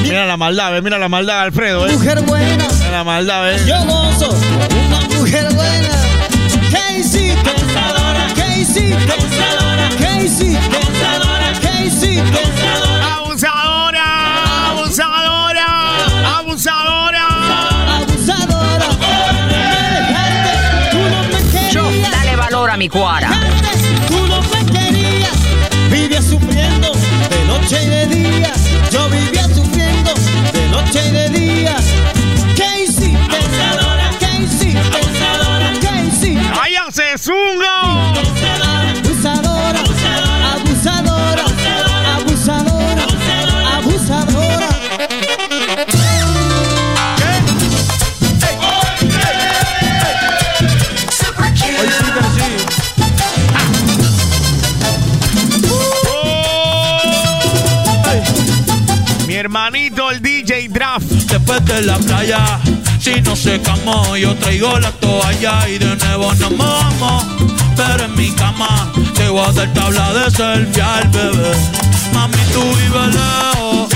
Mira 0.02 0.26
la 0.26 0.36
maldad, 0.36 0.72
ve, 0.72 0.82
mira 0.82 0.98
la 0.98 1.08
maldad, 1.08 1.40
Alfredo, 1.40 1.88
eh. 1.88 1.92
Mujer 1.92 2.22
buena, 2.22 2.64
Mira 2.78 2.90
la 2.92 3.04
maldad, 3.04 3.52
eh. 3.52 3.64
yo 3.66 3.84
gozo. 3.84 4.30
Una 4.86 5.00
mujer 5.18 5.52
buena. 5.54 5.88
¿Qué 6.70 6.98
hiciste? 6.98 7.50
¿Qué 8.34 8.60
hiciste? 8.60 9.14
¿Qué 9.98 10.24
hiciste? 10.24 10.85
Abusadora, 12.18 14.04
abusadora, 14.70 15.66
abusadora. 16.38 17.26
Abusadora. 17.98 18.88
Yo, 21.70 21.82
dale 22.10 22.36
valor 22.36 22.70
a 22.70 22.76
mi 22.78 22.88
cuara. 22.88 23.28
Tú 24.08 24.26
no 24.26 24.40
me 24.40 24.64
querías, 24.72 25.36
vivía 25.90 26.22
sufriendo 26.22 26.92
de 27.28 27.44
noche 27.46 27.82
y 27.82 27.86
de 27.86 28.06
día. 28.06 28.52
Yo 28.90 29.08
vivía 29.10 29.44
sufriendo 29.54 30.14
de 30.52 30.68
noche 30.70 31.08
y 31.08 31.10
de 31.10 31.28
día. 31.28 31.76
¿Qué 32.54 32.84
hiciste? 32.84 33.36
Abusadora, 33.36 34.10
¿qué 34.18 34.42
hiciste? 34.42 34.78
Abusadora, 34.78 35.72
¿qué 35.80 36.06
hiciste? 36.06 36.60
Hermanito, 59.66 60.10
el 60.10 60.22
DJ 60.22 60.68
Draft. 60.68 61.06
Después 61.28 61.64
de 61.64 61.82
la 61.82 61.98
playa, 61.98 62.60
si 63.00 63.20
no 63.22 63.34
secamos, 63.34 64.16
yo 64.18 64.34
traigo 64.36 64.78
la 64.78 64.92
toalla 64.92 65.68
y 65.68 65.78
de 65.78 65.96
nuevo 65.96 66.32
nos 66.34 66.52
mojamos. 66.52 67.24
Pero 67.76 68.04
en 68.04 68.14
mi 68.14 68.30
cama, 68.30 68.92
te 69.14 69.28
voy 69.28 69.44
a 69.44 69.52
dar 69.52 69.72
tabla 69.74 70.12
de 70.12 70.30
selfie 70.30 70.82
al 70.82 71.08
bebé. 71.08 71.52
Mami, 72.12 72.36
tú 72.52 72.62
vives 72.62 73.14
lejos, 73.14 73.88